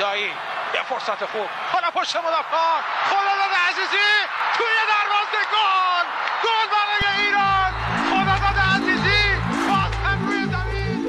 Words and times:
دایی. 0.00 0.30
یه 0.74 0.82
فرصت 0.88 1.24
خوب. 1.24 1.48
حالا 1.72 1.90
پشت 1.90 2.16
مدافعان. 2.16 2.82
خداداد 3.10 3.52
عزیزی. 3.68 4.08
توی 4.56 4.74
دروازه 4.92 5.40
گل. 5.54 6.06
گل 6.44 6.66
برای 6.74 7.04
ایران. 7.26 7.72
خداداد 8.10 8.58
عزیزی. 8.74 9.22
باز 9.68 9.92
هم 10.04 10.18
روی 10.28 10.44
زمین. 10.44 11.00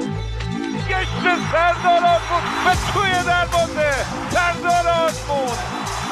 گشت 0.88 1.22
سردار 1.52 2.20
بود. 2.28 2.42
به 2.64 2.92
توی 2.92 3.12
دروازه 3.24 3.94
سردار 4.30 4.88
آزمون 4.88 5.58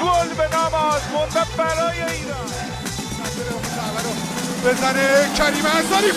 گل 0.03 0.35
به 0.35 0.57
نام 0.57 0.75
آزمون 0.75 1.29
برای 1.59 2.03
ایران. 2.03 2.51
بزنه 4.65 5.35
کریم 5.39 5.67
انصاری. 5.67 6.13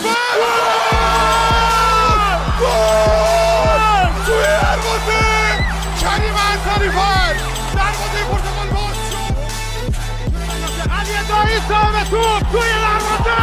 گل! 2.62 4.26
توی 4.26 4.44
دروازه! 4.44 5.59
کریم 6.09 6.35
انصاری 6.53 6.89
فر 6.89 7.35
دروازه 7.75 8.25
پرتغال 8.31 8.69
باز 8.69 8.97
شد 9.11 9.35
علی 10.91 11.29
دایی 11.29 11.61
سام 11.69 12.05
توپ 12.05 12.53
توی 12.53 12.71
دروازه 12.71 13.35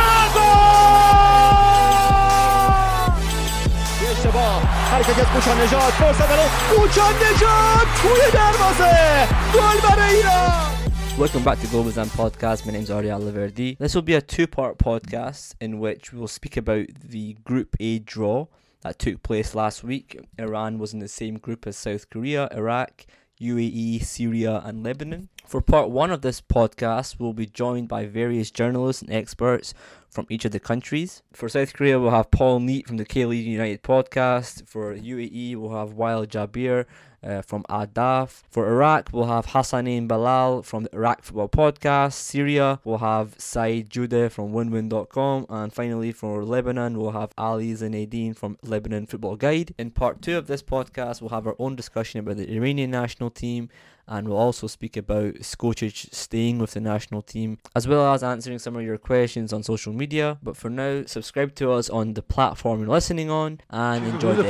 اشتباه 4.12 4.62
حرکت 4.64 5.20
از 5.20 5.26
کوچان 5.26 5.62
نجات 5.62 5.94
فرصت 5.94 6.30
برای 6.30 6.48
کوچان 6.76 7.14
نجات 7.16 7.88
توی 8.02 8.32
دروازه 8.34 9.28
گل 9.54 9.90
برای 9.90 10.16
ایران 10.16 10.72
Welcome 11.20 11.44
back 11.44 11.60
to 11.62 11.68
Globazan 11.68 12.10
Podcast. 12.22 12.66
My 12.66 12.72
name's 12.72 12.90
Ariel 12.90 13.20
Laverdi. 13.20 13.78
This 13.78 13.94
will 13.94 14.08
be 14.12 14.16
a 14.16 14.22
two 14.22 14.48
part 14.48 14.80
podcast 14.80 15.54
in 15.66 15.80
which 15.80 16.12
we'll 16.14 16.34
speak 16.40 16.56
about 16.58 16.88
the 17.14 17.36
Group 17.44 17.76
A 17.80 18.00
draw 18.00 18.48
that 18.87 19.01
took 19.01 19.21
place 19.25 19.55
last 19.55 19.83
week. 19.83 20.17
Iran 20.39 20.79
was 20.79 20.95
in 20.95 21.01
the 21.01 21.09
same 21.09 21.39
group 21.39 21.67
as 21.67 21.77
South 21.77 22.09
Korea, 22.09 22.49
Iraq, 22.53 23.05
UAE, 23.41 24.05
Syria, 24.05 24.63
and 24.65 24.85
Lebanon. 24.85 25.29
For 25.45 25.61
part 25.61 25.91
one 25.91 26.13
of 26.13 26.23
this 26.23 26.41
podcast, 26.41 27.17
we'll 27.19 27.33
be 27.33 27.47
joined 27.47 27.89
by 27.89 28.07
various 28.07 28.53
journalists 28.53 29.03
and 29.03 29.13
experts 29.13 29.75
from 30.09 30.27
each 30.31 30.45
of 30.45 30.53
the 30.53 30.61
countries. 30.61 31.23
For 31.33 31.49
South 31.49 31.75
Korea, 31.75 31.99
we'll 31.99 32.11
have 32.11 32.31
Paul 32.31 32.61
Neat 32.61 32.87
from 32.87 32.97
the 32.97 33.05
K 33.05 33.27
League 33.27 33.47
United 33.47 33.83
podcast. 33.83 34.69
For 34.69 34.95
UAE, 34.95 35.57
we'll 35.57 35.77
have 35.77 35.95
Wael 35.95 36.25
Jabir 36.25 36.87
uh, 37.27 37.43
from 37.43 37.65
Ahdaf. 37.65 38.43
For 38.49 38.69
Iraq, 38.69 39.11
we'll 39.13 39.27
have 39.27 39.47
Hassanin 39.47 40.09
Balal 40.09 40.65
from 40.65 40.85
the 40.85 40.95
Iraq 40.95 41.23
Football 41.23 41.49
Podcast. 41.49 42.13
Syria, 42.13 42.81
we'll 42.85 42.99
have 42.99 43.35
Saeed 43.39 43.91
Judeh 43.91 44.31
from 44.31 44.53
winwin.com. 44.53 45.47
And 45.49 45.73
finally, 45.73 46.13
for 46.13 46.45
Lebanon, 46.45 46.99
we'll 46.99 47.11
have 47.13 47.33
Ali 47.37 47.73
Zinedine 47.73 48.37
from 48.37 48.59
Lebanon 48.63 49.07
Football 49.07 49.37
Guide. 49.37 49.75
In 49.79 49.91
part 49.91 50.23
two 50.23 50.39
of 50.39 50.47
this 50.47 50.63
podcast, 50.63 51.21
we'll 51.21 51.31
have 51.31 51.47
our 51.47 51.57
own 51.59 51.77
discussion 51.77 52.21
about 52.21 52.37
the 52.37 52.51
Iranian 52.51 52.91
national 52.91 53.31
team 53.31 53.69
and 54.09 54.29
we'll 54.29 54.39
also 54.39 54.67
speak 54.67 54.97
about 54.97 55.35
Skocic 55.35 56.15
staying 56.15 56.59
with 56.59 56.73
the 56.73 56.81
national 56.81 57.23
team, 57.23 57.59
as 57.75 57.89
well 57.89 58.13
as 58.15 58.23
answering 58.23 58.59
some 58.59 58.77
of 58.77 58.83
your 58.83 58.99
questions 58.99 59.53
on 59.53 59.63
social 59.63 59.93
media. 59.93 60.39
But 60.43 60.57
for 60.57 60.71
now, 60.71 61.05
subscribe 61.07 61.55
to 61.57 61.73
us 61.73 61.91
on 61.91 62.15
the 62.15 62.23
platform 62.23 62.81
you're 62.81 62.89
listening 62.89 63.31
on 63.31 63.61
and 63.71 64.07
enjoy 64.07 64.35
the. 64.35 64.45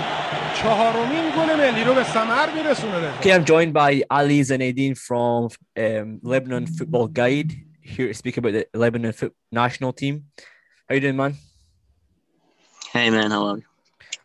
چهارمین 0.55 1.29
گل 1.37 1.55
ملی 1.55 1.83
رو 1.83 1.93
به 1.93 2.03
ثمر 2.03 2.49
میرسونه 2.55 3.19
Okay, 3.21 3.33
I'm 3.33 3.45
joined 3.45 3.73
by 3.73 4.03
Ali 4.09 4.41
Zanedine 4.41 4.97
from 4.97 5.49
um, 5.77 6.19
Lebanon 6.23 6.65
Football 6.67 7.07
Guide 7.07 7.51
here 7.81 8.07
to 8.07 8.13
speak 8.13 8.37
about 8.37 8.53
the 8.53 8.65
Lebanon 8.73 9.13
foot 9.13 9.33
national 9.51 9.93
team. 9.93 10.25
How 10.87 10.95
you 10.95 11.01
doing, 11.01 11.17
man? 11.17 11.33
Hey 12.93 13.09
man, 13.09 13.31
how 13.31 13.45
are 13.45 13.57
you? 13.57 13.63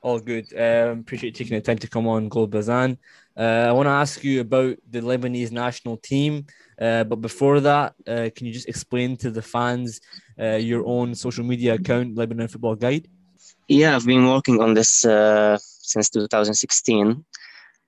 All 0.03 0.21
good. 0.21 0.47
Um, 0.67 1.01
appreciate 1.01 1.31
you 1.31 1.45
taking 1.45 1.57
the 1.57 1.63
time 1.63 1.79
to 1.79 1.89
come 1.89 2.07
on 2.07 2.29
Gold 2.29 2.51
Bazan. 2.51 2.99
Uh, 3.37 3.67
I 3.69 3.73
want 3.73 3.87
to 3.87 3.91
ask 3.91 4.23
you 4.23 4.41
about 4.41 4.77
the 4.91 5.01
Lebanese 5.01 5.51
national 5.51 5.97
team. 5.97 6.47
Uh, 6.80 7.04
but 7.04 7.18
before 7.22 7.60
that, 7.60 7.94
uh, 8.08 8.30
can 8.36 8.48
you 8.48 8.54
just 8.54 8.70
explain 8.70 9.18
to 9.18 9.30
the 9.30 9.42
fans 9.42 10.00
uh, 10.40 10.56
your 10.56 10.86
own 10.86 11.14
social 11.14 11.44
media 11.44 11.74
account, 11.74 12.16
Lebanon 12.16 12.48
Football 12.48 12.76
Guide? 12.76 13.08
Yeah, 13.68 13.96
I've 13.96 14.06
been 14.06 14.28
working 14.28 14.62
on 14.62 14.74
this 14.74 15.06
uh, 15.06 15.58
since 15.62 16.10
2016. 16.10 17.26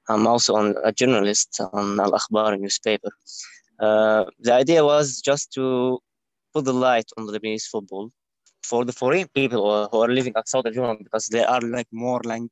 I'm 0.09 0.27
also 0.27 0.55
on 0.55 0.75
a 0.83 0.91
journalist 0.91 1.61
on 1.73 1.99
Al 1.99 2.11
Akhbar 2.11 2.59
newspaper. 2.59 3.09
Uh, 3.79 4.25
the 4.39 4.53
idea 4.53 4.83
was 4.83 5.21
just 5.21 5.51
to 5.53 5.99
put 6.53 6.65
the 6.65 6.73
light 6.73 7.09
on 7.17 7.25
the 7.25 7.31
Lebanese 7.39 7.67
football 7.67 8.11
for 8.63 8.85
the 8.85 8.93
foreign 8.93 9.27
people 9.33 9.87
who 9.89 9.97
are- 10.01 10.07
living 10.09 10.33
outside 10.35 10.65
of 10.65 10.75
Lebanon 10.75 10.99
because 11.03 11.27
there 11.27 11.47
are 11.49 11.61
like 11.61 11.87
more 11.91 12.21
like 12.25 12.43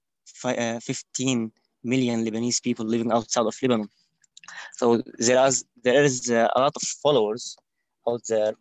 uh, 0.45 0.79
15 0.79 1.51
million 1.83 2.25
Lebanese 2.25 2.61
people 2.63 2.85
living 2.85 3.11
outside 3.11 3.45
of 3.45 3.55
Lebanon. 3.61 3.89
So 4.73 5.01
there 5.17 5.45
is 5.47 5.65
there 5.83 6.03
is 6.03 6.29
uh, 6.29 6.47
a 6.55 6.59
lot 6.59 6.73
of 6.75 6.81
followers 7.03 7.57
out 8.07 8.21
there, 8.27 8.53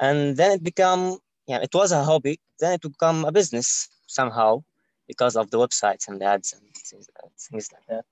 and 0.00 0.36
then 0.36 0.52
it 0.52 0.62
become 0.62 1.18
yeah 1.46 1.60
it 1.62 1.74
was 1.74 1.92
a 1.92 2.02
hobby. 2.02 2.40
Then 2.60 2.72
it 2.74 2.82
become 2.82 3.24
a 3.24 3.32
business 3.32 3.88
somehow 4.06 4.62
because 5.08 5.36
of 5.36 5.50
the 5.50 5.58
websites 5.58 6.08
and 6.08 6.20
the 6.20 6.26
ads 6.26 6.52
and 6.52 6.62
things, 6.74 7.08
things 7.50 7.68
like 7.72 7.86
that. 7.88 8.04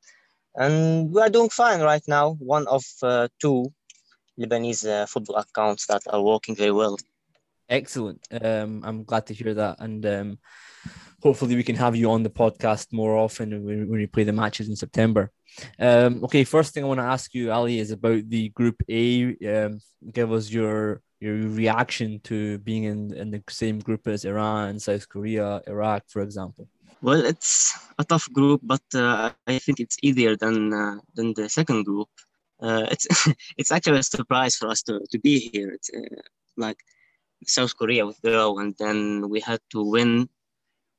And 0.54 1.12
we 1.12 1.20
are 1.22 1.30
doing 1.30 1.48
fine 1.48 1.80
right 1.80 2.02
now. 2.06 2.32
One 2.38 2.66
of 2.66 2.84
uh, 3.02 3.28
two 3.40 3.72
Lebanese 4.38 4.86
uh, 4.86 5.06
football 5.06 5.36
accounts 5.36 5.86
that 5.86 6.02
are 6.08 6.22
working 6.22 6.54
very 6.54 6.72
well. 6.72 6.98
Excellent. 7.68 8.26
Um, 8.30 8.82
I'm 8.84 9.04
glad 9.04 9.26
to 9.26 9.34
hear 9.34 9.54
that, 9.54 9.76
and 9.80 10.04
um, 10.04 10.38
hopefully 11.22 11.54
we 11.54 11.62
can 11.62 11.76
have 11.76 11.94
you 11.94 12.10
on 12.10 12.22
the 12.22 12.30
podcast 12.30 12.92
more 12.92 13.16
often 13.16 13.64
when, 13.64 13.88
when 13.88 14.00
we 14.00 14.06
play 14.06 14.24
the 14.24 14.32
matches 14.32 14.68
in 14.68 14.76
September. 14.76 15.30
Um, 15.78 16.24
okay, 16.24 16.44
first 16.44 16.74
thing 16.74 16.82
I 16.82 16.88
want 16.88 17.00
to 17.00 17.04
ask 17.04 17.32
you, 17.34 17.52
Ali, 17.52 17.78
is 17.78 17.90
about 17.90 18.28
the 18.28 18.48
Group 18.50 18.82
A. 18.88 19.36
Um, 19.54 19.80
give 20.12 20.32
us 20.32 20.50
your 20.50 21.02
your 21.20 21.36
reaction 21.36 22.18
to 22.24 22.58
being 22.58 22.84
in, 22.84 23.14
in 23.14 23.30
the 23.30 23.40
same 23.48 23.78
group 23.78 24.08
as 24.08 24.24
Iran, 24.24 24.80
South 24.80 25.08
Korea, 25.08 25.62
Iraq, 25.68 26.02
for 26.08 26.20
example. 26.20 26.68
Well, 27.00 27.24
it's 27.24 27.78
a 27.98 28.04
tough 28.04 28.28
group, 28.32 28.60
but 28.64 28.82
uh, 28.92 29.30
I 29.46 29.58
think 29.58 29.78
it's 29.78 29.98
easier 30.02 30.36
than 30.36 30.72
uh, 30.72 30.96
than 31.14 31.34
the 31.34 31.48
second 31.48 31.84
group. 31.84 32.08
Uh, 32.60 32.86
it's 32.90 33.06
it's 33.60 33.70
actually 33.70 34.00
a 34.00 34.02
surprise 34.02 34.56
for 34.56 34.68
us 34.68 34.82
to, 34.82 35.00
to 35.12 35.18
be 35.18 35.38
here. 35.38 35.70
It's 35.70 35.90
uh, 35.94 36.22
like 36.56 36.80
South 37.46 37.76
Korea 37.76 38.06
withdrew, 38.06 38.58
and 38.58 38.74
then 38.78 39.28
we 39.28 39.40
had 39.40 39.60
to 39.70 39.82
win 39.82 40.28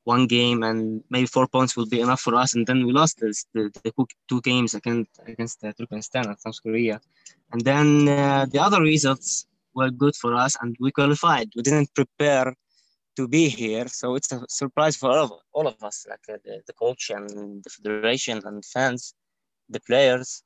one 0.04 0.26
game, 0.26 0.62
and 0.62 1.02
maybe 1.10 1.26
four 1.26 1.46
points 1.46 1.76
will 1.76 1.86
be 1.86 2.00
enough 2.00 2.20
for 2.20 2.34
us. 2.34 2.54
And 2.54 2.66
then 2.66 2.86
we 2.86 2.92
lost 2.92 3.20
this, 3.20 3.46
the, 3.54 3.70
the 3.82 3.92
two- 4.28 4.40
games 4.42 4.74
against 4.74 5.10
against 5.26 5.64
uh, 5.64 5.72
Turkmenistan 5.72 6.26
and 6.26 6.38
South 6.38 6.62
Korea, 6.62 7.00
and 7.52 7.60
then 7.62 8.08
uh, 8.08 8.46
the 8.50 8.60
other 8.60 8.80
results 8.82 9.46
were 9.74 9.90
good 9.90 10.14
for 10.16 10.34
us, 10.34 10.56
and 10.60 10.76
we 10.80 10.90
qualified. 10.92 11.50
We 11.56 11.62
didn't 11.62 11.92
prepare 11.94 12.54
to 13.16 13.28
be 13.28 13.48
here. 13.48 13.86
So 13.88 14.14
it's 14.16 14.32
a 14.32 14.44
surprise 14.48 14.96
for 14.96 15.10
all 15.10 15.24
of, 15.24 15.32
all 15.52 15.66
of 15.66 15.82
us, 15.82 16.06
like 16.08 16.26
uh, 16.28 16.38
the, 16.44 16.62
the 16.66 16.72
coach 16.72 17.10
and 17.10 17.62
the 17.62 17.70
federation 17.70 18.40
and 18.44 18.64
fans, 18.64 19.14
the 19.68 19.80
players. 19.80 20.42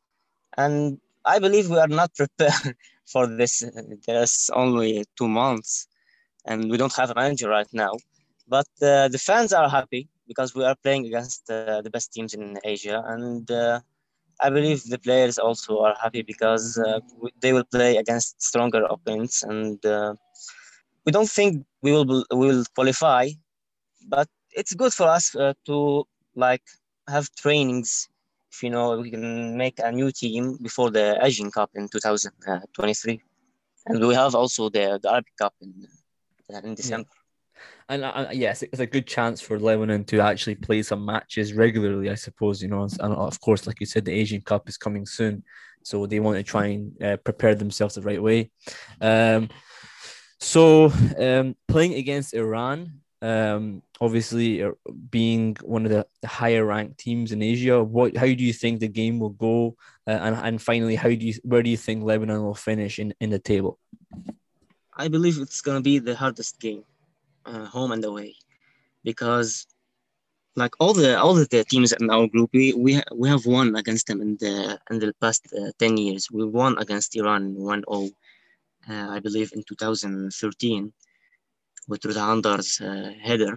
And 0.56 1.00
I 1.24 1.38
believe 1.38 1.70
we 1.70 1.78
are 1.78 1.88
not 1.88 2.14
prepared 2.16 2.76
for 3.06 3.26
this. 3.26 3.64
There's 4.06 4.50
only 4.52 5.04
two 5.16 5.28
months 5.28 5.88
and 6.48 6.70
we 6.70 6.76
don't 6.76 6.94
have 6.96 7.10
a 7.10 7.14
manager 7.14 7.48
right 7.48 7.68
now. 7.72 7.92
But 8.48 8.68
uh, 8.82 9.08
the 9.08 9.18
fans 9.18 9.52
are 9.52 9.68
happy 9.68 10.08
because 10.26 10.54
we 10.54 10.64
are 10.64 10.76
playing 10.82 11.06
against 11.06 11.50
uh, 11.50 11.82
the 11.82 11.90
best 11.90 12.12
teams 12.12 12.34
in 12.34 12.58
Asia. 12.64 13.02
And 13.06 13.50
uh, 13.50 13.80
I 14.40 14.50
believe 14.50 14.82
the 14.84 14.98
players 14.98 15.38
also 15.38 15.80
are 15.80 15.96
happy 16.00 16.22
because 16.22 16.78
uh, 16.78 17.00
they 17.40 17.52
will 17.52 17.64
play 17.64 17.96
against 17.96 18.40
stronger 18.42 18.84
opponents. 18.84 19.42
And 19.42 19.84
uh, 19.84 20.14
we 21.04 21.12
don't 21.12 21.28
think 21.28 21.64
we 21.82 21.92
will 21.92 22.24
we 22.30 22.46
will 22.48 22.64
qualify, 22.74 23.30
but 24.08 24.28
it's 24.52 24.74
good 24.74 24.92
for 24.92 25.08
us 25.08 25.34
uh, 25.36 25.54
to 25.66 26.04
like 26.34 26.62
have 27.08 27.28
trainings. 27.34 28.08
If 28.52 28.62
you 28.62 28.70
know, 28.70 28.98
we 28.98 29.10
can 29.10 29.56
make 29.56 29.78
a 29.78 29.92
new 29.92 30.10
team 30.10 30.58
before 30.62 30.90
the 30.90 31.18
Asian 31.22 31.50
Cup 31.50 31.70
in 31.74 31.88
2023, 31.88 33.20
and 33.86 34.06
we 34.06 34.14
have 34.14 34.34
also 34.34 34.68
the 34.70 34.98
the 35.02 35.10
Arabic 35.10 35.36
Cup 35.38 35.54
in 35.60 35.72
in 36.64 36.74
December. 36.74 37.17
And 37.88 38.04
uh, 38.04 38.28
yes, 38.32 38.62
it's 38.62 38.80
a 38.80 38.86
good 38.86 39.06
chance 39.06 39.40
for 39.40 39.58
Lebanon 39.58 40.04
to 40.04 40.20
actually 40.20 40.56
play 40.56 40.82
some 40.82 41.04
matches 41.04 41.52
regularly, 41.52 42.10
I 42.10 42.16
suppose. 42.16 42.62
You 42.62 42.68
know, 42.68 42.82
and 42.82 43.14
of 43.14 43.40
course, 43.40 43.66
like 43.66 43.80
you 43.80 43.86
said, 43.86 44.04
the 44.04 44.12
Asian 44.12 44.40
Cup 44.40 44.68
is 44.68 44.76
coming 44.76 45.06
soon, 45.06 45.42
so 45.82 46.06
they 46.06 46.20
want 46.20 46.36
to 46.36 46.42
try 46.42 46.66
and 46.66 47.02
uh, 47.02 47.16
prepare 47.16 47.54
themselves 47.54 47.94
the 47.94 48.02
right 48.02 48.22
way. 48.22 48.50
Um, 49.00 49.48
so 50.38 50.92
um, 51.18 51.56
playing 51.66 51.94
against 51.94 52.34
Iran, 52.34 53.00
Um, 53.20 53.82
obviously, 53.98 54.62
uh, 54.62 54.78
being 55.10 55.56
one 55.64 55.84
of 55.84 55.90
the 55.90 56.06
higher 56.24 56.64
ranked 56.64 56.98
teams 57.02 57.32
in 57.32 57.42
Asia, 57.42 57.82
what 57.82 58.16
how 58.16 58.30
do 58.30 58.44
you 58.44 58.54
think 58.54 58.78
the 58.78 58.86
game 59.02 59.18
will 59.18 59.34
go? 59.34 59.74
Uh, 60.06 60.20
and 60.22 60.34
and 60.36 60.62
finally, 60.62 60.94
how 60.94 61.10
do 61.10 61.24
you 61.26 61.34
where 61.42 61.62
do 61.62 61.70
you 61.70 61.76
think 61.76 62.04
Lebanon 62.04 62.44
will 62.44 62.54
finish 62.54 62.98
in 63.02 63.12
in 63.18 63.30
the 63.30 63.42
table? 63.42 63.74
I 64.94 65.08
believe 65.08 65.42
it's 65.42 65.62
gonna 65.62 65.82
be 65.82 65.98
the 65.98 66.14
hardest 66.14 66.60
game, 66.60 66.84
uh, 67.48 67.64
home 67.66 67.92
and 67.92 68.04
away, 68.04 68.34
because 69.04 69.66
like 70.56 70.74
all 70.80 70.92
the 70.92 71.18
all 71.18 71.34
the 71.34 71.64
teams 71.64 71.92
in 71.92 72.10
our 72.10 72.26
group, 72.26 72.50
we 72.52 72.74
we, 72.74 73.00
we 73.14 73.28
have 73.28 73.46
won 73.46 73.76
against 73.76 74.06
them 74.08 74.20
in 74.20 74.36
the 74.42 74.78
in 74.90 74.98
the 74.98 75.14
past 75.20 75.42
uh, 75.58 75.70
ten 75.78 75.96
years. 75.96 76.30
We 76.30 76.44
won 76.44 76.76
against 76.78 77.16
Iran 77.16 77.54
1-0, 77.54 78.10
uh, 78.90 79.08
I 79.16 79.18
believe, 79.20 79.50
in 79.54 79.62
2013 79.62 80.92
with 81.88 82.02
Rudhandar's 82.02 82.80
uh, 82.80 83.12
header, 83.26 83.54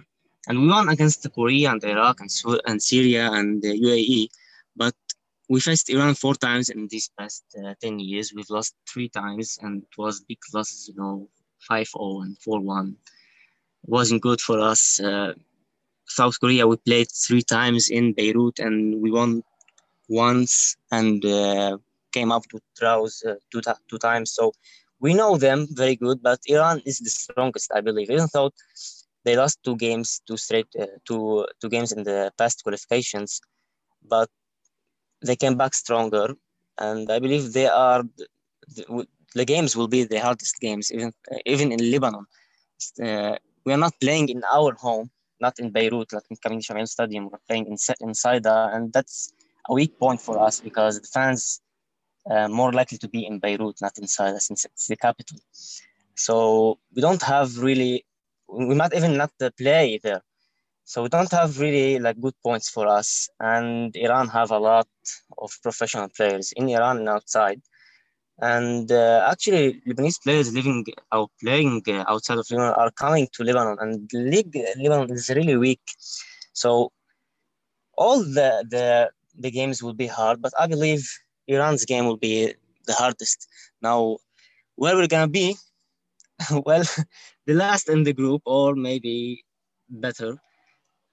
and 0.48 0.60
we 0.60 0.68
won 0.68 0.88
against 0.88 1.26
Korea 1.34 1.72
and 1.72 1.84
Iraq 1.84 2.20
and, 2.20 2.30
and 2.66 2.82
Syria 2.82 3.30
and 3.32 3.62
the 3.62 3.72
UAE. 3.86 4.28
But 4.74 4.94
we 5.48 5.60
faced 5.60 5.90
Iran 5.90 6.14
four 6.14 6.34
times 6.34 6.70
in 6.70 6.88
these 6.88 7.10
past 7.18 7.44
uh, 7.62 7.74
10 7.82 7.98
years. 7.98 8.32
We've 8.34 8.48
lost 8.48 8.74
three 8.88 9.08
times, 9.08 9.58
and 9.60 9.82
it 9.82 9.98
was 9.98 10.20
big 10.20 10.38
losses, 10.54 10.88
you 10.88 10.94
know, 10.94 11.28
5-0 11.70 12.22
and 12.22 12.36
4-1. 12.38 12.94
Wasn't 13.84 14.22
good 14.22 14.40
for 14.40 14.58
us. 14.60 15.00
Uh, 15.00 15.34
South 16.06 16.38
Korea, 16.40 16.66
we 16.66 16.76
played 16.76 17.08
three 17.10 17.42
times 17.42 17.88
in 17.90 18.12
Beirut 18.12 18.58
and 18.58 19.00
we 19.00 19.10
won 19.10 19.42
once 20.08 20.76
and 20.90 21.24
uh, 21.24 21.78
came 22.12 22.30
up 22.32 22.44
with 22.52 22.62
draws 22.78 23.22
uh, 23.26 23.34
two, 23.50 23.60
two 23.88 23.98
times. 23.98 24.32
So 24.32 24.52
we 25.00 25.14
know 25.14 25.36
them 25.36 25.66
very 25.70 25.96
good, 25.96 26.22
but 26.22 26.40
Iran 26.46 26.80
is 26.84 26.98
the 26.98 27.10
strongest, 27.10 27.70
I 27.74 27.80
believe. 27.80 28.10
Even 28.10 28.28
though 28.32 28.50
they 29.24 29.36
lost 29.36 29.58
two 29.64 29.76
games, 29.76 30.20
two 30.26 30.36
straight, 30.36 30.68
uh, 30.78 30.86
two 31.06 31.46
two 31.60 31.68
games 31.68 31.92
in 31.92 32.02
the 32.04 32.32
past 32.38 32.62
qualifications, 32.62 33.40
but 34.08 34.28
they 35.24 35.36
came 35.36 35.56
back 35.56 35.74
stronger, 35.74 36.34
and 36.78 37.10
I 37.10 37.18
believe 37.18 37.52
they 37.52 37.66
are 37.66 38.02
the, 38.76 39.06
the 39.34 39.44
games 39.44 39.76
will 39.76 39.88
be 39.88 40.04
the 40.04 40.20
hardest 40.20 40.60
games, 40.60 40.92
even 40.92 41.12
even 41.46 41.72
in 41.72 41.90
Lebanon. 41.90 42.26
Uh, 43.02 43.36
we 43.64 43.72
are 43.72 43.78
not 43.78 43.94
playing 44.00 44.28
in 44.28 44.42
our 44.52 44.74
home 44.74 45.10
not 45.42 45.58
in 45.58 45.70
Beirut, 45.70 46.10
like 46.12 46.28
in 46.30 46.36
Kamini 46.36 46.62
Shamil 46.66 46.88
Stadium. 46.88 47.28
We're 47.28 47.46
playing 47.48 47.66
in, 47.66 47.76
inside, 48.00 48.46
uh, 48.46 48.70
and 48.72 48.92
that's 48.92 49.34
a 49.68 49.74
weak 49.74 49.98
point 49.98 50.20
for 50.22 50.38
us 50.38 50.60
because 50.60 51.00
the 51.00 51.08
fans 51.08 51.60
uh, 52.30 52.48
more 52.48 52.72
likely 52.72 52.98
to 52.98 53.08
be 53.08 53.26
in 53.26 53.40
Beirut, 53.40 53.76
not 53.82 53.98
inside, 53.98 54.40
since 54.40 54.64
it's 54.64 54.86
the 54.86 54.96
capital. 54.96 55.38
So 56.14 56.78
we 56.94 57.02
don't 57.02 57.22
have 57.22 57.58
really, 57.58 58.06
we 58.48 58.74
might 58.74 58.94
even 58.94 59.16
not 59.16 59.32
play 59.58 59.98
there. 60.02 60.22
So 60.84 61.02
we 61.02 61.08
don't 61.08 61.32
have 61.32 61.58
really 61.58 61.98
like 61.98 62.20
good 62.20 62.34
points 62.44 62.68
for 62.68 62.86
us. 62.86 63.28
And 63.40 63.94
Iran 63.96 64.28
have 64.28 64.50
a 64.50 64.58
lot 64.58 64.88
of 65.38 65.50
professional 65.62 66.08
players 66.16 66.52
in 66.52 66.68
Iran 66.68 66.98
and 66.98 67.08
outside. 67.08 67.60
And 68.40 68.90
uh, 68.90 69.28
actually, 69.30 69.80
Lebanese 69.86 70.22
players 70.22 70.52
living 70.52 70.84
or 71.12 71.28
playing 71.40 71.82
uh, 71.88 72.04
outside 72.08 72.38
of 72.38 72.50
Lebanon 72.50 72.74
are 72.74 72.90
coming 72.90 73.28
to 73.34 73.44
Lebanon, 73.44 73.76
and 73.80 74.10
league 74.12 74.56
Lebanon 74.76 75.10
is 75.12 75.28
really 75.30 75.56
weak. 75.56 75.80
So 76.52 76.92
all 77.96 78.18
the 78.20 78.64
the 78.70 79.10
the 79.38 79.50
games 79.50 79.82
will 79.82 79.94
be 79.94 80.06
hard, 80.06 80.42
but 80.42 80.52
I 80.58 80.66
believe 80.66 81.08
Iran's 81.46 81.84
game 81.84 82.06
will 82.06 82.16
be 82.16 82.54
the 82.86 82.94
hardest. 82.94 83.48
Now, 83.80 84.18
where 84.76 84.96
we're 84.96 85.06
gonna 85.08 85.28
be? 85.28 85.56
well, 86.66 86.84
the 87.46 87.54
last 87.54 87.88
in 87.88 88.02
the 88.04 88.12
group, 88.12 88.42
or 88.44 88.74
maybe 88.74 89.44
better. 89.88 90.38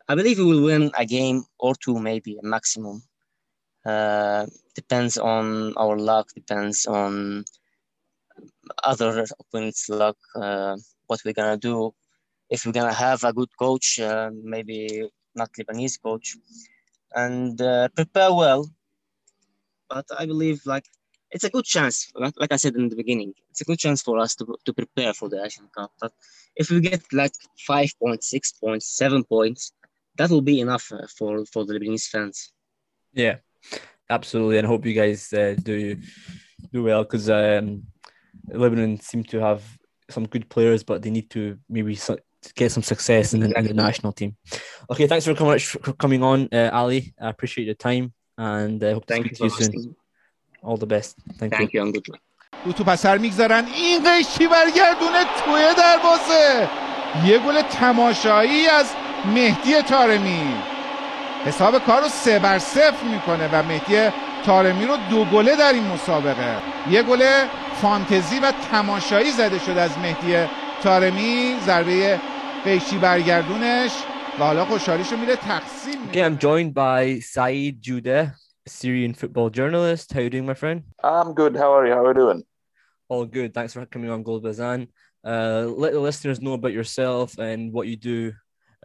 I 0.07 0.15
believe 0.15 0.39
we 0.39 0.45
will 0.45 0.63
win 0.63 0.91
a 0.97 1.05
game 1.05 1.43
or 1.59 1.75
two, 1.75 1.99
maybe 1.99 2.37
a 2.37 2.45
maximum. 2.45 3.03
Uh, 3.85 4.45
depends 4.75 5.17
on 5.17 5.73
our 5.77 5.97
luck, 5.97 6.27
depends 6.35 6.85
on 6.85 7.45
other 8.83 9.25
opponents' 9.39 9.89
luck, 9.89 10.17
uh, 10.35 10.75
what 11.07 11.19
we're 11.23 11.33
gonna 11.33 11.57
do. 11.57 11.93
If 12.49 12.65
we're 12.65 12.73
gonna 12.73 12.93
have 12.93 13.23
a 13.23 13.33
good 13.33 13.49
coach, 13.57 13.99
uh, 13.99 14.31
maybe 14.33 15.09
not 15.35 15.49
Lebanese 15.53 16.01
coach, 16.01 16.37
and 17.13 17.59
uh, 17.61 17.87
prepare 17.89 18.33
well. 18.33 18.69
But 19.89 20.05
I 20.17 20.25
believe 20.25 20.65
like 20.65 20.85
it's 21.31 21.43
a 21.43 21.49
good 21.49 21.65
chance. 21.65 22.11
Like, 22.15 22.33
like 22.37 22.51
I 22.51 22.57
said 22.57 22.75
in 22.75 22.89
the 22.89 22.95
beginning, 22.95 23.33
it's 23.49 23.61
a 23.61 23.65
good 23.65 23.79
chance 23.79 24.01
for 24.01 24.19
us 24.19 24.35
to 24.35 24.57
to 24.65 24.73
prepare 24.73 25.13
for 25.13 25.29
the 25.29 25.43
Asian 25.43 25.69
Cup. 25.75 25.91
But 26.01 26.11
if 26.55 26.69
we 26.69 26.81
get 26.81 27.01
like 27.13 27.33
five 27.67 27.91
points, 28.01 28.29
six 28.29 28.51
points, 28.51 28.85
seven 28.87 29.23
points, 29.23 29.73
that 30.17 30.29
will 30.29 30.41
be 30.41 30.59
enough 30.59 30.91
uh, 30.91 31.07
for 31.17 31.45
for 31.45 31.65
the 31.65 31.73
Lebanese 31.73 32.07
fans. 32.07 32.51
Yeah, 33.13 33.37
absolutely, 34.10 34.58
and 34.58 34.66
I 34.66 34.68
hope 34.68 34.86
you 34.86 34.94
guys 34.94 35.32
uh, 35.32 35.54
do 35.62 35.96
do 36.72 36.82
well 36.82 37.04
because 37.04 37.30
um, 37.30 37.84
Lebanon 38.48 39.00
seem 39.00 39.24
to 39.24 39.40
have 39.40 39.62
some 40.10 40.26
good 40.26 40.48
players, 40.48 40.82
but 40.82 41.02
they 41.02 41.10
need 41.10 41.30
to 41.30 41.58
maybe 41.68 41.98
get 42.54 42.72
some 42.72 42.82
success 42.82 43.34
in 43.34 43.40
the, 43.40 43.58
in 43.58 43.66
the 43.66 43.74
national 43.74 44.12
team. 44.12 44.36
Okay, 44.90 45.06
thanks 45.06 45.24
for 45.24 45.34
much 45.44 45.66
for 45.66 45.92
coming 45.94 46.22
on, 46.22 46.48
uh, 46.52 46.70
Ali. 46.72 47.14
I 47.20 47.30
appreciate 47.30 47.64
your 47.64 47.74
time, 47.74 48.12
and 48.36 48.82
I 48.84 48.92
hope 48.92 49.06
to 49.06 49.14
Thank 49.14 49.26
speak 49.26 49.38
to 49.38 49.44
you 49.44 49.50
soon. 49.50 49.96
All 50.62 50.76
the 50.76 50.86
best. 50.86 51.16
Thank, 51.38 51.52
Thank 51.52 51.72
you. 51.72 51.80
you 51.80 51.86
and 51.86 51.94
good 51.94 52.08
luck. 52.08 52.20
رو 52.66 52.72
تو 52.72 52.84
پسر 52.84 53.18
میگذارن 53.18 53.64
این 53.64 54.02
قیشی 54.04 54.48
برگردونه 54.48 55.24
توی 55.44 55.62
دروازه 55.76 56.68
یه 57.26 57.38
گل 57.38 57.62
تماشایی 57.62 58.66
از 58.66 58.86
مهدی 59.34 59.82
تارمی 59.82 60.54
حساب 61.45 61.77
کار 61.79 62.01
رو 62.01 62.07
سه 62.07 62.39
بر 62.39 62.59
صفر 62.59 63.07
می‌کنه 63.11 63.49
و 63.53 63.63
مهدی 63.63 64.09
تارمی 64.45 64.85
رو 64.85 64.97
دو 65.09 65.25
گله 65.25 65.55
در 65.55 65.73
این 65.73 65.87
مسابقه 65.87 66.57
یه 66.89 67.03
گل 67.03 67.23
فانتزی 67.81 68.39
و 68.39 68.51
تماشایی 68.71 69.31
زده 69.31 69.59
شده 69.59 69.81
از 69.81 69.97
مهدی 69.97 70.49
تارمی 70.83 71.55
ضربه 71.65 72.19
قیشی 72.63 72.97
برگردونش 72.97 73.91
و 74.39 74.43
حالا 74.43 74.65
خوشحالیشو 74.65 75.17
میره 75.17 75.35
تقسیم 75.35 75.99
Okay, 76.11 76.23
I'm 76.23 76.37
joined 76.39 76.73
by 76.73 77.19
Saeed 77.19 77.81
Jude, 77.81 78.33
Syrian 78.67 79.13
football 79.13 79.49
journalist. 79.49 80.11
How 80.13 80.19
are 80.19 80.23
you 80.23 80.29
doing, 80.29 80.45
my 80.45 80.55
friend? 80.55 80.83
I'm 81.03 81.33
good. 81.33 81.55
How 81.55 81.71
are 81.77 81.85
you? 81.87 81.93
How 81.93 82.03
are 82.05 82.13
you 82.13 82.19
doing? 82.23 82.43
All 83.09 83.25
good. 83.25 83.53
Thanks 83.53 83.73
for 83.73 83.85
coming 83.85 84.09
on 84.09 84.23
Gold 84.23 84.43
Bazan. 84.43 84.87
Uh, 85.23 85.65
let 85.83 85.91
the 85.93 85.99
listeners 85.99 86.41
know 86.41 86.53
about 86.53 86.73
yourself 86.73 87.37
and 87.37 87.71
what 87.75 87.85
you 87.87 87.97
do 88.11 88.33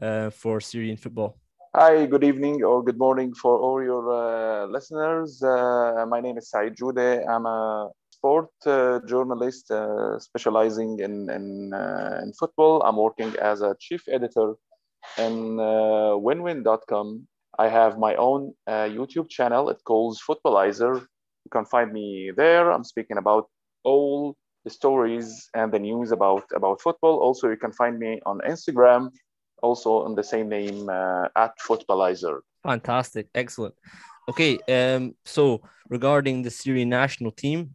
uh, 0.02 0.28
for 0.30 0.60
Syrian 0.60 0.96
football. 0.96 1.38
Hi, 1.76 2.06
good 2.06 2.22
evening 2.22 2.62
or 2.62 2.84
good 2.84 2.98
morning 2.98 3.34
for 3.34 3.58
all 3.58 3.82
your 3.82 4.04
uh, 4.08 4.66
listeners. 4.66 5.42
Uh, 5.42 6.06
my 6.08 6.20
name 6.20 6.38
is 6.38 6.48
Said 6.48 6.76
Jude. 6.76 6.96
I'm 6.98 7.46
a 7.46 7.90
sport 8.10 8.50
uh, 8.64 9.00
journalist 9.08 9.72
uh, 9.72 10.20
specializing 10.20 11.00
in, 11.00 11.28
in, 11.28 11.74
uh, 11.74 12.20
in, 12.22 12.32
football. 12.38 12.80
I'm 12.84 12.96
working 12.96 13.34
as 13.42 13.60
a 13.60 13.74
chief 13.80 14.02
editor 14.06 14.54
in 15.18 15.58
uh, 15.58 16.14
winwin.com. 16.14 17.26
I 17.58 17.66
have 17.66 17.98
my 17.98 18.14
own 18.14 18.54
YouTube 18.68 19.28
channel. 19.28 19.68
It 19.68 19.82
calls 19.84 20.22
Footballizer. 20.22 21.00
You 21.00 21.50
can 21.50 21.64
find 21.64 21.92
me 21.92 22.30
there. 22.36 22.70
I'm 22.70 22.84
speaking 22.84 23.16
about 23.16 23.48
all 23.82 24.36
the 24.62 24.70
stories 24.70 25.50
and 25.54 25.72
the 25.72 25.80
news 25.80 26.12
about, 26.12 26.44
about 26.54 26.80
football. 26.80 27.18
Also, 27.18 27.50
you 27.50 27.56
can 27.56 27.72
find 27.72 27.98
me 27.98 28.20
on 28.26 28.38
Instagram 28.46 29.10
also 29.64 29.90
on 30.06 30.14
the 30.14 30.22
same 30.22 30.48
name 30.48 30.88
uh, 30.88 31.44
at 31.44 31.52
Footballizer. 31.58 32.36
Fantastic, 32.62 33.26
excellent. 33.34 33.74
Okay, 34.30 34.58
um, 34.76 35.14
so 35.24 35.62
regarding 35.88 36.42
the 36.42 36.50
Syrian 36.50 36.88
national 36.88 37.32
team, 37.32 37.74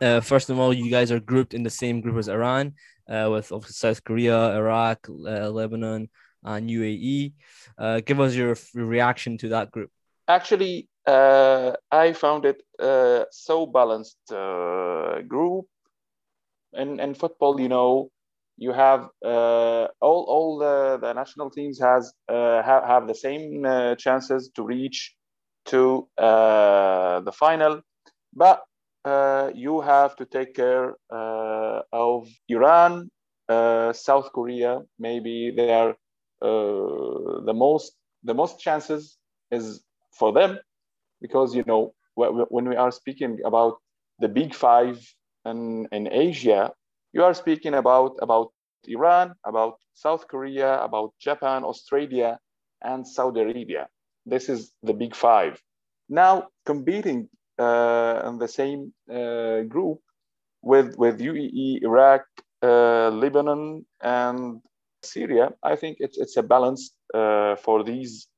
uh, 0.00 0.20
first 0.20 0.50
of 0.50 0.58
all, 0.58 0.72
you 0.72 0.90
guys 0.90 1.10
are 1.12 1.20
grouped 1.20 1.54
in 1.54 1.62
the 1.62 1.76
same 1.82 2.00
group 2.00 2.16
as 2.16 2.28
Iran, 2.28 2.74
uh, 3.08 3.28
with 3.30 3.52
South 3.66 4.02
Korea, 4.04 4.56
Iraq, 4.56 5.08
uh, 5.08 5.50
Lebanon, 5.50 6.08
and 6.42 6.70
UAE. 6.70 7.32
Uh, 7.76 8.00
give 8.00 8.20
us 8.20 8.34
your 8.34 8.56
reaction 8.74 9.36
to 9.38 9.48
that 9.48 9.70
group. 9.70 9.90
Actually, 10.26 10.88
uh, 11.06 11.72
I 11.90 12.12
found 12.12 12.44
it 12.46 12.62
uh, 12.78 13.24
so 13.30 13.66
balanced 13.66 14.18
group. 15.28 15.66
And 16.72 17.00
in 17.00 17.14
football, 17.14 17.60
you 17.60 17.68
know, 17.68 18.10
you 18.60 18.72
have 18.72 19.08
uh, 19.24 19.86
all 20.00 20.22
all 20.34 20.58
the, 20.58 20.98
the 21.00 21.12
national 21.14 21.50
teams 21.50 21.80
has 21.80 22.12
uh, 22.28 22.62
have, 22.62 22.84
have 22.84 23.08
the 23.08 23.14
same 23.14 23.64
uh, 23.64 23.96
chances 23.96 24.50
to 24.54 24.62
reach 24.62 25.14
to 25.64 26.06
uh, 26.18 27.20
the 27.20 27.32
final, 27.32 27.80
but 28.34 28.62
uh, 29.06 29.50
you 29.54 29.80
have 29.80 30.14
to 30.16 30.26
take 30.26 30.54
care 30.54 30.94
uh, 31.10 31.80
of 31.92 32.28
Iran, 32.48 33.10
South 33.48 34.30
Korea. 34.34 34.80
Maybe 34.98 35.52
they 35.56 35.72
are 35.72 35.96
the 36.40 37.54
most 37.54 37.96
the 38.24 38.34
most 38.34 38.60
chances 38.60 39.16
is 39.50 39.82
for 40.12 40.32
them 40.32 40.58
because 41.22 41.54
you 41.54 41.64
know 41.66 41.94
when 42.14 42.68
we 42.68 42.76
are 42.76 42.90
speaking 42.90 43.38
about 43.46 43.78
the 44.18 44.28
big 44.28 44.54
five 44.54 44.98
in, 45.46 45.88
in 45.92 46.08
Asia, 46.12 46.72
you 47.12 47.24
are 47.24 47.34
speaking 47.34 47.74
about 47.74 48.16
about 48.22 48.52
Iran, 48.86 49.34
about 49.44 49.74
South 49.94 50.26
Korea, 50.28 50.82
about 50.82 51.12
Japan, 51.20 51.64
Australia, 51.64 52.38
and 52.82 53.06
Saudi 53.06 53.40
Arabia. 53.40 53.88
This 54.26 54.48
is 54.48 54.72
the 54.82 54.94
big 54.94 55.14
five. 55.14 55.60
Now 56.08 56.48
competing 56.66 57.28
uh, 57.58 58.22
in 58.26 58.38
the 58.38 58.48
same 58.48 58.92
uh, 59.10 59.62
group 59.62 59.98
with 60.62 60.96
with 60.96 61.20
UAE, 61.20 61.82
Iraq, 61.82 62.22
uh, 62.62 63.10
Lebanon, 63.10 63.84
and 64.02 64.60
Syria. 65.02 65.50
I 65.62 65.76
think 65.76 65.98
it's 66.00 66.18
it's 66.18 66.36
a 66.36 66.42
balance 66.42 66.92
uh, 67.14 67.56
for 67.56 67.84
these 67.84 68.28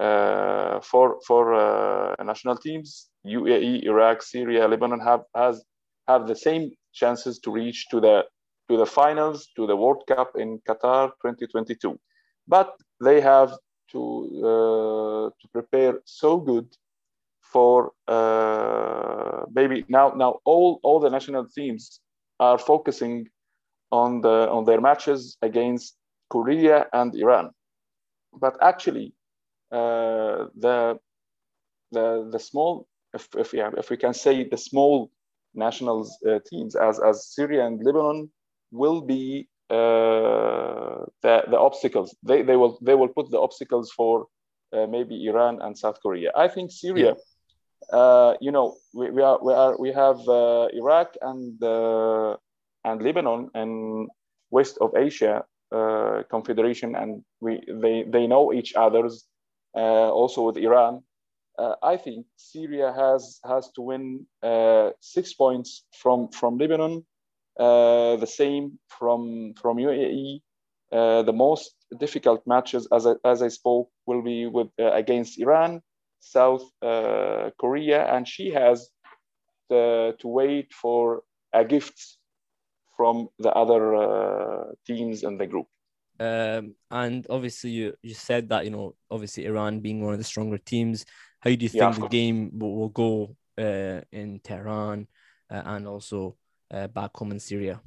uh, 0.00 0.80
for 0.80 1.18
for 1.26 1.54
uh, 1.54 2.22
national 2.22 2.56
teams. 2.56 3.08
UAE, 3.26 3.82
Iraq, 3.84 4.22
Syria, 4.22 4.68
Lebanon 4.68 5.00
have 5.00 5.22
has 5.34 5.64
have 6.08 6.26
the 6.26 6.36
same 6.36 6.70
chances 6.96 7.38
to 7.40 7.50
reach 7.50 7.88
to 7.90 8.00
the 8.00 8.24
to 8.68 8.76
the 8.76 8.86
finals 8.86 9.48
to 9.56 9.66
the 9.66 9.76
World 9.76 10.02
Cup 10.08 10.30
in 10.36 10.58
Qatar 10.68 11.10
2022, 11.22 11.98
but 12.48 12.74
they 13.00 13.20
have 13.20 13.52
to 13.92 14.02
uh, 14.50 15.30
to 15.40 15.48
prepare 15.52 16.00
so 16.04 16.38
good 16.38 16.66
for 17.52 17.92
uh, 18.08 19.44
maybe 19.52 19.84
now 19.88 20.12
now 20.16 20.40
all 20.44 20.80
all 20.82 20.98
the 20.98 21.10
national 21.10 21.46
teams 21.58 22.00
are 22.40 22.58
focusing 22.58 23.28
on 23.92 24.20
the 24.20 24.48
on 24.50 24.64
their 24.64 24.80
matches 24.80 25.36
against 25.42 25.96
Korea 26.28 26.86
and 26.92 27.14
Iran, 27.14 27.50
but 28.32 28.56
actually 28.60 29.14
uh, 29.70 30.46
the 30.64 30.98
the 31.92 32.28
the 32.32 32.38
small 32.38 32.88
if 33.14 33.28
if, 33.36 33.52
yeah, 33.52 33.70
if 33.76 33.90
we 33.90 33.96
can 33.96 34.14
say 34.14 34.48
the 34.48 34.58
small 34.58 35.10
national 35.56 36.08
uh, 36.28 36.38
teams 36.48 36.76
as 36.76 37.00
as 37.00 37.26
Syria 37.34 37.66
and 37.66 37.82
Lebanon 37.82 38.30
will 38.70 39.00
be 39.00 39.48
uh, 39.70 41.04
the 41.22 41.42
the 41.50 41.58
obstacles. 41.58 42.14
They 42.22 42.42
they 42.42 42.56
will 42.56 42.78
they 42.82 42.94
will 42.94 43.08
put 43.08 43.30
the 43.30 43.40
obstacles 43.40 43.90
for 43.92 44.26
uh, 44.72 44.86
maybe 44.86 45.26
Iran 45.26 45.60
and 45.62 45.76
South 45.76 45.98
Korea. 46.02 46.30
I 46.36 46.48
think 46.48 46.70
Syria. 46.70 47.14
Yeah. 47.14 47.98
Uh, 47.98 48.34
you 48.40 48.50
know, 48.50 48.76
we, 48.94 49.10
we 49.10 49.22
are 49.22 49.38
we 49.42 49.52
are 49.52 49.76
we 49.78 49.92
have 49.92 50.18
uh, 50.28 50.66
Iraq 50.72 51.14
and 51.20 51.62
uh, 51.62 52.36
and 52.84 53.02
Lebanon 53.02 53.50
and 53.54 54.08
west 54.50 54.78
of 54.80 54.96
Asia 54.96 55.44
confederation, 56.30 56.94
and 56.94 57.22
we 57.40 57.60
they 57.68 58.04
they 58.04 58.26
know 58.26 58.52
each 58.52 58.74
other's. 58.74 59.26
also 59.76 60.40
with 60.48 60.56
Iran, 60.56 61.02
I 61.82 61.96
think 61.96 62.26
Syria 62.36 62.92
has 62.92 63.40
has 63.44 63.70
to 63.72 63.82
win 63.82 64.26
six 65.00 65.34
points 65.34 65.84
from 65.92 66.28
from 66.28 66.58
Lebanon 66.58 67.04
uh, 67.58 68.16
the 68.16 68.26
same 68.26 68.78
from 68.88 69.54
from 69.60 69.78
UAE. 69.78 70.42
Uh, 70.92 71.22
the 71.22 71.32
most 71.32 71.74
difficult 71.98 72.46
matches, 72.46 72.86
as 72.92 73.06
I, 73.06 73.14
as 73.24 73.42
I 73.42 73.48
spoke, 73.48 73.90
will 74.06 74.22
be 74.22 74.46
with 74.46 74.68
uh, 74.78 74.92
against 74.92 75.40
Iran, 75.40 75.82
South 76.20 76.62
Korea, 76.80 78.06
and 78.14 78.28
she 78.28 78.50
has 78.50 78.90
the, 79.68 80.14
to 80.20 80.28
wait 80.28 80.72
for 80.72 81.22
a 81.52 81.64
gift 81.64 82.18
from 82.96 83.28
the 83.38 83.50
other 83.52 84.74
teams 84.86 85.24
in 85.24 85.38
the 85.38 85.46
group. 85.46 85.66
Um, 86.20 86.74
and 86.90 87.26
obviously, 87.28 87.70
you, 87.70 87.94
you 88.02 88.14
said 88.14 88.48
that 88.50 88.64
you 88.64 88.70
know, 88.70 88.94
obviously 89.10 89.44
Iran 89.46 89.80
being 89.80 90.04
one 90.04 90.12
of 90.12 90.18
the 90.18 90.24
stronger 90.24 90.58
teams. 90.58 91.04
How 91.40 91.50
do 91.50 91.62
you 91.62 91.68
think 91.68 91.94
yeah, 91.94 92.00
the 92.00 92.08
game 92.08 92.50
will, 92.58 92.74
will 92.76 92.88
go 92.88 93.36
uh, 93.58 94.00
in 94.12 94.40
Tehran 94.42 95.06
uh, 95.50 95.62
and 95.64 95.86
also 95.86 96.36
uh, 96.70 96.86
back 96.88 97.16
home 97.16 97.32
in 97.32 97.40
Syria? 97.40 97.80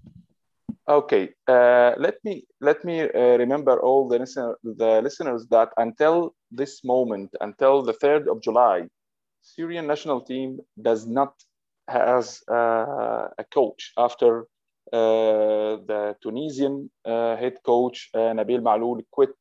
Okay, 0.87 1.29
uh, 1.47 1.93
let 1.97 2.15
me 2.23 2.45
let 2.61 2.83
me 2.83 3.01
uh, 3.01 3.37
remember 3.37 3.79
all 3.79 4.07
the 4.07 4.17
listener, 4.17 4.57
the 4.63 5.01
listeners 5.01 5.45
that 5.51 5.69
until 5.77 6.33
this 6.51 6.83
moment, 6.83 7.29
until 7.41 7.83
the 7.83 7.93
third 7.93 8.27
of 8.27 8.41
July, 8.41 8.87
Syrian 9.41 9.85
national 9.85 10.21
team 10.21 10.59
does 10.81 11.05
not 11.05 11.33
has 11.87 12.41
uh, 12.49 13.27
a 13.37 13.43
coach 13.53 13.93
after 13.97 14.45
uh, 14.93 15.77
the 15.85 16.15
Tunisian 16.23 16.89
uh, 17.05 17.35
head 17.35 17.57
coach 17.63 18.09
Nabil 18.15 18.61
Maloul 18.61 19.01
quit 19.11 19.35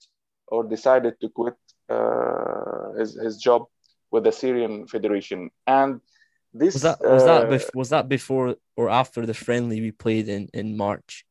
or 0.49 0.65
decided 0.65 1.15
to 1.21 1.29
quit 1.31 1.57
his 2.99 3.19
his 3.23 3.39
job 3.39 3.65
with 4.11 4.25
the 4.25 4.33
Syrian 4.33 4.87
Federation 4.87 5.51
and 5.67 6.01
this 6.55 6.75
was 6.75 6.83
that 6.83 7.01
was 7.01 7.23
uh, 7.23 7.27
that 7.27 7.49
bef- 7.49 7.75
was 7.75 7.89
that 7.91 8.09
before 8.09 8.57
or 8.77 8.89
after 8.89 9.27
the 9.27 9.35
friendly 9.35 9.81
we 9.81 9.93
played 9.93 10.29
in 10.29 10.49
in 10.55 10.77
March? 10.77 11.27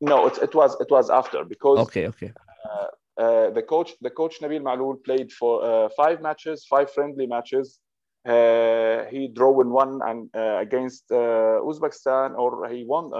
No, 0.00 0.26
it, 0.26 0.38
it 0.42 0.54
was 0.54 0.78
it 0.80 0.90
was 0.90 1.10
after 1.10 1.44
because 1.44 1.78
okay 1.78 2.06
okay. 2.08 2.32
Uh, 2.64 2.86
uh, 3.16 3.50
the 3.50 3.62
coach 3.62 3.92
the 4.00 4.10
coach 4.10 4.40
Nabil 4.40 4.60
Maloul 4.60 5.02
played 5.04 5.32
for 5.32 5.64
uh, 5.64 5.88
five 5.96 6.20
matches, 6.20 6.66
five 6.68 6.90
friendly 6.90 7.26
matches. 7.26 7.78
Uh, 8.26 9.04
he 9.10 9.28
drew 9.28 9.60
in 9.60 9.70
one 9.70 10.00
and 10.04 10.30
uh, 10.34 10.58
against 10.58 11.08
Uzbekistan, 11.10 12.36
or 12.36 12.68
he 12.68 12.84
won 12.84 13.12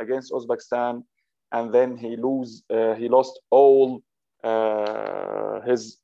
against 0.00 0.32
Uzbekistan, 0.32 1.04
and 1.52 1.72
then 1.72 1.96
he 1.96 2.16
lose 2.16 2.62
he 2.68 3.08
lost 3.08 3.40
all 3.50 4.02
his 5.64 5.98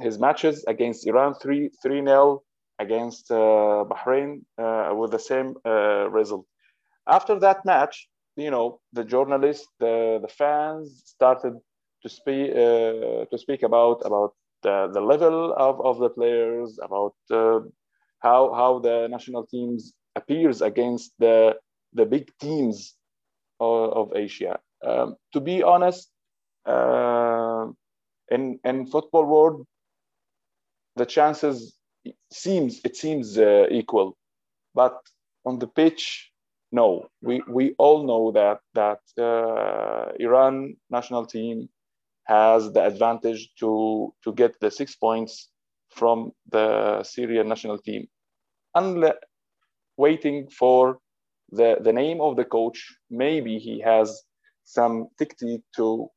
his 0.00 0.18
matches 0.18 0.64
against 0.66 1.06
Iran 1.06 1.34
three 1.34 1.70
three 1.82 2.00
nil 2.00 2.42
against 2.78 3.30
uh, 3.30 3.84
Bahrain 3.90 4.42
uh, 4.58 4.94
with 4.94 5.10
the 5.10 5.18
same 5.18 5.54
uh, 5.66 6.08
result. 6.10 6.46
After 7.06 7.38
that 7.40 7.64
match, 7.64 8.08
you 8.36 8.50
know, 8.50 8.80
the 8.92 9.04
journalists, 9.04 9.68
the, 9.78 10.18
the 10.22 10.28
fans 10.28 11.02
started 11.04 11.54
to 12.02 12.08
speak 12.08 12.52
to 12.54 13.36
speak 13.36 13.62
about 13.62 14.00
about 14.04 14.32
the, 14.62 14.88
the 14.92 15.00
level 15.00 15.54
of, 15.56 15.80
of 15.80 15.98
the 15.98 16.10
players, 16.10 16.78
about 16.82 17.14
how 18.20 18.52
how 18.54 18.78
the 18.78 19.08
national 19.08 19.46
teams 19.46 19.92
appears 20.16 20.62
against 20.62 21.12
the 21.18 21.54
the 21.92 22.06
big 22.06 22.30
teams 22.40 22.94
of, 23.58 23.92
of 23.92 24.16
Asia. 24.16 24.58
Um, 24.82 25.16
to 25.32 25.40
be 25.40 25.62
honest, 25.62 26.10
uh, 26.66 27.66
in 28.30 28.58
in 28.64 28.86
football 28.86 29.26
world, 29.26 29.66
the 30.96 31.06
chances 31.06 31.76
seems 32.32 32.80
it 32.84 32.96
seems 32.96 33.38
uh, 33.38 33.66
equal, 33.70 34.16
but 34.74 34.98
on 35.44 35.58
the 35.58 35.66
pitch, 35.66 36.30
no. 36.72 37.08
We 37.22 37.42
we 37.48 37.74
all 37.78 38.06
know 38.06 38.32
that 38.32 38.60
that 38.74 39.00
uh, 39.18 40.12
Iran 40.18 40.76
national 40.90 41.26
team 41.26 41.68
has 42.24 42.72
the 42.72 42.84
advantage 42.84 43.50
to 43.60 44.14
to 44.24 44.32
get 44.32 44.58
the 44.60 44.70
six 44.70 44.94
points 44.94 45.48
from 45.90 46.32
the 46.50 47.02
Syrian 47.02 47.48
national 47.48 47.78
team, 47.78 48.06
unless 48.74 49.16
waiting 49.96 50.48
for 50.48 50.98
the 51.50 51.76
the 51.80 51.92
name 51.92 52.20
of 52.20 52.36
the 52.36 52.44
coach. 52.44 52.78
Maybe 53.10 53.58
he 53.58 53.80
has 53.80 54.22
some 54.64 55.08
tactic 55.18 55.62
to 55.76 56.08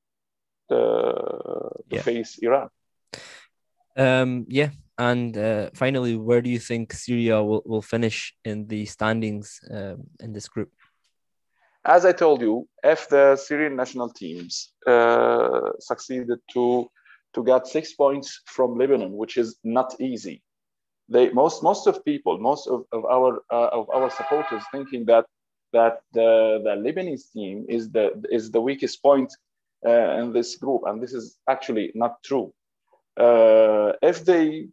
uh, 0.69 0.75
to 0.75 1.95
yeah. 1.95 2.01
face 2.01 2.37
Iran. 2.41 2.69
Um, 3.95 4.45
yeah, 4.49 4.69
and 4.97 5.37
uh, 5.37 5.69
finally, 5.73 6.15
where 6.15 6.41
do 6.41 6.49
you 6.49 6.59
think 6.59 6.93
Syria 6.93 7.43
will, 7.43 7.61
will 7.65 7.81
finish 7.81 8.33
in 8.45 8.67
the 8.67 8.85
standings 8.85 9.59
um, 9.71 10.03
in 10.19 10.33
this 10.33 10.47
group? 10.47 10.71
As 11.85 12.05
I 12.05 12.13
told 12.13 12.41
you, 12.41 12.67
if 12.83 13.09
the 13.09 13.35
Syrian 13.35 13.75
national 13.75 14.09
teams 14.09 14.71
uh, 14.87 15.71
succeeded 15.79 16.39
to 16.53 16.89
to 17.33 17.43
get 17.43 17.65
six 17.67 17.93
points 17.93 18.41
from 18.45 18.77
Lebanon, 18.77 19.17
which 19.17 19.37
is 19.37 19.57
not 19.63 19.99
easy, 19.99 20.41
they 21.09 21.29
most 21.31 21.63
most 21.63 21.87
of 21.87 22.05
people, 22.05 22.37
most 22.37 22.67
of, 22.67 22.85
of 22.91 23.05
our 23.05 23.43
uh, 23.51 23.69
of 23.71 23.89
our 23.89 24.09
supporters, 24.09 24.63
thinking 24.71 25.05
that 25.05 25.25
that 25.73 26.01
the, 26.13 26.61
the 26.63 26.75
Lebanese 26.75 27.31
team 27.33 27.65
is 27.67 27.89
the 27.89 28.23
is 28.31 28.51
the 28.51 28.61
weakest 28.61 29.01
point 29.01 29.33
uh, 29.85 30.21
in 30.21 30.31
this 30.31 30.55
group, 30.55 30.83
and 30.85 31.01
this 31.01 31.13
is 31.13 31.37
actually 31.49 31.91
not 31.95 32.21
true. 32.23 32.53
Uh, 33.17 33.93
if 34.01 34.25
they 34.25 34.67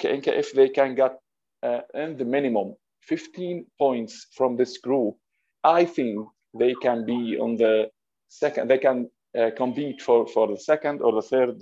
if 0.00 0.52
they 0.52 0.68
can 0.68 0.94
get 0.94 1.18
uh, 1.62 1.80
in 1.94 2.16
the 2.16 2.24
minimum 2.24 2.74
15 3.02 3.66
points 3.78 4.26
from 4.34 4.56
this 4.56 4.78
group, 4.78 5.16
I 5.64 5.84
think 5.84 6.26
they 6.58 6.74
can 6.74 7.04
be 7.04 7.38
on 7.38 7.56
the 7.56 7.90
second. 8.28 8.68
They 8.68 8.78
can 8.78 9.10
uh, 9.38 9.50
compete 9.56 10.02
for 10.02 10.26
for 10.26 10.48
the 10.48 10.58
second 10.58 11.02
or 11.02 11.12
the 11.12 11.22
third 11.22 11.60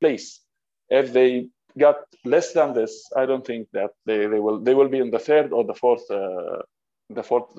place. 0.00 0.40
If 0.88 1.12
they 1.12 1.48
got 1.78 1.96
less 2.24 2.52
than 2.52 2.72
this, 2.72 3.10
I 3.16 3.26
don't 3.26 3.44
think 3.44 3.68
that 3.72 3.90
they, 4.06 4.26
they 4.26 4.40
will 4.40 4.60
they 4.60 4.74
will 4.74 4.88
be 4.88 4.98
in 4.98 5.10
the 5.10 5.18
third 5.18 5.52
or 5.52 5.64
the 5.64 5.74
fourth 5.74 6.06
the 6.08 7.22
fourth 7.22 7.54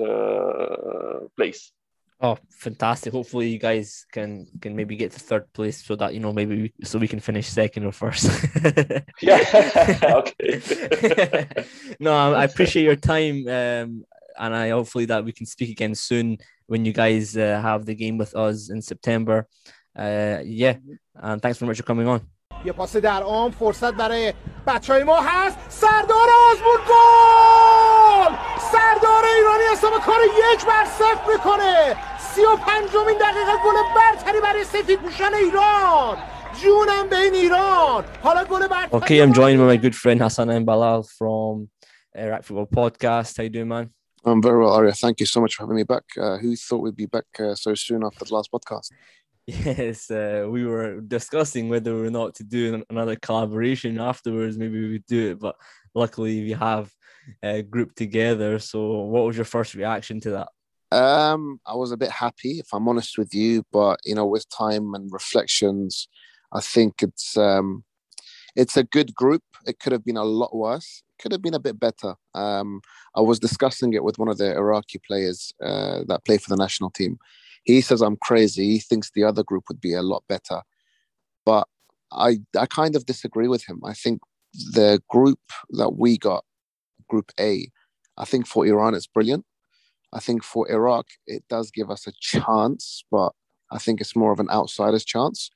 place. 1.35 1.71
Oh, 2.24 2.38
fantastic! 2.50 3.12
Hopefully, 3.12 3.48
you 3.48 3.58
guys 3.58 4.06
can 4.12 4.46
can 4.60 4.76
maybe 4.76 4.94
get 4.94 5.10
to 5.10 5.18
third 5.18 5.52
place 5.52 5.84
so 5.84 5.96
that 5.96 6.14
you 6.14 6.20
know 6.20 6.32
maybe 6.32 6.54
we, 6.62 6.84
so 6.84 7.00
we 7.00 7.08
can 7.08 7.18
finish 7.18 7.48
second 7.48 7.84
or 7.84 7.90
first. 7.90 8.30
yeah. 9.20 9.42
okay. 10.18 10.60
no, 11.98 12.34
I 12.34 12.44
appreciate 12.44 12.84
your 12.84 12.94
time. 12.94 13.48
Um, 13.48 14.04
and 14.38 14.54
I 14.54 14.70
hopefully 14.70 15.06
that 15.06 15.24
we 15.24 15.32
can 15.32 15.46
speak 15.46 15.70
again 15.70 15.94
soon 15.96 16.38
when 16.66 16.84
you 16.84 16.92
guys 16.92 17.36
uh, 17.36 17.60
have 17.60 17.86
the 17.86 17.94
game 17.94 18.18
with 18.18 18.36
us 18.36 18.70
in 18.70 18.80
September. 18.82 19.48
Uh, 19.98 20.38
yeah, 20.44 20.76
and 21.16 21.42
thanks 21.42 21.58
very 21.58 21.68
much 21.68 21.78
for 21.78 21.82
coming 21.82 22.06
on. 22.06 22.20
یه 22.64 22.72
پاس 22.72 22.96
در 22.96 23.22
عام 23.22 23.50
فرصت 23.50 23.94
برای 23.94 24.32
بچه 24.66 24.92
های 24.92 25.04
ما 25.04 25.20
هست 25.20 25.58
سردار 25.68 26.28
آزمون 26.50 26.78
گل 26.88 28.36
سردار 28.72 29.24
ایرانی 29.36 29.64
حساب 29.72 29.92
کار 29.92 30.20
یک 30.24 30.66
بر 30.66 30.84
صفر 30.84 31.32
میکنه 31.32 31.96
سی 32.37 32.43
و 32.43 32.55
پنجمین 32.55 33.17
دقیقه 33.17 33.51
گل 33.65 33.95
برتری 33.95 34.41
برای 34.41 34.63
سفید 34.63 34.99
پوشان 34.99 35.33
ایران 35.33 36.17
جونم 36.61 37.09
به 37.09 37.17
این 37.17 37.33
ایران 37.33 38.03
حالا 38.21 38.43
گل 38.45 38.67
برتری 38.67 38.99
Okay, 38.99 39.21
I'm 39.21 39.33
joined 39.33 39.59
by 39.59 39.75
my 39.75 39.77
good 39.77 39.95
friend 39.95 40.21
Hassanin 40.21 40.63
from 41.17 41.69
uh, 42.15 42.21
Iraq 42.21 42.43
Football 42.43 42.67
Podcast. 42.79 43.37
How 43.37 43.43
you 43.43 43.49
doing, 43.49 43.67
man? 43.67 43.89
I'm 44.25 44.41
very 44.41 44.59
well, 44.61 44.73
Arya. 44.77 44.93
Thank 44.93 45.19
you 45.21 45.25
so 45.25 45.41
much 45.41 45.55
for 45.55 45.63
having 45.63 45.77
me 45.81 45.87
back. 45.95 46.05
Uh, 46.23 46.37
who 46.41 46.55
thought 46.55 46.81
we'd 46.83 47.01
be 47.05 47.09
back 47.17 47.29
uh, 47.39 47.55
so 47.55 47.73
soon 47.73 48.01
after 48.07 48.23
the 48.25 48.33
last 48.37 48.49
podcast? 48.55 48.87
Yes, 49.47 50.11
uh, 50.11 50.45
we 50.55 50.61
were 50.71 50.89
discussing 51.17 51.69
whether 51.69 51.93
or 52.05 52.11
not 52.19 52.29
to 52.35 52.43
do 52.43 52.83
another 52.93 53.15
collaboration 53.27 53.91
afterwards. 54.11 54.53
Maybe 54.61 54.77
we 54.83 54.89
would 54.93 55.07
do 55.17 55.21
it, 55.31 55.39
but 55.45 55.55
luckily 56.01 56.35
we 56.47 56.53
have 56.67 56.85
uh, 57.47 57.61
grouped 57.73 57.97
together. 58.03 58.59
So, 58.59 58.77
what 59.13 59.23
was 59.27 59.35
your 59.39 59.49
first 59.55 59.71
reaction 59.81 60.19
to 60.25 60.31
that? 60.37 60.49
Um, 60.91 61.59
I 61.65 61.75
was 61.75 61.91
a 61.91 61.97
bit 61.97 62.11
happy, 62.11 62.59
if 62.59 62.67
I'm 62.73 62.87
honest 62.87 63.17
with 63.17 63.33
you, 63.33 63.63
but 63.71 63.99
you 64.05 64.15
know, 64.15 64.25
with 64.25 64.49
time 64.49 64.93
and 64.93 65.11
reflections, 65.11 66.07
I 66.53 66.61
think 66.61 67.03
it's 67.03 67.35
um, 67.37 67.83
it's 68.55 68.77
a 68.77 68.83
good 68.83 69.13
group. 69.13 69.43
It 69.65 69.79
could 69.79 69.91
have 69.91 70.05
been 70.05 70.17
a 70.17 70.23
lot 70.23 70.55
worse. 70.55 71.03
It 71.17 71.21
Could 71.21 71.31
have 71.33 71.41
been 71.41 71.53
a 71.53 71.59
bit 71.59 71.79
better. 71.79 72.15
Um, 72.33 72.81
I 73.15 73.21
was 73.21 73.39
discussing 73.39 73.93
it 73.93 74.03
with 74.03 74.17
one 74.17 74.29
of 74.29 74.37
the 74.37 74.55
Iraqi 74.55 74.99
players 75.05 75.53
uh, 75.63 76.03
that 76.07 76.25
play 76.25 76.37
for 76.37 76.49
the 76.49 76.55
national 76.55 76.91
team. 76.91 77.17
He 77.63 77.81
says 77.81 78.01
I'm 78.01 78.17
crazy. 78.17 78.71
He 78.73 78.79
thinks 78.79 79.11
the 79.11 79.25
other 79.25 79.43
group 79.43 79.65
would 79.67 79.81
be 79.81 79.93
a 79.93 80.01
lot 80.01 80.23
better, 80.29 80.61
but 81.45 81.67
I 82.13 82.39
I 82.57 82.65
kind 82.65 82.95
of 82.95 83.05
disagree 83.05 83.49
with 83.49 83.67
him. 83.67 83.81
I 83.85 83.93
think 83.93 84.21
the 84.53 85.01
group 85.09 85.39
that 85.71 85.97
we 85.97 86.17
got, 86.17 86.45
Group 87.09 87.31
A, 87.39 87.69
I 88.17 88.25
think 88.25 88.47
for 88.47 88.65
Iran 88.65 88.95
it's 88.95 89.07
brilliant. 89.07 89.45
I 90.13 90.19
think 90.19 90.43
for 90.43 90.69
Iraq 90.71 91.07
it 91.25 91.43
does 91.49 91.71
give 91.71 91.89
us 91.91 92.07
a 92.07 92.13
chance, 92.19 93.03
but 93.11 93.31
I 93.71 93.77
think 93.77 93.99
it's 93.99 94.15
more 94.15 94.31
of 94.31 94.39
an 94.39 94.49
outsider's 94.49 95.05
chance. 95.05 95.49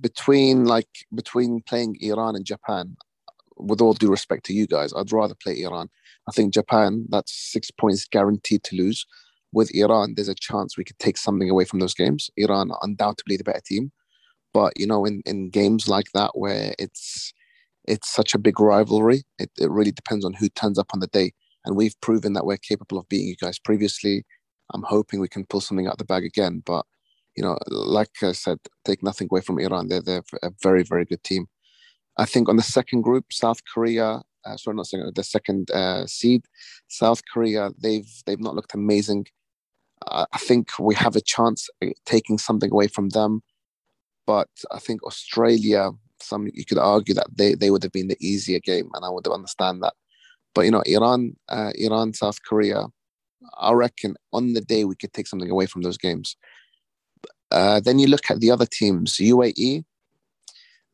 Between 0.00 0.64
like 0.64 0.88
between 1.14 1.62
playing 1.62 1.96
Iran 2.00 2.36
and 2.36 2.44
Japan, 2.44 2.96
with 3.56 3.80
all 3.80 3.94
due 3.94 4.10
respect 4.10 4.44
to 4.46 4.52
you 4.52 4.66
guys, 4.66 4.92
I'd 4.94 5.12
rather 5.12 5.34
play 5.34 5.60
Iran. 5.62 5.88
I 6.28 6.32
think 6.32 6.52
Japan, 6.52 7.06
that's 7.08 7.32
six 7.32 7.70
points 7.70 8.06
guaranteed 8.06 8.64
to 8.64 8.76
lose. 8.76 9.06
With 9.52 9.74
Iran, 9.74 10.14
there's 10.14 10.28
a 10.28 10.34
chance 10.34 10.76
we 10.76 10.84
could 10.84 10.98
take 10.98 11.16
something 11.16 11.48
away 11.48 11.64
from 11.64 11.78
those 11.78 11.94
games. 11.94 12.28
Iran, 12.36 12.70
undoubtedly 12.82 13.36
the 13.36 13.44
better 13.44 13.62
team. 13.64 13.92
But 14.52 14.72
you 14.76 14.86
know, 14.86 15.04
in, 15.04 15.22
in 15.24 15.50
games 15.50 15.88
like 15.88 16.12
that 16.12 16.32
where 16.34 16.74
it's 16.78 17.32
it's 17.86 18.12
such 18.12 18.34
a 18.34 18.38
big 18.38 18.58
rivalry, 18.58 19.22
it, 19.38 19.50
it 19.58 19.70
really 19.70 19.92
depends 19.92 20.24
on 20.24 20.34
who 20.34 20.48
turns 20.48 20.78
up 20.78 20.88
on 20.92 21.00
the 21.00 21.06
day. 21.06 21.32
And 21.66 21.76
we've 21.76 22.00
proven 22.00 22.32
that 22.34 22.46
we're 22.46 22.56
capable 22.56 22.98
of 22.98 23.08
beating 23.08 23.28
you 23.28 23.36
guys 23.36 23.58
previously. 23.58 24.24
I'm 24.72 24.84
hoping 24.84 25.20
we 25.20 25.28
can 25.28 25.44
pull 25.44 25.60
something 25.60 25.86
out 25.86 25.94
of 25.94 25.98
the 25.98 26.04
bag 26.04 26.24
again. 26.24 26.62
But 26.64 26.86
you 27.36 27.42
know, 27.42 27.58
like 27.68 28.22
I 28.22 28.32
said, 28.32 28.58
take 28.84 29.02
nothing 29.02 29.28
away 29.30 29.42
from 29.42 29.58
Iran. 29.58 29.88
They're 29.88 30.00
they're 30.00 30.24
a 30.42 30.50
very 30.62 30.82
very 30.82 31.04
good 31.04 31.22
team. 31.22 31.46
I 32.16 32.24
think 32.24 32.48
on 32.48 32.56
the 32.56 32.62
second 32.62 33.02
group, 33.02 33.32
South 33.32 33.60
Korea. 33.72 34.22
Uh, 34.44 34.56
sorry, 34.56 34.76
not 34.76 34.86
second. 34.86 35.14
The 35.14 35.24
second 35.24 35.70
uh, 35.72 36.06
seed, 36.06 36.44
South 36.88 37.20
Korea. 37.32 37.70
They've 37.78 38.08
they've 38.24 38.40
not 38.40 38.54
looked 38.54 38.74
amazing. 38.74 39.26
Uh, 40.06 40.26
I 40.32 40.38
think 40.38 40.70
we 40.78 40.94
have 40.94 41.16
a 41.16 41.20
chance 41.20 41.68
taking 42.04 42.38
something 42.38 42.70
away 42.70 42.86
from 42.86 43.08
them, 43.10 43.42
but 44.26 44.48
I 44.70 44.78
think 44.78 45.02
Australia. 45.02 45.90
Some 46.18 46.48
you 46.54 46.64
could 46.64 46.78
argue 46.78 47.14
that 47.14 47.26
they, 47.36 47.54
they 47.54 47.70
would 47.70 47.82
have 47.82 47.92
been 47.92 48.08
the 48.08 48.16
easier 48.20 48.58
game, 48.58 48.88
and 48.94 49.04
I 49.04 49.10
would 49.10 49.26
understand 49.28 49.82
that. 49.82 49.92
But 50.56 50.64
you 50.64 50.70
know, 50.70 50.82
Iran, 50.86 51.36
uh, 51.50 51.72
Iran, 51.74 52.14
South 52.14 52.42
Korea. 52.42 52.86
I 53.58 53.72
reckon 53.72 54.16
on 54.32 54.54
the 54.54 54.62
day 54.62 54.84
we 54.84 54.96
could 54.96 55.12
take 55.12 55.26
something 55.26 55.50
away 55.50 55.66
from 55.66 55.82
those 55.82 55.98
games. 55.98 56.34
Uh, 57.50 57.78
then 57.78 57.98
you 57.98 58.08
look 58.08 58.30
at 58.30 58.40
the 58.40 58.50
other 58.50 58.64
teams, 58.64 59.18
UAE. 59.18 59.84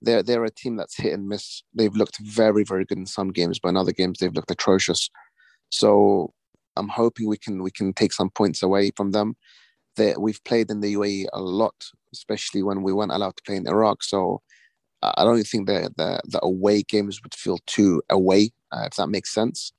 They're 0.03 0.25
they're 0.25 0.45
a 0.45 0.51
team 0.51 0.77
that's 0.77 0.97
hit 0.97 1.13
and 1.13 1.29
miss. 1.29 1.63
They've 1.73 1.95
looked 1.95 2.19
very 2.19 2.65
very 2.65 2.85
good 2.85 2.99
in 2.99 3.07
some 3.07 3.31
games, 3.31 3.61
but 3.61 3.69
in 3.69 3.77
other 3.77 3.93
games 3.93 4.19
they've 4.19 4.35
looked 4.35 4.51
atrocious. 4.51 5.09
So 5.71 6.35
I'm 6.77 6.89
hoping 6.89 7.29
we 7.29 7.39
can 7.39 7.63
we 7.63 7.71
can 7.71 7.93
take 7.93 8.13
some 8.13 8.31
points 8.31 8.65
away 8.65 8.91
from 8.97 9.13
them. 9.13 9.37
That 9.97 10.21
we've 10.21 10.43
played 10.43 10.71
in 10.71 10.81
the 10.81 10.95
UAE 10.95 11.27
a 11.33 11.41
lot, 11.41 11.85
especially 12.13 12.65
when 12.65 12.83
we 12.83 12.93
weren't 12.93 13.13
allowed 13.13 13.37
to 13.37 13.43
play 13.47 13.57
in 13.57 13.69
Iraq. 13.69 14.03
So 14.03 14.43
I 15.03 15.25
don't 15.25 15.43
think 15.45 15.67
the, 15.67 15.91
the 15.97 16.41
away 16.43 16.83
games 16.83 17.23
would 17.23 17.35
feel 17.35 17.59
too 17.67 18.03
away, 18.09 18.53
uh, 18.73 18.85
if 18.87 18.97
that 18.97 19.09
makes 19.09 19.33
sense. 19.33 19.73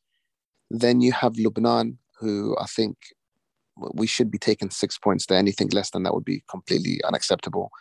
Then 0.70 1.02
you 1.02 1.12
have 1.12 1.38
Lebanon, 1.38 1.98
who 2.20 2.56
I 2.60 2.66
think 2.66 2.98
we 3.94 4.08
should 4.08 4.30
be 4.32 4.38
taking 4.38 4.70
six 4.70 4.98
points 4.98 5.26
there. 5.26 5.38
Anything 5.38 5.70
less 5.70 5.90
than 5.90 6.04
that 6.04 6.14
would 6.14 6.26
be 6.26 6.44
completely 6.50 7.02
unacceptable. 7.04 7.72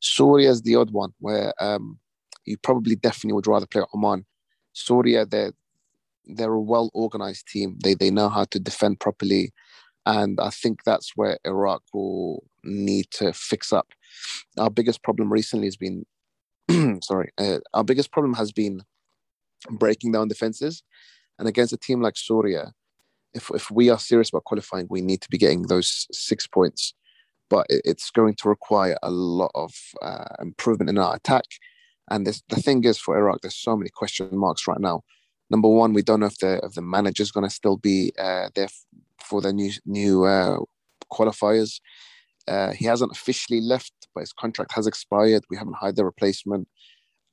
Syria 0.00 0.50
is 0.50 0.62
the 0.62 0.76
odd 0.76 0.90
one 0.90 1.12
where 1.18 1.52
um, 1.60 1.98
you 2.44 2.56
probably 2.58 2.96
definitely 2.96 3.34
would 3.34 3.46
rather 3.46 3.66
play 3.66 3.82
Oman. 3.94 4.26
Syria, 4.72 5.24
they're 5.26 5.52
they're 6.26 6.52
a 6.52 6.60
well 6.60 6.90
organized 6.92 7.46
team. 7.48 7.78
They 7.82 7.94
they 7.94 8.10
know 8.10 8.28
how 8.28 8.44
to 8.44 8.58
defend 8.58 9.00
properly, 9.00 9.52
and 10.04 10.38
I 10.40 10.50
think 10.50 10.84
that's 10.84 11.12
where 11.16 11.38
Iraq 11.44 11.82
will 11.92 12.44
need 12.64 13.10
to 13.12 13.32
fix 13.32 13.72
up. 13.72 13.88
Our 14.58 14.70
biggest 14.70 15.02
problem 15.02 15.32
recently 15.32 15.66
has 15.66 15.76
been, 15.76 16.04
sorry, 17.02 17.30
uh, 17.38 17.58
our 17.74 17.84
biggest 17.84 18.10
problem 18.10 18.34
has 18.34 18.52
been 18.52 18.82
breaking 19.70 20.12
down 20.12 20.28
defenses, 20.28 20.82
and 21.38 21.48
against 21.48 21.72
a 21.72 21.76
team 21.78 22.00
like 22.00 22.16
Syria, 22.16 22.72
if 23.34 23.50
if 23.54 23.70
we 23.70 23.90
are 23.90 23.98
serious 23.98 24.30
about 24.30 24.44
qualifying, 24.44 24.86
we 24.90 25.00
need 25.00 25.20
to 25.22 25.28
be 25.28 25.38
getting 25.38 25.62
those 25.62 26.06
six 26.12 26.46
points. 26.46 26.94
But 27.48 27.66
it, 27.68 27.82
it's 27.84 28.10
going 28.10 28.34
to 28.36 28.48
require 28.48 28.96
a 29.02 29.10
lot 29.10 29.52
of 29.54 29.72
uh, 30.02 30.34
improvement 30.40 30.90
in 30.90 30.98
our 30.98 31.14
attack. 31.14 31.44
And 32.10 32.26
this, 32.26 32.42
the 32.48 32.56
thing 32.56 32.84
is, 32.84 32.98
for 32.98 33.16
Iraq, 33.16 33.40
there's 33.40 33.56
so 33.56 33.76
many 33.76 33.90
question 33.90 34.28
marks 34.32 34.66
right 34.66 34.80
now. 34.80 35.02
Number 35.50 35.68
one, 35.68 35.92
we 35.92 36.02
don't 36.02 36.20
know 36.20 36.26
if 36.26 36.38
the 36.38 36.60
if 36.64 36.72
the 36.72 36.82
manager's 36.82 37.30
going 37.30 37.48
to 37.48 37.54
still 37.54 37.76
be 37.76 38.12
uh, 38.18 38.48
there 38.54 38.68
for 39.22 39.40
the 39.40 39.52
new 39.52 39.72
new 39.84 40.24
uh, 40.24 40.58
qualifiers. 41.12 41.80
Uh, 42.48 42.72
he 42.72 42.84
hasn't 42.84 43.12
officially 43.12 43.60
left, 43.60 43.92
but 44.14 44.20
his 44.20 44.32
contract 44.32 44.72
has 44.72 44.86
expired. 44.86 45.44
We 45.50 45.56
haven't 45.56 45.76
hired 45.76 45.96
the 45.96 46.04
replacement, 46.04 46.68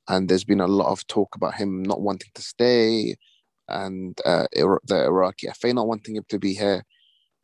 and 0.08 0.28
there's 0.28 0.44
been 0.44 0.60
a 0.60 0.66
lot 0.66 0.90
of 0.90 1.06
talk 1.06 1.34
about 1.34 1.54
him 1.54 1.82
not 1.82 2.00
wanting 2.00 2.30
to 2.34 2.42
stay, 2.42 3.16
and 3.68 4.18
uh, 4.24 4.46
the 4.52 5.04
Iraqi 5.04 5.48
FA 5.58 5.72
not 5.72 5.88
wanting 5.88 6.16
him 6.16 6.24
to 6.28 6.38
be 6.38 6.54
here. 6.54 6.84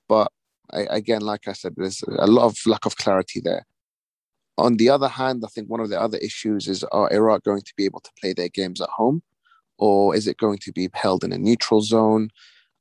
But 0.08 0.30
I, 0.72 0.80
again, 0.90 1.22
like 1.22 1.48
I 1.48 1.52
said, 1.52 1.74
there's 1.76 2.02
a 2.02 2.26
lot 2.26 2.46
of 2.46 2.58
lack 2.66 2.86
of 2.86 2.96
clarity 2.96 3.40
there. 3.42 3.66
On 4.58 4.76
the 4.76 4.90
other 4.90 5.08
hand, 5.08 5.42
I 5.44 5.48
think 5.48 5.70
one 5.70 5.80
of 5.80 5.88
the 5.88 6.00
other 6.00 6.18
issues 6.18 6.68
is 6.68 6.84
are 6.84 7.12
Iraq 7.12 7.44
going 7.44 7.62
to 7.62 7.72
be 7.76 7.84
able 7.86 8.00
to 8.00 8.10
play 8.20 8.34
their 8.34 8.48
games 8.48 8.80
at 8.80 8.90
home, 8.90 9.22
or 9.78 10.14
is 10.14 10.26
it 10.26 10.36
going 10.36 10.58
to 10.58 10.72
be 10.72 10.88
held 10.92 11.24
in 11.24 11.32
a 11.32 11.38
neutral 11.38 11.80
zone? 11.80 12.28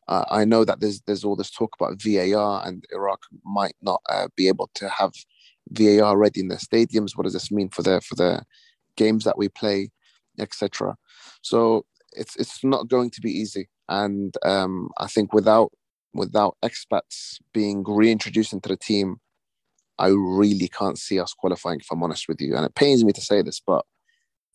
Uh, 0.10 0.26
I 0.30 0.44
know 0.44 0.66
that 0.66 0.82
there's 0.82 1.02
there's 1.02 1.24
all 1.24 1.36
this 1.36 1.52
talk 1.52 1.76
about 1.80 2.02
VAR, 2.02 2.68
and 2.68 2.84
Iraq 2.92 3.22
might 3.46 3.76
not 3.82 4.02
uh, 4.10 4.28
be 4.36 4.48
able 4.48 4.70
to 4.76 4.90
have 4.90 5.14
VAR 5.70 6.18
ready 6.18 6.42
in 6.42 6.50
their 6.50 6.58
stadiums. 6.58 7.16
What 7.16 7.24
does 7.24 7.34
this 7.34 7.52
mean 7.52 7.70
for 7.70 7.84
the 7.84 8.02
for 8.02 8.16
the 8.16 8.44
games 9.04 9.24
that 9.24 9.38
we 9.38 9.48
play, 9.62 9.90
etc. 10.38 10.96
So 11.42 11.86
it's 12.12 12.36
it's 12.36 12.64
not 12.64 12.90
going 12.96 13.10
to 13.12 13.22
be 13.22 13.32
easy, 13.32 13.66
and 13.88 14.34
um, 14.44 14.90
I 14.98 15.08
think 15.08 15.34
without 15.34 15.72
without 16.14 16.58
expats 16.64 17.18
being 17.54 17.84
reintroduced 17.88 18.54
into 18.54 18.70
the 18.70 18.78
team, 18.78 19.18
I 19.98 20.08
really 20.08 20.70
can't 20.80 20.98
see 20.98 21.20
us 21.20 21.34
qualifying. 21.34 21.80
If 21.80 21.92
I'm 21.92 22.04
honest 22.04 22.28
with 22.28 22.42
you, 22.42 22.56
and 22.56 22.66
it 22.66 22.76
pains 22.76 23.04
me 23.04 23.14
to 23.14 23.22
say 23.22 23.42
this, 23.42 23.62
but 23.66 23.84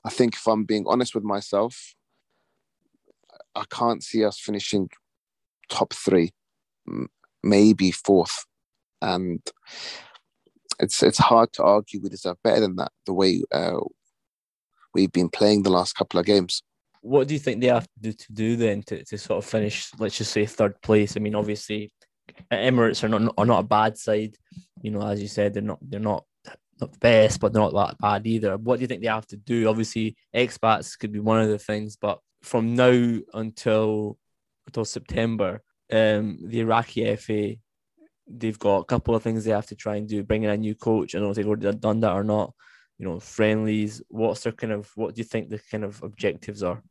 I 0.04 0.10
think 0.10 0.34
if 0.34 0.46
I'm 0.46 0.64
being 0.64 0.84
honest 0.86 1.14
with 1.14 1.24
myself, 1.24 1.94
I 3.54 3.64
can't 3.70 4.02
see 4.02 4.24
us 4.24 4.38
finishing 4.38 4.90
top 5.70 5.94
three, 5.94 6.32
maybe 7.42 7.90
fourth, 7.90 8.44
and 9.00 9.40
it's 10.80 11.02
it's 11.02 11.18
hard 11.18 11.52
to 11.54 11.62
argue 11.62 12.00
we 12.00 12.08
deserve 12.08 12.42
better 12.42 12.60
than 12.60 12.76
that. 12.76 12.92
The 13.06 13.14
way 13.14 13.42
uh, 13.52 13.80
we've 14.94 15.12
been 15.12 15.28
playing 15.28 15.62
the 15.62 15.70
last 15.70 15.94
couple 15.94 16.20
of 16.20 16.26
games. 16.26 16.62
What 17.00 17.28
do 17.28 17.34
you 17.34 17.40
think 17.40 17.60
they 17.60 17.66
have 17.66 17.84
to 17.84 18.00
do 18.00 18.12
to 18.12 18.32
do 18.32 18.56
then 18.56 18.82
to, 18.84 19.04
to 19.04 19.18
sort 19.18 19.44
of 19.44 19.50
finish, 19.50 19.90
let's 19.98 20.16
just 20.16 20.32
say 20.32 20.46
third 20.46 20.80
place? 20.80 21.16
I 21.16 21.20
mean, 21.20 21.34
obviously, 21.34 21.92
Emirates 22.50 23.04
are 23.04 23.08
not 23.08 23.34
are 23.36 23.46
not 23.46 23.60
a 23.60 23.66
bad 23.66 23.98
side. 23.98 24.36
You 24.80 24.90
know, 24.90 25.02
as 25.02 25.20
you 25.20 25.28
said, 25.28 25.54
they're 25.54 25.62
not 25.62 25.78
they're 25.82 26.00
not 26.00 26.24
not 26.80 26.92
the 26.92 26.98
best, 26.98 27.40
but 27.40 27.52
they're 27.52 27.62
not 27.62 27.74
that 27.74 27.98
bad 27.98 28.26
either. 28.26 28.56
What 28.56 28.76
do 28.76 28.82
you 28.82 28.86
think 28.86 29.02
they 29.02 29.08
have 29.08 29.26
to 29.28 29.36
do? 29.36 29.68
Obviously, 29.68 30.16
expats 30.34 30.98
could 30.98 31.12
be 31.12 31.20
one 31.20 31.40
of 31.40 31.48
the 31.48 31.58
things, 31.58 31.96
but 31.96 32.18
from 32.42 32.74
now 32.74 33.18
until 33.34 34.18
until 34.66 34.84
September, 34.84 35.62
um, 35.92 36.38
the 36.42 36.60
Iraqi 36.60 37.14
FA, 37.16 37.56
they've 38.26 38.58
got 38.58 38.78
a 38.78 38.84
couple 38.84 39.14
of 39.14 39.22
things 39.22 39.44
they 39.44 39.50
have 39.50 39.66
to 39.66 39.74
try 39.74 39.96
and 39.96 40.08
do. 40.08 40.22
Bring 40.22 40.44
in 40.44 40.50
a 40.50 40.56
new 40.56 40.74
coach. 40.74 41.14
I 41.14 41.18
don't 41.18 41.26
know 41.26 41.30
if 41.30 41.36
they've 41.36 41.46
already 41.46 41.70
done 41.78 42.00
that 42.00 42.12
or 42.12 42.24
not. 42.24 42.54
You 42.98 43.06
know, 43.06 43.20
friendlies. 43.20 44.02
What's 44.08 44.42
their 44.42 44.52
kind 44.52 44.72
of? 44.72 44.90
What 44.96 45.14
do 45.14 45.20
you 45.20 45.24
think 45.24 45.48
the 45.48 45.58
kind 45.58 45.84
of 45.84 46.02
objectives 46.02 46.62
are? 46.62 46.82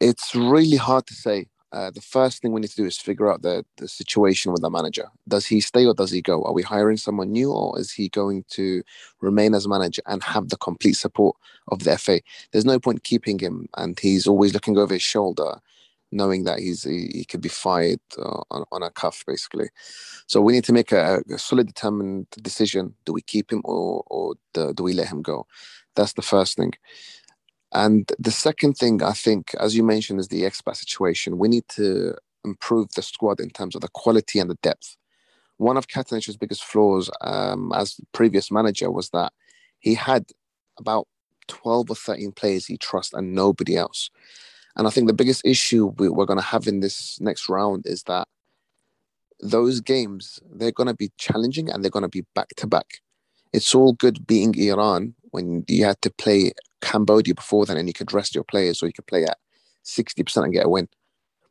It's 0.00 0.34
really 0.34 0.76
hard 0.76 1.06
to 1.06 1.14
say. 1.14 1.46
Uh, 1.72 1.90
the 1.90 2.00
first 2.00 2.40
thing 2.40 2.52
we 2.52 2.60
need 2.60 2.70
to 2.70 2.76
do 2.76 2.86
is 2.86 2.96
figure 2.96 3.30
out 3.30 3.42
the, 3.42 3.64
the 3.76 3.88
situation 3.88 4.52
with 4.52 4.62
the 4.62 4.70
manager. 4.70 5.08
Does 5.28 5.46
he 5.46 5.60
stay 5.60 5.84
or 5.84 5.94
does 5.94 6.10
he 6.10 6.22
go? 6.22 6.42
Are 6.44 6.52
we 6.52 6.62
hiring 6.62 6.96
someone 6.96 7.32
new 7.32 7.52
or 7.52 7.78
is 7.78 7.92
he 7.92 8.08
going 8.08 8.44
to 8.50 8.82
remain 9.20 9.52
as 9.54 9.66
manager 9.66 10.00
and 10.06 10.22
have 10.22 10.48
the 10.48 10.56
complete 10.56 10.94
support 10.94 11.36
of 11.68 11.80
the 11.80 11.98
FA? 11.98 12.20
There's 12.52 12.64
no 12.64 12.78
point 12.78 13.02
keeping 13.02 13.38
him 13.38 13.68
and 13.76 13.98
he's 13.98 14.26
always 14.26 14.54
looking 14.54 14.78
over 14.78 14.94
his 14.94 15.02
shoulder, 15.02 15.60
knowing 16.12 16.44
that 16.44 16.58
he's 16.58 16.84
he, 16.84 17.10
he 17.12 17.24
could 17.24 17.40
be 17.40 17.48
fired 17.48 18.00
uh, 18.18 18.42
on, 18.50 18.64
on 18.72 18.82
a 18.82 18.90
cuff, 18.90 19.24
basically. 19.26 19.68
So 20.26 20.40
we 20.40 20.52
need 20.52 20.64
to 20.64 20.72
make 20.72 20.92
a, 20.92 21.22
a 21.32 21.38
solid, 21.38 21.66
determined 21.66 22.28
decision. 22.42 22.94
Do 23.04 23.12
we 23.12 23.22
keep 23.22 23.52
him 23.52 23.62
or, 23.64 24.04
or 24.06 24.34
do, 24.54 24.72
do 24.72 24.82
we 24.82 24.92
let 24.92 25.08
him 25.08 25.22
go? 25.22 25.46
That's 25.94 26.12
the 26.14 26.22
first 26.22 26.56
thing. 26.56 26.72
And 27.72 28.10
the 28.18 28.30
second 28.30 28.74
thing 28.74 29.02
I 29.02 29.12
think, 29.12 29.54
as 29.60 29.76
you 29.76 29.82
mentioned, 29.82 30.20
is 30.20 30.28
the 30.28 30.42
expat 30.42 30.76
situation. 30.76 31.38
We 31.38 31.48
need 31.48 31.68
to 31.70 32.14
improve 32.44 32.92
the 32.92 33.02
squad 33.02 33.40
in 33.40 33.50
terms 33.50 33.74
of 33.74 33.80
the 33.80 33.88
quality 33.88 34.38
and 34.38 34.48
the 34.48 34.58
depth. 34.62 34.96
One 35.58 35.76
of 35.76 35.88
Katanec's 35.88 36.36
biggest 36.36 36.64
flaws 36.64 37.10
um, 37.22 37.72
as 37.74 37.98
previous 38.12 38.50
manager 38.50 38.90
was 38.90 39.10
that 39.10 39.32
he 39.80 39.94
had 39.94 40.26
about 40.78 41.08
12 41.48 41.90
or 41.90 41.96
13 41.96 42.32
players 42.32 42.66
he 42.66 42.76
trusts 42.76 43.14
and 43.14 43.34
nobody 43.34 43.76
else. 43.76 44.10
And 44.76 44.86
I 44.86 44.90
think 44.90 45.06
the 45.06 45.14
biggest 45.14 45.44
issue 45.44 45.86
we, 45.98 46.08
we're 46.08 46.26
going 46.26 46.38
to 46.38 46.44
have 46.44 46.66
in 46.66 46.80
this 46.80 47.18
next 47.20 47.48
round 47.48 47.86
is 47.86 48.02
that 48.04 48.28
those 49.40 49.80
games, 49.80 50.38
they're 50.50 50.72
going 50.72 50.86
to 50.86 50.94
be 50.94 51.12
challenging 51.18 51.70
and 51.70 51.82
they're 51.82 51.90
going 51.90 52.02
to 52.02 52.08
be 52.08 52.24
back 52.34 52.48
to 52.56 52.66
back. 52.66 53.00
It's 53.52 53.74
all 53.74 53.92
good 53.94 54.26
beating 54.26 54.54
Iran 54.54 55.14
when 55.30 55.64
you 55.68 55.84
had 55.84 56.00
to 56.02 56.10
play 56.10 56.52
Cambodia 56.80 57.34
before 57.34 57.66
then 57.66 57.76
and 57.76 57.88
you 57.88 57.94
could 57.94 58.12
rest 58.12 58.34
your 58.34 58.44
players 58.44 58.82
or 58.82 58.86
you 58.86 58.92
could 58.92 59.06
play 59.06 59.24
at 59.24 59.38
60% 59.84 60.44
and 60.44 60.52
get 60.52 60.66
a 60.66 60.68
win. 60.68 60.88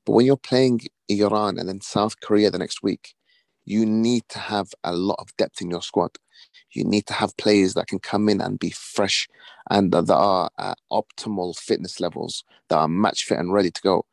But 0.05 0.13
when 0.13 0.25
you're 0.25 0.37
playing 0.37 0.81
Iran 1.09 1.57
and 1.57 1.67
then 1.67 1.81
South 1.81 2.19
Korea 2.19 2.51
the 2.51 2.59
next 2.59 2.83
week, 2.83 3.15
you 3.65 3.85
need 3.85 4.23
to 4.29 4.39
have 4.39 4.73
a 4.83 4.93
lot 4.93 5.17
of 5.19 5.35
depth 5.37 5.61
in 5.61 5.69
your 5.71 5.81
squad. 5.81 6.11
You 6.71 6.83
need 6.83 7.05
to 7.07 7.13
have 7.13 7.37
players 7.37 7.73
that 7.73 7.87
can 7.87 7.99
come 7.99 8.29
in 8.29 8.41
and 8.41 8.59
be 8.59 8.69
fresh 8.69 9.27
and 9.69 9.91
that 9.91 10.09
are 10.11 10.49
at 10.57 10.77
optimal 10.91 11.57
fitness 11.57 11.99
levels, 11.99 12.43
that 12.69 12.77
are 12.77 12.87
match 12.87 13.23
fit 13.23 13.39
and 13.39 13.53
ready 13.53 13.71
to 13.71 13.81
go. 13.81 14.05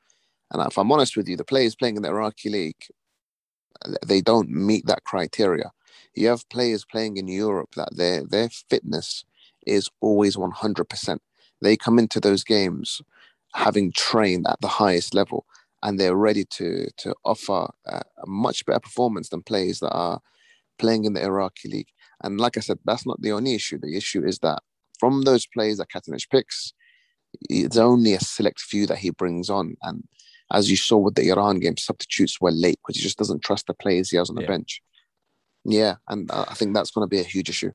And 0.50 0.64
if 0.66 0.78
I'm 0.78 0.92
honest 0.92 1.16
with 1.16 1.28
you, 1.28 1.36
the 1.36 1.44
players 1.44 1.74
playing 1.74 1.96
in 1.96 2.02
the 2.02 2.08
Iraqi 2.08 2.50
league, 2.50 2.86
they 4.06 4.20
don't 4.20 4.50
meet 4.50 4.86
that 4.86 5.04
criteria. 5.04 5.72
You 6.14 6.28
have 6.28 6.48
players 6.48 6.84
playing 6.84 7.16
in 7.16 7.28
Europe 7.28 7.70
that 7.76 7.96
their 7.96 8.24
their 8.24 8.48
fitness 8.48 9.24
is 9.66 9.88
always 10.00 10.36
100%. 10.36 11.18
They 11.60 11.76
come 11.76 11.98
into 11.98 12.20
those 12.20 12.44
games 12.44 13.00
having 13.54 13.92
trained 13.92 14.46
at 14.48 14.60
the 14.60 14.68
highest 14.68 15.14
level 15.14 15.46
and 15.82 15.98
they're 15.98 16.16
ready 16.16 16.44
to 16.44 16.86
to 16.98 17.14
offer 17.24 17.68
a, 17.86 17.96
a, 17.96 18.26
much 18.26 18.64
better 18.66 18.80
performance 18.80 19.28
than 19.28 19.42
players 19.42 19.80
that 19.80 19.92
are 19.92 20.20
playing 20.78 21.04
in 21.04 21.12
the 21.12 21.22
Iraqi 21.22 21.68
league. 21.68 21.88
And 22.22 22.40
like 22.40 22.56
I 22.56 22.60
said, 22.60 22.78
that's 22.84 23.06
not 23.06 23.20
the 23.20 23.32
only 23.32 23.54
issue. 23.54 23.78
The 23.78 23.96
issue 23.96 24.24
is 24.24 24.38
that 24.40 24.60
from 24.98 25.22
those 25.22 25.46
players 25.46 25.78
that 25.78 25.88
Katanec 25.88 26.30
picks, 26.30 26.72
it's 27.50 27.76
only 27.76 28.14
a 28.14 28.20
select 28.20 28.60
few 28.60 28.86
that 28.86 28.98
he 28.98 29.10
brings 29.10 29.50
on. 29.50 29.76
And 29.82 30.04
as 30.52 30.70
you 30.70 30.76
saw 30.76 30.98
with 30.98 31.14
the 31.14 31.28
Iran 31.30 31.58
game, 31.58 31.76
substitutes 31.76 32.40
were 32.40 32.52
late 32.52 32.78
because 32.80 32.96
he 32.96 33.02
just 33.02 33.18
doesn't 33.18 33.42
trust 33.42 33.66
the 33.66 33.74
players 33.74 34.10
he 34.10 34.16
has 34.16 34.30
on 34.30 34.36
the 34.36 34.42
yeah. 34.42 34.48
bench. 34.48 34.82
Yeah, 35.64 35.94
and 36.08 36.30
I 36.30 36.54
think 36.54 36.74
that's 36.74 36.90
going 36.90 37.04
to 37.04 37.08
be 37.08 37.20
a 37.20 37.24
huge 37.24 37.48
issue. 37.48 37.72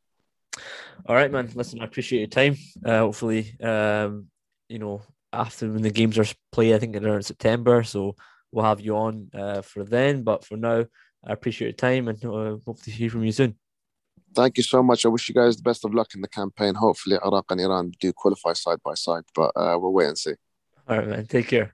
All 1.06 1.16
right, 1.16 1.32
man. 1.32 1.50
Listen, 1.56 1.82
I 1.82 1.86
appreciate 1.86 2.20
your 2.20 2.28
time. 2.28 2.58
Uh, 2.84 3.00
hopefully, 3.00 3.56
um, 3.62 4.28
you 4.68 4.80
know, 4.80 5.02
after 5.38 5.72
when 5.72 5.84
the 5.84 5.92
games 5.92 6.18
are 6.18 6.26
played, 6.52 6.74
I 6.74 6.80
think 6.80 6.94
they're 6.94 7.16
in 7.16 7.22
September, 7.22 7.84
so 7.84 8.16
we'll 8.52 8.66
have 8.66 8.82
you 8.82 8.96
on 8.98 9.30
uh, 9.34 9.62
for 9.62 9.84
then. 9.84 10.24
But 10.24 10.44
for 10.44 10.58
now, 10.58 10.86
I 11.26 11.34
appreciate 11.34 11.68
your 11.68 11.74
time 11.74 12.08
and 12.08 12.24
uh, 12.26 12.58
hope 12.66 12.82
to 12.84 12.92
hear 12.92 13.10
from 13.10 13.24
you 13.24 13.32
soon. 13.32 13.56
Thank 14.36 14.58
you 14.58 14.64
so 14.64 14.84
much. 14.84 15.06
I 15.06 15.10
wish 15.10 15.30
you 15.30 15.36
guys 15.36 15.58
the 15.58 15.64
best 15.64 15.86
of 15.86 15.94
luck 15.94 16.14
in 16.14 16.22
the 16.22 16.28
campaign. 16.28 16.76
Hopefully, 16.76 17.18
Iraq 17.24 17.46
and 17.50 17.62
Iran 17.62 17.92
do 18.00 18.12
qualify 18.14 18.54
side 18.54 18.80
by 18.84 18.94
side, 18.94 19.24
but 19.34 19.52
uh, 19.56 19.78
we'll 19.80 19.94
wait 19.94 20.08
and 20.08 20.18
see. 20.18 20.34
All 20.88 20.98
right, 20.98 21.08
man. 21.08 21.26
Take 21.26 21.48
care. 21.48 21.74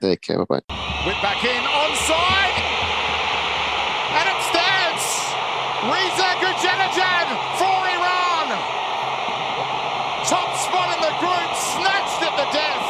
Take 0.00 0.22
care. 0.22 0.38
Bye 0.38 0.44
bye. 0.48 0.76
Whip 1.06 1.20
back 1.22 1.44
in, 1.44 1.62
onside, 1.82 2.56
and 4.16 4.26
it 4.32 4.40
stands. 4.48 5.04
Reza 5.92 6.28
Ghoochannejhad 6.40 7.28
for 7.60 7.78
Iran. 7.96 8.48
Top 10.24 10.50
spot 10.56 10.88
in 10.94 11.00
the 11.00 11.14
group, 11.20 11.50
snatched 11.56 12.22
at 12.22 12.34
the 12.36 12.48
death. 12.52 12.86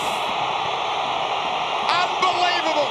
Unbelievable. 2.02 2.90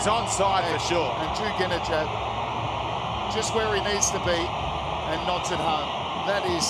He's 0.00 0.08
onside 0.08 0.64
for 0.72 0.78
sure. 0.78 1.14
And 1.18 1.28
Ghoochannejhad 1.36 3.34
just 3.34 3.54
where 3.54 3.74
he 3.74 3.82
needs 3.82 4.10
to 4.10 4.18
be 4.20 4.30
and 4.30 5.26
nods 5.26 5.50
it 5.50 5.58
home. 5.58 6.26
That 6.26 6.42
is, 6.46 6.64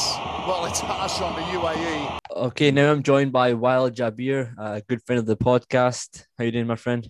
well, 0.48 0.64
it's 0.66 0.80
harsh 0.80 1.20
on 1.20 1.36
the 1.36 1.42
UAE. 1.42 2.18
Okay, 2.48 2.72
now 2.72 2.90
I'm 2.90 3.04
joined 3.04 3.30
by 3.30 3.52
Wael 3.52 3.88
Jabir, 3.88 4.52
a 4.58 4.80
good 4.80 5.00
friend 5.04 5.20
of 5.20 5.26
the 5.26 5.36
podcast. 5.36 6.24
How 6.36 6.42
you 6.42 6.50
doing, 6.50 6.66
my 6.66 6.74
friend? 6.74 7.08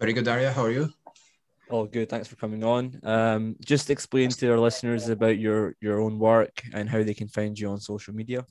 Very 0.00 0.12
good, 0.12 0.24
Daria. 0.24 0.50
How 0.50 0.64
are 0.64 0.72
you? 0.72 0.88
All 1.70 1.86
good. 1.86 2.08
Thanks 2.08 2.26
for 2.26 2.34
coming 2.34 2.64
on. 2.64 2.98
Um, 3.04 3.54
just 3.64 3.88
explain 3.88 4.30
to 4.30 4.50
our 4.50 4.58
listeners 4.58 5.10
about 5.10 5.38
your 5.38 5.76
your 5.80 6.00
own 6.00 6.18
work 6.18 6.60
and 6.74 6.88
how 6.88 7.04
they 7.04 7.14
can 7.14 7.28
find 7.28 7.56
you 7.56 7.68
on 7.68 7.78
social 7.78 8.12
media. 8.12 8.44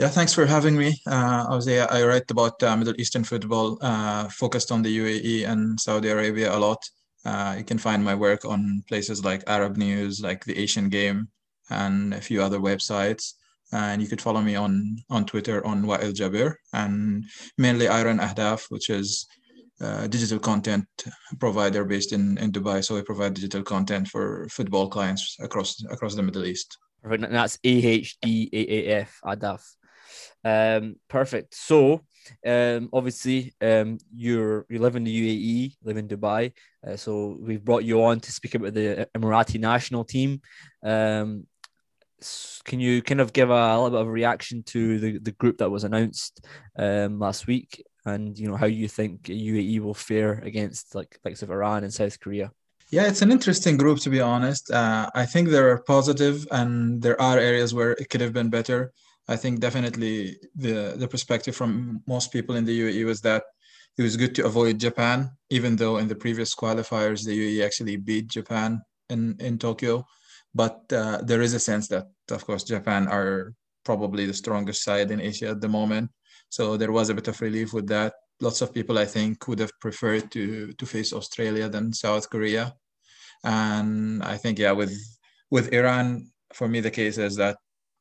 Yeah, 0.00 0.08
thanks 0.08 0.32
for 0.32 0.46
having 0.46 0.78
me. 0.78 0.98
Uh, 1.06 1.60
I 1.68 1.98
I 1.98 2.04
write 2.04 2.30
about 2.30 2.62
uh, 2.62 2.74
Middle 2.74 2.98
Eastern 2.98 3.22
football, 3.22 3.76
uh, 3.82 4.30
focused 4.30 4.72
on 4.72 4.80
the 4.80 4.92
UAE 5.00 5.46
and 5.46 5.78
Saudi 5.78 6.08
Arabia 6.08 6.56
a 6.56 6.58
lot. 6.58 6.82
Uh, 7.26 7.56
you 7.58 7.64
can 7.64 7.76
find 7.76 8.02
my 8.02 8.14
work 8.14 8.46
on 8.46 8.82
places 8.88 9.22
like 9.22 9.44
Arab 9.46 9.76
News, 9.76 10.22
like 10.22 10.42
the 10.46 10.56
Asian 10.56 10.88
Game, 10.88 11.28
and 11.68 12.14
a 12.14 12.20
few 12.22 12.42
other 12.42 12.60
websites. 12.60 13.34
And 13.72 14.00
you 14.00 14.08
could 14.08 14.22
follow 14.22 14.40
me 14.40 14.54
on 14.56 14.72
on 15.10 15.26
Twitter 15.26 15.58
on 15.66 15.84
Wael 15.84 16.14
Jabir 16.18 16.54
and 16.72 17.24
mainly 17.58 17.86
Iron 17.86 18.20
Ahdaf, 18.20 18.70
which 18.70 18.88
is 18.88 19.26
a 19.80 20.08
digital 20.08 20.38
content 20.38 20.86
provider 21.38 21.84
based 21.84 22.12
in, 22.14 22.38
in 22.38 22.52
Dubai. 22.52 22.82
So 22.82 22.94
we 22.94 23.02
provide 23.02 23.34
digital 23.34 23.62
content 23.62 24.08
for 24.08 24.48
football 24.48 24.88
clients 24.88 25.36
across 25.40 25.70
across 25.90 26.14
the 26.14 26.22
Middle 26.22 26.46
East. 26.46 26.78
Perfect. 27.02 27.24
And 27.24 27.34
that's 27.34 27.58
A 27.64 27.74
H 28.00 28.16
D 28.22 28.48
A 28.52 28.62
A 28.78 28.80
F 29.02 29.20
Ahdaf. 29.24 29.60
Um, 30.44 30.96
perfect. 31.08 31.54
So 31.54 32.02
um, 32.46 32.88
obviously, 32.92 33.52
um, 33.60 33.98
you're 34.14 34.66
you 34.68 34.78
live 34.78 34.96
in 34.96 35.04
the 35.04 35.14
UAE, 35.14 35.76
live 35.84 35.96
in 35.96 36.08
Dubai. 36.08 36.52
Uh, 36.86 36.96
so 36.96 37.38
we've 37.40 37.64
brought 37.64 37.84
you 37.84 38.02
on 38.02 38.20
to 38.20 38.32
speak 38.32 38.54
about 38.54 38.74
the 38.74 39.08
Emirati 39.16 39.60
national 39.60 40.04
team. 40.04 40.40
Um, 40.82 41.46
can 42.64 42.80
you 42.80 43.00
kind 43.02 43.20
of 43.20 43.32
give 43.32 43.48
a, 43.50 43.74
little 43.76 43.90
bit 43.90 44.00
of 44.00 44.06
a 44.06 44.10
reaction 44.10 44.62
to 44.64 44.98
the, 44.98 45.18
the 45.18 45.32
group 45.32 45.58
that 45.58 45.70
was 45.70 45.84
announced 45.84 46.44
um, 46.78 47.18
last 47.18 47.46
week, 47.46 47.82
and 48.04 48.38
you 48.38 48.48
know 48.48 48.56
how 48.56 48.66
you 48.66 48.88
think 48.88 49.22
UAE 49.22 49.80
will 49.80 49.94
fare 49.94 50.34
against 50.44 50.94
like 50.94 51.18
likes 51.24 51.42
of 51.42 51.50
Iran 51.50 51.84
and 51.84 51.92
South 51.92 52.20
Korea? 52.20 52.52
Yeah, 52.90 53.06
it's 53.06 53.22
an 53.22 53.30
interesting 53.30 53.76
group 53.76 54.00
to 54.00 54.10
be 54.10 54.20
honest. 54.20 54.70
Uh, 54.70 55.08
I 55.14 55.24
think 55.24 55.48
they're 55.48 55.78
positive, 55.78 56.46
and 56.50 57.00
there 57.00 57.20
are 57.20 57.38
areas 57.38 57.72
where 57.72 57.92
it 57.92 58.10
could 58.10 58.20
have 58.20 58.32
been 58.32 58.50
better. 58.50 58.92
I 59.30 59.36
think 59.36 59.60
definitely 59.60 60.36
the 60.56 60.94
the 60.98 61.06
perspective 61.06 61.54
from 61.54 62.02
most 62.06 62.32
people 62.32 62.56
in 62.56 62.64
the 62.64 62.76
UAE 62.82 63.06
was 63.06 63.20
that 63.20 63.44
it 63.96 64.02
was 64.02 64.16
good 64.16 64.34
to 64.34 64.44
avoid 64.44 64.80
Japan, 64.80 65.30
even 65.50 65.76
though 65.76 65.98
in 65.98 66.08
the 66.08 66.20
previous 66.24 66.52
qualifiers 66.54 67.24
the 67.24 67.36
UAE 67.40 67.64
actually 67.64 67.96
beat 67.96 68.26
Japan 68.26 68.82
in 69.08 69.36
in 69.38 69.56
Tokyo. 69.56 70.04
But 70.52 70.78
uh, 70.92 71.18
there 71.22 71.42
is 71.42 71.54
a 71.54 71.60
sense 71.60 71.86
that, 71.88 72.06
of 72.36 72.44
course, 72.44 72.64
Japan 72.64 73.06
are 73.06 73.54
probably 73.84 74.26
the 74.26 74.40
strongest 74.42 74.82
side 74.82 75.12
in 75.12 75.20
Asia 75.20 75.50
at 75.54 75.60
the 75.60 75.68
moment. 75.68 76.10
So 76.48 76.76
there 76.76 76.90
was 76.90 77.08
a 77.08 77.14
bit 77.14 77.28
of 77.28 77.40
relief 77.40 77.72
with 77.72 77.86
that. 77.86 78.14
Lots 78.40 78.62
of 78.62 78.74
people, 78.74 78.98
I 78.98 79.06
think, 79.06 79.46
would 79.46 79.60
have 79.60 79.78
preferred 79.80 80.26
to 80.34 80.72
to 80.72 80.84
face 80.94 81.12
Australia 81.12 81.68
than 81.68 81.94
South 81.94 82.26
Korea. 82.34 82.74
And 83.44 84.24
I 84.34 84.36
think, 84.42 84.58
yeah, 84.58 84.74
with 84.80 84.94
with 85.54 85.72
Iran, 85.72 86.32
for 86.52 86.66
me, 86.66 86.80
the 86.80 86.96
case 87.00 87.16
is 87.18 87.36
that 87.36 87.56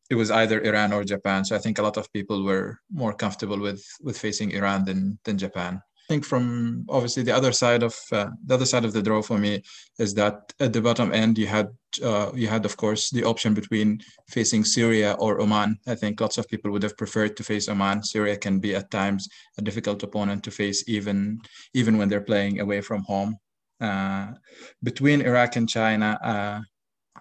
it 0.10 0.16
was 0.16 0.32
either 0.32 0.62
Iran 0.62 0.92
or 0.92 1.04
Japan. 1.04 1.46
So 1.46 1.56
I 1.56 1.60
think 1.60 1.78
a 1.78 1.84
lot 1.84 1.98
of 1.98 2.12
people 2.12 2.44
were 2.44 2.80
more 2.92 3.14
comfortable 3.14 3.60
with 3.60 3.84
with 4.02 4.18
facing 4.18 4.52
Iran 4.52 4.86
than 4.86 5.20
than 5.24 5.38
Japan. 5.38 5.82
I 6.10 6.14
think 6.14 6.26
from 6.26 6.86
obviously 6.90 7.22
the 7.22 7.36
other 7.36 7.52
side 7.52 7.84
of 7.84 7.96
uh, 8.12 8.30
the 8.48 8.56
other 8.56 8.66
side 8.66 8.84
of 8.84 8.94
the 8.94 9.02
draw 9.04 9.22
for 9.22 9.38
me 9.38 9.62
is 10.00 10.16
that 10.16 10.52
at 10.60 10.74
the 10.74 10.82
bottom 10.82 11.14
end 11.14 11.38
you 11.38 11.46
had 11.46 11.70
uh, 12.04 12.32
you 12.34 12.48
had 12.48 12.66
of 12.66 12.76
course 12.78 13.12
the 13.12 13.24
option 13.24 13.54
between 13.54 14.02
facing 14.28 14.64
Syria 14.66 15.16
or 15.20 15.40
Oman. 15.40 15.78
I 15.88 15.94
think 15.94 16.20
lots 16.20 16.40
of 16.40 16.50
people 16.50 16.72
would 16.72 16.82
have 16.82 16.98
preferred 16.98 17.38
to 17.38 17.44
face 17.44 17.70
Oman. 17.70 18.02
Syria 18.04 18.38
can 18.38 18.60
be 18.60 18.74
at 18.74 18.90
times 18.90 19.30
a 19.60 19.62
difficult 19.62 20.02
opponent 20.02 20.44
to 20.46 20.52
face 20.52 20.84
even 20.88 21.40
even 21.76 22.00
when 22.00 22.10
they're 22.10 22.30
playing 22.32 22.60
away 22.60 22.82
from 22.82 23.04
home. 23.04 23.38
Uh, 23.80 24.34
between 24.82 25.22
Iraq 25.22 25.56
and 25.56 25.70
China, 25.70 26.18
uh, 26.24 26.60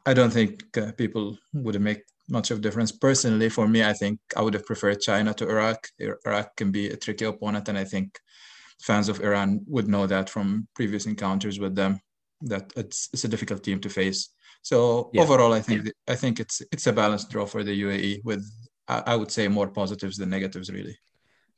I 0.07 0.15
don't 0.15 0.33
think 0.33 0.65
uh, 0.79 0.93
people 0.97 1.37
would 1.53 1.79
make 1.81 2.03
much 2.29 2.51
of 2.51 2.61
difference. 2.61 2.93
Personally, 2.93 3.49
for 3.49 3.67
me, 3.67 3.83
I 3.85 3.93
think 3.93 4.21
I 4.37 4.43
would 4.43 4.55
have 4.55 4.67
preferred 4.67 5.01
China 5.01 5.35
to 5.35 5.49
Iraq. 5.49 5.89
Iraq 5.99 6.57
can 6.57 6.71
be 6.71 6.89
a 6.89 6.97
tricky 6.97 7.25
opponent, 7.25 7.69
and 7.69 7.79
I 7.79 7.85
think 7.85 8.19
fans 8.81 9.09
of 9.09 9.21
Iran 9.21 9.61
would 9.67 9.89
know 9.89 10.07
that 10.07 10.31
from 10.31 10.69
previous 10.75 11.07
encounters 11.07 11.59
with 11.59 11.75
them 11.75 12.01
that 12.43 12.73
it's 12.77 13.09
it's 13.13 13.25
a 13.25 13.29
difficult 13.29 13.63
team 13.65 13.81
to 13.81 13.89
face. 13.89 14.31
So 14.63 15.11
yeah. 15.13 15.23
overall, 15.23 15.53
I 15.53 15.61
think 15.61 15.91
I 16.07 16.15
think 16.15 16.41
it's 16.41 16.63
it's 16.73 16.87
a 16.87 16.93
balanced 16.93 17.31
draw 17.31 17.47
for 17.47 17.65
the 17.65 17.83
UAE 17.83 18.25
with 18.25 18.45
I 18.89 19.17
would 19.17 19.31
say 19.31 19.49
more 19.49 19.69
positives 19.69 20.17
than 20.17 20.31
negatives, 20.31 20.71
really. 20.71 20.97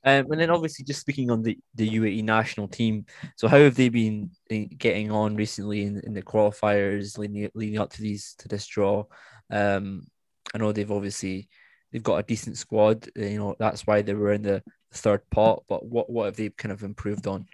Um, 0.03 0.27
and 0.31 0.41
then 0.41 0.51
obviously 0.51 0.85
just 0.85 1.01
speaking 1.01 1.31
on 1.31 1.43
the, 1.43 1.59
the 1.75 1.89
UAE 1.89 2.25
national 2.25 2.69
team, 2.69 3.05
so 3.37 3.47
how 3.49 3.59
have 3.59 3.75
they 3.75 3.91
been 3.91 4.31
eh, 4.51 4.65
getting 4.77 5.11
on 5.11 5.37
recently 5.37 5.83
in, 5.83 6.01
in 6.05 6.15
the 6.15 6.23
qualifiers 6.23 7.19
leading, 7.19 7.51
leading 7.55 7.79
up 7.79 7.91
to 7.91 8.03
these 8.03 8.35
to 8.39 8.49
this 8.49 8.67
draw? 8.67 9.05
Um, 9.51 10.07
I 10.55 10.59
know 10.59 10.73
they've 10.73 10.91
obviously 10.91 11.49
they've 11.93 12.03
got 12.03 12.19
a 12.19 12.23
decent 12.23 12.57
squad. 12.59 13.09
Uh, 13.19 13.25
you 13.25 13.39
know 13.39 13.57
that's 13.59 13.87
why 13.87 14.03
they 14.03 14.15
were 14.15 14.33
in 14.33 14.43
the 14.43 14.63
third 14.93 15.29
pot. 15.31 15.65
But 15.69 15.85
what 15.85 16.11
what 16.11 16.27
have 16.27 16.37
they 16.37 16.51
kind 16.51 16.73
of 16.73 16.83
improved 16.83 17.27
on? 17.27 17.47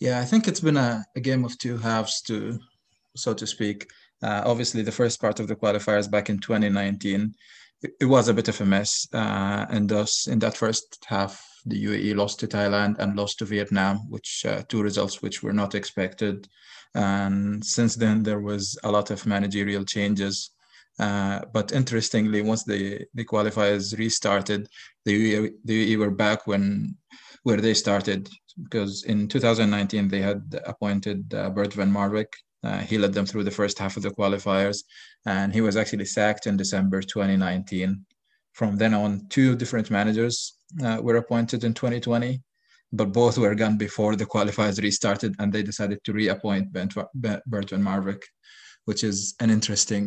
Yeah, 0.00 0.20
I 0.20 0.24
think 0.24 0.46
it's 0.46 0.60
been 0.60 0.76
a, 0.76 1.04
a 1.16 1.20
game 1.20 1.44
of 1.44 1.58
two 1.58 1.76
halves, 1.76 2.22
to 2.22 2.58
so 3.16 3.34
to 3.34 3.46
speak. 3.46 3.90
Uh, 4.22 4.42
obviously, 4.44 4.82
the 4.82 4.92
first 4.92 5.20
part 5.20 5.40
of 5.40 5.48
the 5.48 5.56
qualifiers 5.56 6.10
back 6.10 6.28
in 6.28 6.38
2019, 6.38 7.34
it, 7.82 7.90
it 8.00 8.04
was 8.04 8.28
a 8.28 8.34
bit 8.34 8.48
of 8.48 8.60
a 8.60 8.64
mess, 8.64 9.06
uh, 9.12 9.66
and 9.70 9.88
thus 9.88 10.26
in 10.26 10.38
that 10.40 10.56
first 10.56 11.04
half, 11.06 11.44
the 11.66 11.84
UAE 11.84 12.16
lost 12.16 12.40
to 12.40 12.46
Thailand 12.46 12.98
and 12.98 13.16
lost 13.16 13.38
to 13.38 13.44
Vietnam, 13.44 13.98
which 14.08 14.44
uh, 14.46 14.62
two 14.68 14.82
results 14.82 15.20
which 15.22 15.42
were 15.42 15.52
not 15.52 15.74
expected. 15.74 16.48
And 16.94 17.64
since 17.64 17.94
then, 17.96 18.22
there 18.22 18.40
was 18.40 18.78
a 18.82 18.90
lot 18.90 19.10
of 19.10 19.26
managerial 19.26 19.84
changes 19.84 20.50
uh, 20.98 21.44
but 21.52 21.72
interestingly, 21.72 22.42
once 22.42 22.64
the, 22.64 23.06
the 23.14 23.24
qualifiers 23.24 23.96
restarted, 23.96 24.68
the 25.04 25.52
the 25.64 25.96
UAE 25.96 25.98
were 25.98 26.10
back 26.10 26.46
when 26.46 26.96
where 27.44 27.60
they 27.60 27.74
started 27.74 28.28
because 28.62 29.04
in 29.04 29.28
2019 29.28 30.08
they 30.08 30.20
had 30.20 30.60
appointed 30.66 31.32
uh, 31.32 31.50
Bert 31.50 31.72
van 31.72 31.92
Marwijk. 31.92 32.32
Uh, 32.64 32.78
he 32.78 32.98
led 32.98 33.12
them 33.12 33.24
through 33.24 33.44
the 33.44 33.50
first 33.50 33.78
half 33.78 33.96
of 33.96 34.02
the 34.02 34.10
qualifiers, 34.10 34.82
and 35.26 35.52
he 35.52 35.60
was 35.60 35.76
actually 35.76 36.04
sacked 36.04 36.48
in 36.48 36.56
December 36.56 37.00
2019. 37.00 38.04
From 38.52 38.76
then 38.76 38.94
on, 38.94 39.28
two 39.28 39.54
different 39.54 39.92
managers 39.92 40.54
uh, 40.84 40.98
were 41.00 41.16
appointed 41.16 41.62
in 41.62 41.72
2020, 41.72 42.42
but 42.92 43.12
both 43.12 43.38
were 43.38 43.54
gone 43.54 43.78
before 43.78 44.16
the 44.16 44.26
qualifiers 44.26 44.82
restarted, 44.82 45.36
and 45.38 45.52
they 45.52 45.62
decided 45.62 46.02
to 46.02 46.12
reappoint 46.12 46.72
Bert 46.72 46.92
van 47.70 47.84
Marwijk, 47.84 48.22
which 48.88 49.04
is 49.04 49.34
an 49.40 49.50
interesting 49.50 50.04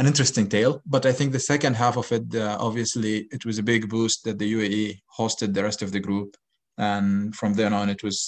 an 0.00 0.06
interesting 0.06 0.48
tale. 0.48 0.74
But 0.86 1.04
I 1.04 1.12
think 1.12 1.30
the 1.30 1.48
second 1.52 1.74
half 1.74 1.96
of 1.98 2.10
it, 2.10 2.26
uh, 2.34 2.56
obviously, 2.68 3.28
it 3.36 3.44
was 3.44 3.58
a 3.58 3.68
big 3.72 3.82
boost 3.94 4.24
that 4.24 4.38
the 4.38 4.50
UAE 4.56 5.00
hosted 5.18 5.52
the 5.52 5.64
rest 5.68 5.82
of 5.82 5.92
the 5.92 6.00
group, 6.00 6.30
and 6.78 7.34
from 7.36 7.52
then 7.54 7.72
on, 7.78 7.88
it 7.90 8.02
was 8.02 8.18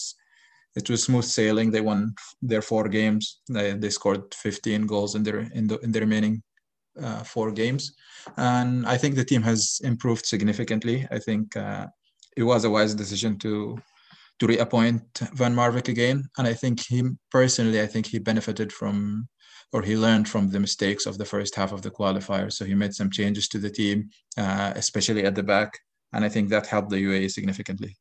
it 0.81 0.91
was 0.91 1.05
smooth 1.05 1.25
sailing. 1.25 1.71
They 1.71 1.81
won 1.81 2.15
their 2.51 2.63
four 2.71 2.89
games. 2.89 3.41
They, 3.49 3.73
they 3.73 3.91
scored 3.91 4.35
15 4.35 4.87
goals 4.87 5.15
in 5.15 5.23
their 5.23 5.39
in 5.59 5.67
the 5.71 5.79
in 5.79 5.93
the 5.93 6.01
remaining 6.01 6.43
uh, 7.05 7.23
four 7.33 7.51
games, 7.51 7.83
and 8.37 8.87
I 8.95 8.97
think 8.99 9.15
the 9.15 9.31
team 9.31 9.43
has 9.51 9.81
improved 9.83 10.27
significantly. 10.27 11.07
I 11.11 11.19
think 11.27 11.57
uh, 11.57 11.87
it 12.37 12.43
was 12.43 12.65
a 12.65 12.75
wise 12.77 12.95
decision 12.95 13.39
to 13.39 13.79
to 14.41 14.47
reappoint 14.47 15.05
Van 15.41 15.55
Marwijk 15.55 15.89
again, 15.89 16.19
and 16.37 16.47
I 16.47 16.55
think 16.55 16.77
him 16.87 17.19
personally, 17.31 17.81
I 17.81 17.87
think 17.87 18.07
he 18.07 18.19
benefited 18.19 18.73
from 18.73 19.29
or 19.73 19.83
he 19.83 19.97
learned 19.97 20.29
from 20.29 20.51
the 20.51 20.61
mistakes 20.61 21.07
of 21.07 21.19
the 21.19 21.25
first 21.25 21.55
half 21.55 21.73
of 21.73 21.83
the 21.83 21.91
qualifier. 21.91 22.53
So 22.53 22.65
he 22.65 22.75
made 22.75 22.95
some 22.95 23.11
changes 23.11 23.49
to 23.49 23.59
the 23.59 23.71
team, 23.71 24.11
uh, 24.37 24.73
especially 24.75 25.25
at 25.25 25.35
the 25.35 25.43
back, 25.43 25.79
and 26.13 26.25
I 26.25 26.29
think 26.29 26.49
that 26.49 26.67
helped 26.67 26.91
the 26.91 27.05
UAE 27.05 27.31
significantly. 27.31 27.97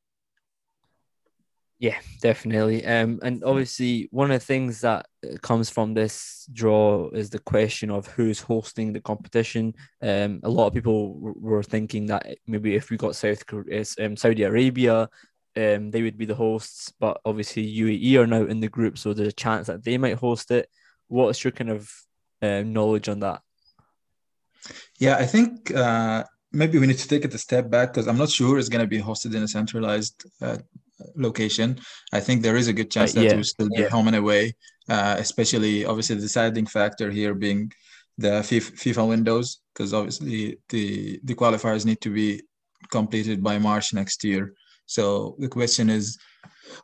Yeah, 1.79 1.97
definitely. 2.21 2.85
Um, 2.85 3.19
and 3.23 3.41
obviously, 3.41 4.09
one 4.11 4.31
of 4.31 4.39
the 4.41 4.45
things 4.45 4.81
that 4.81 5.05
uh, 5.23 5.37
comes 5.37 5.69
from 5.69 5.93
this 5.93 6.45
draw 6.51 7.09
is 7.11 7.29
the 7.29 7.39
question 7.39 7.89
of 7.89 8.05
who's 8.07 8.41
hosting 8.41 8.91
the 8.91 8.99
competition. 8.99 9.73
Um, 10.01 10.41
a 10.43 10.49
lot 10.49 10.67
of 10.67 10.73
people 10.73 11.17
were 11.17 11.63
thinking 11.63 12.07
that 12.07 12.35
maybe 12.45 12.75
if 12.75 12.89
we 12.89 12.97
got 12.97 13.15
South 13.15 13.45
Korea, 13.45 13.85
um, 14.01 14.17
Saudi 14.17 14.43
Arabia, 14.43 15.07
um, 15.55 15.89
they 15.89 16.01
would 16.01 16.17
be 16.17 16.25
the 16.25 16.35
hosts, 16.35 16.91
but 16.99 17.21
obviously 17.23 17.65
UAE 17.65 18.15
are 18.17 18.27
now 18.27 18.43
in 18.43 18.59
the 18.59 18.67
group, 18.67 18.97
so 18.97 19.13
there's 19.13 19.29
a 19.29 19.31
chance 19.31 19.67
that 19.67 19.81
they 19.81 19.97
might 19.97 20.17
host 20.17 20.51
it. 20.51 20.69
What's 21.09 21.43
your 21.43 21.51
kind 21.51 21.71
of 21.71 21.91
uh, 22.41 22.61
knowledge 22.61 23.09
on 23.09 23.19
that? 23.19 23.41
Yeah, 24.99 25.15
I 25.17 25.25
think 25.25 25.71
uh, 25.75 26.23
maybe 26.51 26.79
we 26.79 26.87
need 26.87 26.97
to 26.99 27.07
take 27.07 27.25
it 27.25 27.33
a 27.33 27.37
step 27.37 27.69
back 27.69 27.93
because 27.93 28.07
I'm 28.07 28.17
not 28.17 28.29
sure 28.29 28.57
it's 28.57 28.69
going 28.69 28.83
to 28.83 28.87
be 28.87 29.01
hosted 29.01 29.35
in 29.35 29.43
a 29.43 29.47
centralized 29.47 30.23
uh, 30.41 30.57
location. 31.15 31.79
I 32.13 32.19
think 32.19 32.41
there 32.41 32.57
is 32.57 32.67
a 32.67 32.73
good 32.73 32.91
chance 32.91 33.11
uh, 33.11 33.21
that 33.21 33.25
yeah, 33.25 33.35
will 33.35 33.43
still 33.43 33.69
be 33.69 33.81
yeah. 33.81 33.89
home 33.89 34.07
and 34.07 34.15
away, 34.15 34.55
uh, 34.89 35.15
especially 35.17 35.85
obviously 35.85 36.15
the 36.15 36.21
deciding 36.21 36.65
factor 36.65 37.09
here 37.09 37.33
being 37.33 37.71
the 38.17 38.41
FIFA 38.41 39.07
windows 39.07 39.61
because 39.73 39.93
obviously 39.93 40.57
the 40.69 41.19
the 41.23 41.35
qualifiers 41.35 41.85
need 41.85 42.01
to 42.01 42.09
be 42.09 42.41
completed 42.91 43.41
by 43.41 43.57
March 43.57 43.93
next 43.93 44.23
year. 44.23 44.53
So 44.85 45.35
the 45.39 45.47
question 45.47 45.89
is, 45.89 46.17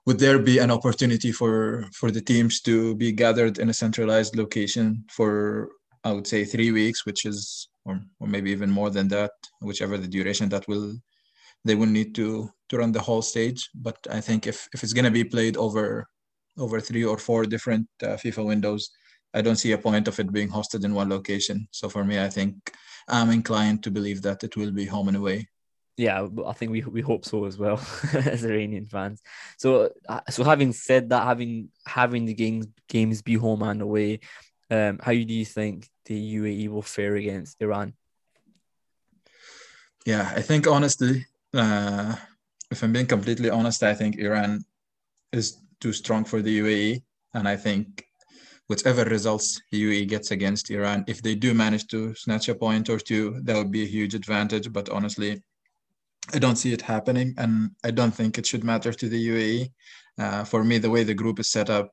would 0.05 0.19
there 0.19 0.39
be 0.39 0.59
an 0.59 0.71
opportunity 0.71 1.31
for 1.31 1.87
for 1.93 2.11
the 2.11 2.21
teams 2.21 2.61
to 2.61 2.95
be 2.95 3.11
gathered 3.11 3.59
in 3.59 3.69
a 3.69 3.73
centralized 3.73 4.35
location 4.35 5.05
for 5.09 5.69
I 6.03 6.11
would 6.11 6.27
say 6.27 6.45
three 6.45 6.71
weeks, 6.71 7.05
which 7.05 7.25
is 7.25 7.67
or, 7.85 7.99
or 8.19 8.27
maybe 8.27 8.51
even 8.51 8.69
more 8.69 8.89
than 8.89 9.07
that, 9.09 9.31
whichever 9.61 9.97
the 9.97 10.07
duration 10.07 10.49
that 10.49 10.67
will 10.67 10.93
they 11.63 11.75
will 11.75 11.87
need 11.87 12.13
to 12.15 12.49
to 12.69 12.77
run 12.77 12.91
the 12.91 13.01
whole 13.01 13.21
stage. 13.21 13.69
But 13.73 13.97
I 14.09 14.21
think 14.21 14.47
if 14.47 14.67
if 14.73 14.83
it's 14.83 14.93
going 14.93 15.05
to 15.05 15.11
be 15.11 15.23
played 15.23 15.57
over 15.57 16.07
over 16.57 16.79
three 16.79 17.03
or 17.03 17.17
four 17.17 17.45
different 17.45 17.87
uh, 18.03 18.15
FIFA 18.23 18.45
windows, 18.45 18.89
I 19.33 19.41
don't 19.41 19.57
see 19.57 19.73
a 19.73 19.77
point 19.77 20.07
of 20.07 20.19
it 20.19 20.31
being 20.31 20.49
hosted 20.49 20.85
in 20.85 20.93
one 20.93 21.09
location. 21.09 21.67
So 21.71 21.89
for 21.89 22.03
me, 22.05 22.19
I 22.19 22.29
think 22.29 22.55
I'm 23.07 23.31
inclined 23.31 23.83
to 23.83 23.91
believe 23.91 24.21
that 24.21 24.43
it 24.43 24.55
will 24.55 24.71
be 24.71 24.85
home 24.85 25.09
and 25.09 25.17
away 25.17 25.47
yeah, 25.97 26.27
I 26.45 26.53
think 26.53 26.71
we 26.71 26.81
we 26.81 27.01
hope 27.01 27.23
so 27.23 27.45
as 27.45 27.57
well 27.57 27.79
as 28.13 28.43
Iranian 28.43 28.85
fans. 28.85 29.21
So 29.57 29.91
uh, 30.09 30.21
so 30.29 30.43
having 30.43 30.73
said 30.73 31.09
that, 31.09 31.23
having 31.23 31.69
having 31.87 32.25
the 32.25 32.33
games 32.33 32.67
games 32.89 33.21
be 33.21 33.35
home 33.35 33.63
and 33.63 33.81
away, 33.81 34.19
um, 34.69 34.99
how 35.01 35.13
do 35.13 35.33
you 35.33 35.45
think 35.45 35.89
the 36.05 36.35
UAE 36.35 36.67
will 36.67 36.81
fare 36.81 37.15
against 37.15 37.61
Iran? 37.61 37.93
Yeah, 40.05 40.31
I 40.35 40.41
think 40.41 40.67
honestly, 40.67 41.25
uh, 41.53 42.15
if 42.69 42.83
I'm 42.83 42.91
being 42.91 43.07
completely 43.07 43.49
honest, 43.49 43.81
I 43.81 43.93
think 43.93 44.17
Iran 44.17 44.63
is 45.31 45.57
too 45.79 45.93
strong 45.93 46.25
for 46.25 46.41
the 46.41 46.59
UAE, 46.59 47.03
and 47.33 47.47
I 47.47 47.55
think 47.55 48.05
whatever 48.67 49.05
results 49.05 49.61
the 49.71 49.81
UAE 49.81 50.09
gets 50.09 50.31
against 50.31 50.69
Iran, 50.71 51.05
if 51.07 51.21
they 51.21 51.35
do 51.35 51.53
manage 51.53 51.87
to 51.87 52.13
snatch 52.15 52.49
a 52.49 52.55
point 52.55 52.89
or 52.89 52.99
two, 52.99 53.39
that 53.43 53.55
would 53.55 53.71
be 53.71 53.83
a 53.83 53.93
huge 53.97 54.13
advantage. 54.13 54.71
But 54.73 54.89
honestly, 54.89 55.41
I 56.33 56.39
don't 56.39 56.55
see 56.55 56.73
it 56.73 56.81
happening, 56.81 57.33
and 57.37 57.71
I 57.83 57.91
don't 57.91 58.13
think 58.13 58.37
it 58.37 58.45
should 58.45 58.63
matter 58.63 58.91
to 58.91 59.09
the 59.09 59.27
UAE. 59.29 59.71
Uh, 60.17 60.43
for 60.43 60.63
me, 60.63 60.77
the 60.77 60.89
way 60.89 61.03
the 61.03 61.13
group 61.13 61.39
is 61.39 61.49
set 61.49 61.69
up, 61.69 61.91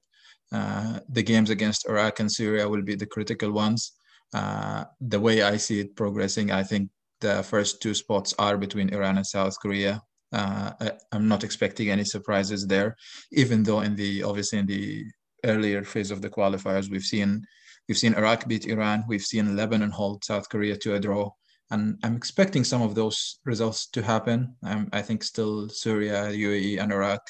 uh, 0.52 1.00
the 1.08 1.22
games 1.22 1.50
against 1.50 1.88
Iraq 1.88 2.20
and 2.20 2.30
Syria 2.30 2.68
will 2.68 2.82
be 2.82 2.94
the 2.94 3.06
critical 3.06 3.52
ones. 3.52 3.92
Uh, 4.32 4.84
the 5.00 5.20
way 5.20 5.42
I 5.42 5.56
see 5.56 5.80
it 5.80 5.96
progressing, 5.96 6.50
I 6.50 6.62
think 6.62 6.88
the 7.20 7.42
first 7.42 7.82
two 7.82 7.94
spots 7.94 8.34
are 8.38 8.56
between 8.56 8.92
Iran 8.94 9.16
and 9.16 9.26
South 9.26 9.58
Korea. 9.60 10.02
Uh, 10.32 10.72
I, 10.80 10.92
am 11.12 11.28
not 11.28 11.44
expecting 11.44 11.90
any 11.90 12.04
surprises 12.04 12.66
there, 12.66 12.96
even 13.32 13.62
though 13.62 13.80
in 13.80 13.94
the 13.96 14.22
obviously 14.22 14.58
in 14.60 14.66
the 14.66 15.04
earlier 15.44 15.84
phase 15.84 16.10
of 16.10 16.22
the 16.22 16.30
qualifiers, 16.30 16.90
we've 16.90 17.02
seen 17.02 17.44
we've 17.86 17.98
seen 17.98 18.14
Iraq 18.14 18.48
beat 18.48 18.66
Iran, 18.66 19.04
we've 19.08 19.22
seen 19.32 19.56
Lebanon 19.56 19.90
hold 19.90 20.24
South 20.24 20.48
Korea 20.48 20.76
to 20.78 20.94
a 20.94 21.00
draw 21.00 21.30
and 21.72 21.98
I'm 22.04 22.16
expecting 22.16 22.64
some 22.64 22.82
of 22.82 22.94
those 22.94 23.40
results 23.46 23.86
to 23.88 24.02
happen. 24.02 24.54
Um, 24.62 24.88
I 24.92 25.00
think 25.00 25.24
still 25.24 25.68
Syria, 25.70 26.28
UAE, 26.30 26.78
and 26.78 26.92
Iraq, 26.92 27.22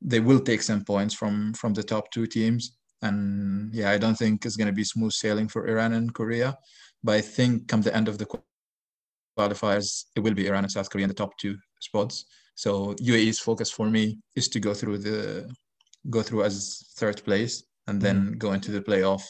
they 0.00 0.18
will 0.18 0.40
take 0.40 0.62
some 0.62 0.84
points 0.84 1.14
from 1.14 1.54
from 1.54 1.72
the 1.72 1.82
top 1.82 2.10
two 2.10 2.26
teams. 2.26 2.76
And 3.02 3.72
yeah, 3.72 3.90
I 3.90 3.98
don't 3.98 4.18
think 4.18 4.44
it's 4.44 4.56
going 4.56 4.72
to 4.72 4.80
be 4.82 4.84
smooth 4.84 5.12
sailing 5.12 5.48
for 5.48 5.68
Iran 5.68 5.92
and 5.94 6.12
Korea, 6.12 6.58
but 7.04 7.14
I 7.14 7.20
think 7.20 7.68
come 7.68 7.82
the 7.82 7.96
end 7.96 8.08
of 8.08 8.18
the 8.18 8.26
qualifiers, 9.38 10.04
it 10.16 10.20
will 10.20 10.34
be 10.34 10.46
Iran 10.48 10.64
and 10.64 10.72
South 10.72 10.90
Korea 10.90 11.04
in 11.04 11.08
the 11.08 11.22
top 11.22 11.36
two 11.38 11.56
spots. 11.80 12.26
So 12.54 12.94
UAE's 12.94 13.38
focus 13.38 13.70
for 13.70 13.88
me 13.88 14.18
is 14.36 14.48
to 14.48 14.60
go 14.60 14.74
through 14.74 14.98
the 14.98 15.48
go 16.10 16.22
through 16.22 16.42
as 16.44 16.84
third 16.96 17.24
place 17.24 17.62
and 17.86 18.00
then 18.02 18.32
go 18.38 18.52
into 18.52 18.72
the 18.72 18.82
playoff. 18.82 19.22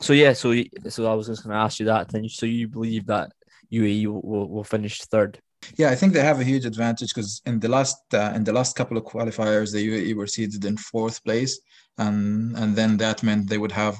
So 0.00 0.12
yeah, 0.12 0.34
so 0.34 0.54
so 0.88 1.10
I 1.10 1.14
was 1.14 1.26
just 1.26 1.42
going 1.42 1.54
to 1.54 1.62
ask 1.64 1.80
you 1.80 1.86
that. 1.86 2.08
Then, 2.08 2.28
so 2.28 2.46
you 2.46 2.68
believe 2.68 3.06
that 3.06 3.32
UAE 3.72 4.06
will, 4.06 4.48
will, 4.48 4.64
finish 4.64 5.00
third? 5.00 5.40
Yeah, 5.76 5.90
I 5.90 5.94
think 5.94 6.12
they 6.12 6.20
have 6.20 6.40
a 6.40 6.44
huge 6.44 6.66
advantage 6.66 7.14
because 7.14 7.40
in 7.46 7.60
the 7.60 7.68
last 7.68 7.98
uh, 8.12 8.32
in 8.34 8.44
the 8.44 8.52
last 8.52 8.76
couple 8.76 8.96
of 8.96 9.04
qualifiers, 9.04 9.72
the 9.72 9.86
UAE 9.88 10.16
were 10.16 10.26
seeded 10.26 10.64
in 10.64 10.76
fourth 10.76 11.22
place, 11.24 11.60
and 11.98 12.56
and 12.56 12.76
then 12.76 12.96
that 12.98 13.22
meant 13.22 13.48
they 13.48 13.58
would 13.58 13.72
have, 13.72 13.96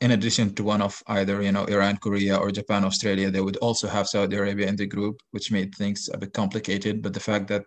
in 0.00 0.12
addition 0.12 0.54
to 0.54 0.64
one 0.64 0.82
of 0.82 1.02
either 1.08 1.42
you 1.42 1.52
know 1.52 1.64
Iran, 1.66 1.98
Korea, 1.98 2.36
or 2.36 2.50
Japan, 2.50 2.84
Australia, 2.84 3.30
they 3.30 3.42
would 3.42 3.58
also 3.58 3.86
have 3.86 4.08
Saudi 4.08 4.36
Arabia 4.36 4.66
in 4.66 4.76
the 4.76 4.86
group, 4.86 5.16
which 5.32 5.52
made 5.52 5.74
things 5.74 6.08
a 6.12 6.18
bit 6.18 6.32
complicated. 6.32 7.02
But 7.02 7.14
the 7.14 7.26
fact 7.30 7.48
that 7.48 7.64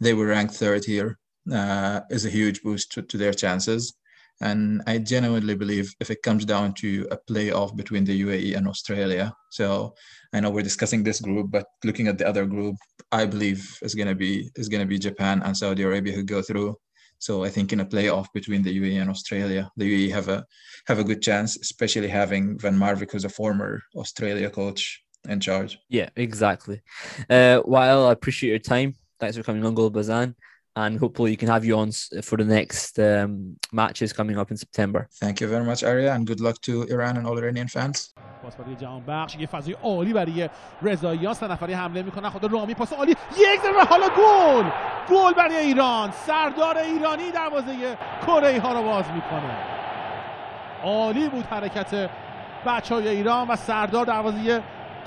they 0.00 0.14
were 0.14 0.26
ranked 0.26 0.54
third 0.54 0.84
here 0.84 1.18
uh, 1.52 2.00
is 2.10 2.24
a 2.24 2.30
huge 2.30 2.62
boost 2.62 2.92
to, 2.92 3.02
to 3.02 3.16
their 3.18 3.34
chances. 3.34 3.94
And 4.40 4.82
I 4.86 4.98
genuinely 4.98 5.54
believe 5.54 5.94
if 6.00 6.10
it 6.10 6.22
comes 6.22 6.44
down 6.44 6.74
to 6.74 7.06
a 7.10 7.16
playoff 7.16 7.76
between 7.76 8.04
the 8.04 8.20
UAE 8.22 8.56
and 8.56 8.66
Australia, 8.66 9.32
so 9.50 9.94
I 10.32 10.40
know 10.40 10.50
we're 10.50 10.62
discussing 10.62 11.02
this 11.02 11.20
group, 11.20 11.50
but 11.50 11.66
looking 11.84 12.08
at 12.08 12.18
the 12.18 12.26
other 12.26 12.44
group, 12.44 12.76
I 13.12 13.26
believe 13.26 13.78
is 13.82 13.94
gonna 13.94 14.14
be 14.14 14.50
is 14.56 14.68
gonna 14.68 14.86
be 14.86 14.98
Japan 14.98 15.42
and 15.44 15.56
Saudi 15.56 15.82
Arabia 15.82 16.14
who 16.14 16.24
go 16.24 16.42
through. 16.42 16.76
So 17.18 17.44
I 17.44 17.48
think 17.48 17.72
in 17.72 17.80
a 17.80 17.86
playoff 17.86 18.26
between 18.34 18.62
the 18.62 18.76
UAE 18.80 19.00
and 19.00 19.08
Australia, 19.08 19.70
the 19.76 19.84
UAE 19.84 20.12
have 20.12 20.28
a 20.28 20.44
have 20.88 20.98
a 20.98 21.04
good 21.04 21.22
chance, 21.22 21.56
especially 21.56 22.08
having 22.08 22.58
Van 22.58 22.76
Marwijk, 22.76 23.12
who's 23.12 23.24
a 23.24 23.28
former 23.28 23.82
Australia 23.96 24.50
coach, 24.50 25.04
in 25.28 25.40
charge. 25.40 25.78
Yeah, 25.88 26.10
exactly. 26.16 26.82
Uh, 27.30 27.58
while 27.60 28.06
I 28.06 28.12
appreciate 28.12 28.50
your 28.50 28.58
time, 28.58 28.94
thanks 29.20 29.36
for 29.36 29.42
coming 29.42 29.64
on 29.64 29.74
Golbazan, 29.74 30.34
and 30.75 30.91
hopefully 31.03 31.31
you 31.33 31.37
can 31.43 31.49
have 31.55 31.63
you 31.69 31.75
on 31.83 31.89
s- 31.89 32.09
for 32.27 32.37
the 32.41 32.47
next 32.57 32.93
um, 32.99 33.29
matches 33.79 34.09
coming 34.19 34.37
up 34.41 34.49
in 34.53 34.57
September. 34.65 35.01
Thank 35.23 35.35
you 35.41 35.47
very 35.53 35.65
much, 35.71 35.81
Arya, 35.83 36.11
and 36.15 36.21
good 36.31 36.41
luck 36.47 36.57
to 36.67 36.73
Iran 36.95 37.13
and 37.17 37.23
all 37.27 37.37
Iranian 37.43 37.67
fans. 37.67 38.13
پاس 38.43 38.55
برای 38.55 38.75
جهان 38.75 39.03
بخش 39.07 39.35
یه 39.35 39.47
فضای 39.47 39.73
عالی 39.73 40.13
برای 40.13 40.49
رضاییان 40.81 41.33
سه 41.33 41.47
نفری 41.47 41.73
حمله 41.73 42.03
میکنن 42.03 42.29
خود 42.29 42.51
رامی 42.53 42.73
پاس 42.73 42.93
عالی 42.93 43.11
یک 43.11 43.61
ضربه 43.63 43.83
حالا 43.89 44.07
گل 44.09 44.69
گل 45.09 45.33
برای 45.33 45.55
ایران 45.57 46.11
سردار 46.11 46.77
ایرانی 46.77 47.31
دروازه 47.31 47.97
کره 48.27 48.59
ها 48.59 48.73
رو 48.73 48.83
باز 48.83 49.05
میکنه 49.15 49.57
عالی 50.83 51.29
بود 51.29 51.45
حرکت 51.45 52.09
بچه 52.65 52.95
های 52.95 53.07
ایران 53.07 53.47
و 53.47 53.55
سردار 53.55 54.05
دروازه 54.05 54.61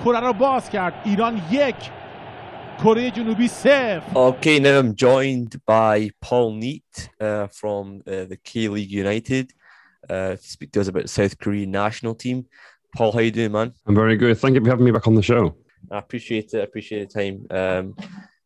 کره 0.05 0.21
رو 0.21 0.33
باز 0.33 0.71
کرد 0.71 0.95
ایران 1.05 1.43
یک 1.51 1.75
Okay, 4.16 4.60
now 4.60 4.78
I'm 4.78 4.96
joined 4.96 5.60
by 5.66 6.12
Paul 6.22 6.54
Neat 6.54 7.10
uh, 7.20 7.48
from 7.48 8.04
uh, 8.06 8.26
the 8.26 8.38
K 8.44 8.68
League 8.68 8.92
United 8.92 9.52
uh, 10.08 10.36
to 10.36 10.38
speak 10.38 10.72
to 10.74 10.82
us 10.82 10.88
about 10.88 11.04
the 11.04 11.10
South 11.10 11.40
Korean 11.40 11.72
national 11.72 12.14
team. 12.14 12.46
Paul, 12.96 13.12
how 13.14 13.20
you 13.20 13.32
doing, 13.32 13.52
man? 13.52 13.74
I'm 13.88 13.96
very 13.96 14.16
good. 14.16 14.38
Thank 14.38 14.56
you 14.56 14.64
for 14.64 14.70
having 14.70 14.86
me 14.86 14.92
back 14.92 15.08
on 15.08 15.16
the 15.16 15.24
show. 15.24 15.56
I 15.90 15.98
appreciate 15.98 16.54
it. 16.54 16.60
I 16.60 16.64
appreciate 16.64 17.10
the 17.10 17.20
time. 17.20 17.48
Um, 17.50 17.96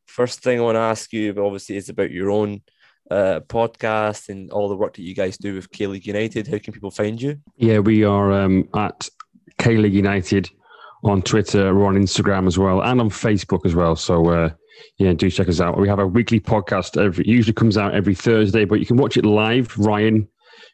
first 0.06 0.42
thing 0.42 0.60
I 0.60 0.64
want 0.64 0.76
to 0.76 0.80
ask 0.80 1.12
you, 1.12 1.32
obviously, 1.38 1.76
is 1.76 1.90
about 1.90 2.12
your 2.12 2.32
own 2.32 2.62
uh, 3.10 3.42
podcast 3.48 4.30
and 4.30 4.50
all 4.52 4.70
the 4.70 4.78
work 4.78 4.94
that 4.94 5.04
you 5.04 5.14
guys 5.14 5.38
do 5.38 5.56
with 5.56 5.70
K 5.72 5.88
League 5.88 6.08
United. 6.08 6.48
How 6.48 6.58
can 6.58 6.74
people 6.74 6.92
find 6.92 7.22
you? 7.22 7.42
Yeah, 7.58 7.80
we 7.80 8.06
are 8.06 8.32
um, 8.32 8.70
at 8.74 9.10
K 9.58 9.76
League 9.76 9.94
United 9.94 10.50
on 11.04 11.22
Twitter, 11.22 11.74
we're 11.74 11.86
on 11.86 11.96
Instagram 11.96 12.48
as 12.48 12.58
well, 12.58 12.82
and 12.82 13.02
on 13.02 13.10
Facebook 13.10 13.66
as 13.66 13.76
well. 13.76 13.96
So 13.96 14.30
uh, 14.30 14.50
yeah, 14.98 15.14
do 15.14 15.30
check 15.30 15.50
us 15.50 15.62
out. 15.62 15.78
We 15.78 15.88
have 15.88 16.00
a 16.00 16.08
weekly 16.08 16.40
podcast. 16.40 17.02
Every 17.02 17.26
usually 17.28 17.54
comes 17.54 17.78
out 17.78 17.94
every 17.94 18.16
Thursday, 18.16 18.66
but 18.66 18.80
you 18.80 18.86
can 18.86 18.98
watch 18.98 19.18
it 19.18 19.26
live. 19.26 19.76
Ryan, 19.78 20.28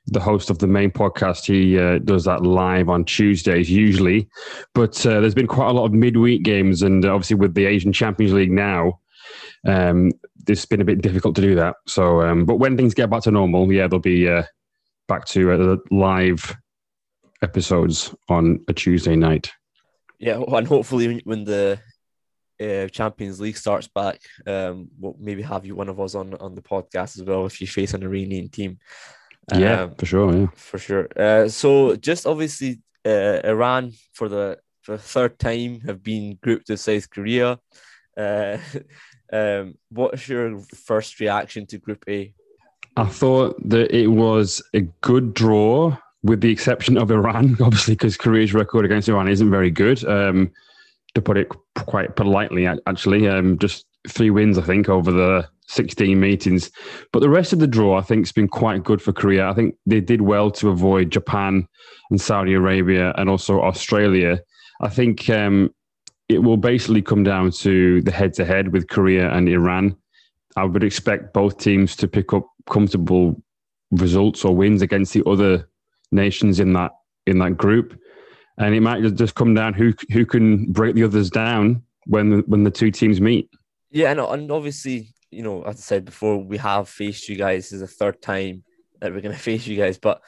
the 0.08 0.20
host 0.20 0.50
of 0.50 0.60
the 0.60 0.68
main 0.68 0.92
podcast, 0.92 1.46
he 1.46 1.78
uh, 1.80 2.00
does 2.00 2.26
that 2.26 2.44
live 2.44 2.90
on 2.90 3.06
Tuesdays 3.06 3.70
usually. 3.70 4.28
But 4.74 5.06
uh, 5.06 5.22
there's 5.22 5.36
been 5.36 5.48
quite 5.48 5.70
a 5.70 5.74
lot 5.74 5.86
of 5.86 5.94
midweek 5.94 6.44
games, 6.44 6.82
and 6.82 7.06
obviously 7.06 7.36
with 7.36 7.54
the 7.54 7.66
Asian 7.66 7.94
Champions 7.94 8.34
League 8.34 8.52
now, 8.52 9.00
um, 9.66 10.12
it's 10.48 10.66
been 10.66 10.82
a 10.82 10.86
bit 10.86 11.02
difficult 11.02 11.36
to 11.36 11.42
do 11.42 11.56
that. 11.56 11.76
So, 11.88 12.22
um, 12.22 12.46
but 12.46 12.56
when 12.56 12.78
things 12.78 12.94
get 12.94 13.10
back 13.10 13.24
to 13.24 13.32
normal, 13.32 13.72
yeah, 13.72 13.88
they'll 13.88 14.00
be 14.00 14.30
uh, 14.30 14.44
back 15.08 15.26
to 15.26 15.52
uh, 15.52 15.78
live 15.92 16.56
episodes 17.42 18.14
on 18.30 18.60
a 18.68 18.74
Tuesday 18.74 19.16
night. 19.16 19.52
Yeah, 20.20 20.42
and 20.48 20.68
hopefully 20.68 21.22
when, 21.24 21.44
the 21.44 21.80
uh, 22.62 22.88
Champions 22.88 23.40
League 23.40 23.58
starts 23.58 23.88
back, 23.88 24.20
um, 24.46 24.90
we'll 25.00 25.16
maybe 25.20 25.42
have 25.44 25.66
you 25.66 25.76
one 25.76 25.90
of 25.90 26.00
us 26.00 26.16
on 26.16 26.34
on 26.36 26.56
the 26.56 26.62
podcast 26.62 27.20
as 27.20 27.24
well 27.24 27.46
if 27.46 27.62
you 27.62 27.68
face 27.68 27.94
an 27.94 28.04
Iranian 28.04 28.50
team. 28.50 28.80
Yeah, 29.56 29.84
Um, 29.84 29.96
for 29.96 30.06
sure. 30.06 30.36
Yeah. 30.36 30.48
for 30.56 30.78
sure. 30.78 31.08
Uh, 31.16 31.48
so 31.48 31.96
just 31.96 32.26
obviously, 32.26 32.82
uh, 33.06 33.40
Iran 33.44 33.94
for 34.14 34.28
the 34.28 34.58
for 34.82 34.98
the 34.98 35.04
third 35.04 35.38
time 35.40 35.82
have 35.82 36.02
been 36.02 36.38
grouped 36.42 36.70
with 36.70 36.80
South 36.80 37.10
Korea. 37.10 37.60
Uh, 38.18 38.58
um, 39.32 39.76
what's 39.90 40.28
your 40.28 40.60
first 40.60 41.20
reaction 41.20 41.66
to 41.68 41.78
Group 41.78 42.04
A? 42.10 42.34
I 42.98 43.06
thought 43.06 43.56
that 43.70 43.92
it 43.96 44.08
was 44.08 44.62
a 44.74 44.82
good 45.02 45.34
draw, 45.34 45.98
with 46.28 46.42
the 46.42 46.52
exception 46.52 46.98
of 46.98 47.10
Iran, 47.10 47.58
obviously, 47.62 47.96
because 47.96 48.18
Korea's 48.18 48.54
record 48.54 48.86
against 48.86 49.10
Iran 49.10 49.28
isn't 49.28 49.50
very 49.50 49.72
good. 49.72 50.06
Um, 50.06 50.52
to 51.16 51.22
put 51.22 51.38
it 51.38 51.50
quite 51.76 52.16
politely, 52.16 52.68
actually, 52.68 53.28
um, 53.28 53.58
just 53.58 53.86
three 54.08 54.30
wins, 54.30 54.58
I 54.58 54.62
think, 54.62 54.88
over 54.88 55.12
the 55.12 55.48
16 55.68 56.20
meetings. 56.20 56.70
But 57.12 57.22
the 57.22 57.30
rest 57.30 57.54
of 57.54 57.60
the 57.60 57.66
draw, 57.66 57.98
I 57.98 58.02
think, 58.02 58.26
has 58.26 58.32
been 58.32 58.48
quite 58.48 58.84
good 58.84 59.02
for 59.02 59.14
Korea. 59.14 59.50
I 59.50 59.54
think 59.54 59.76
they 59.86 60.00
did 60.00 60.22
well 60.22 60.52
to 60.52 60.70
avoid 60.70 61.12
Japan 61.12 61.68
and 62.12 62.22
Saudi 62.22 62.54
Arabia 62.54 63.14
and 63.18 63.30
also 63.30 63.62
Australia. 63.62 64.40
I 64.82 64.90
think 64.90 65.28
um, 65.30 65.74
it 66.30 66.44
will 66.44 66.58
basically 66.58 67.02
come 67.02 67.24
down 67.24 67.52
to 67.52 68.02
the 68.02 68.12
head 68.12 68.34
to 68.36 68.46
head 68.46 68.72
with 68.72 68.88
Korea 68.88 69.32
and 69.32 69.50
Iran. 69.50 69.96
I 70.56 70.66
would 70.66 70.84
expect 70.84 71.34
both 71.34 71.58
teams 71.58 71.96
to 71.98 72.08
pick 72.08 72.34
up 72.34 72.48
comfortable 72.70 73.42
results 73.92 74.44
or 74.46 74.56
wins 74.56 74.82
against 74.82 75.14
the 75.14 75.24
other 75.26 75.68
nations 76.12 76.60
in 76.60 76.74
that 76.74 76.92
in 77.26 77.40
that 77.40 77.58
group, 77.58 78.00
and 78.58 78.74
it 78.74 78.82
might 78.82 79.02
just 79.16 79.36
come 79.36 79.54
down 79.54 79.74
who 79.74 79.94
who 80.12 80.26
can 80.26 80.72
break 80.72 80.96
the 80.96 81.04
others 81.04 81.30
down 81.30 81.84
when 82.06 82.40
when 82.42 82.64
the 82.64 82.72
two 82.72 82.92
teams 82.92 83.20
meet. 83.20 83.50
Yeah, 83.92 84.12
and, 84.12 84.20
and 84.20 84.52
obviously, 84.52 85.14
you 85.32 85.44
know, 85.44 85.64
as 85.64 85.78
I 85.78 85.80
said 85.80 86.06
before, 86.06 86.38
we 86.44 86.58
have 86.58 86.90
faced 86.90 87.30
you 87.30 87.36
guys. 87.36 87.66
This 87.66 87.74
is 87.74 87.82
the 87.82 87.88
third 87.88 88.22
time 88.22 88.64
that 89.00 89.14
we're 89.14 89.22
going 89.22 89.36
to 89.36 89.42
face 89.42 89.66
you 89.68 89.78
guys. 89.78 89.98
But 89.98 90.22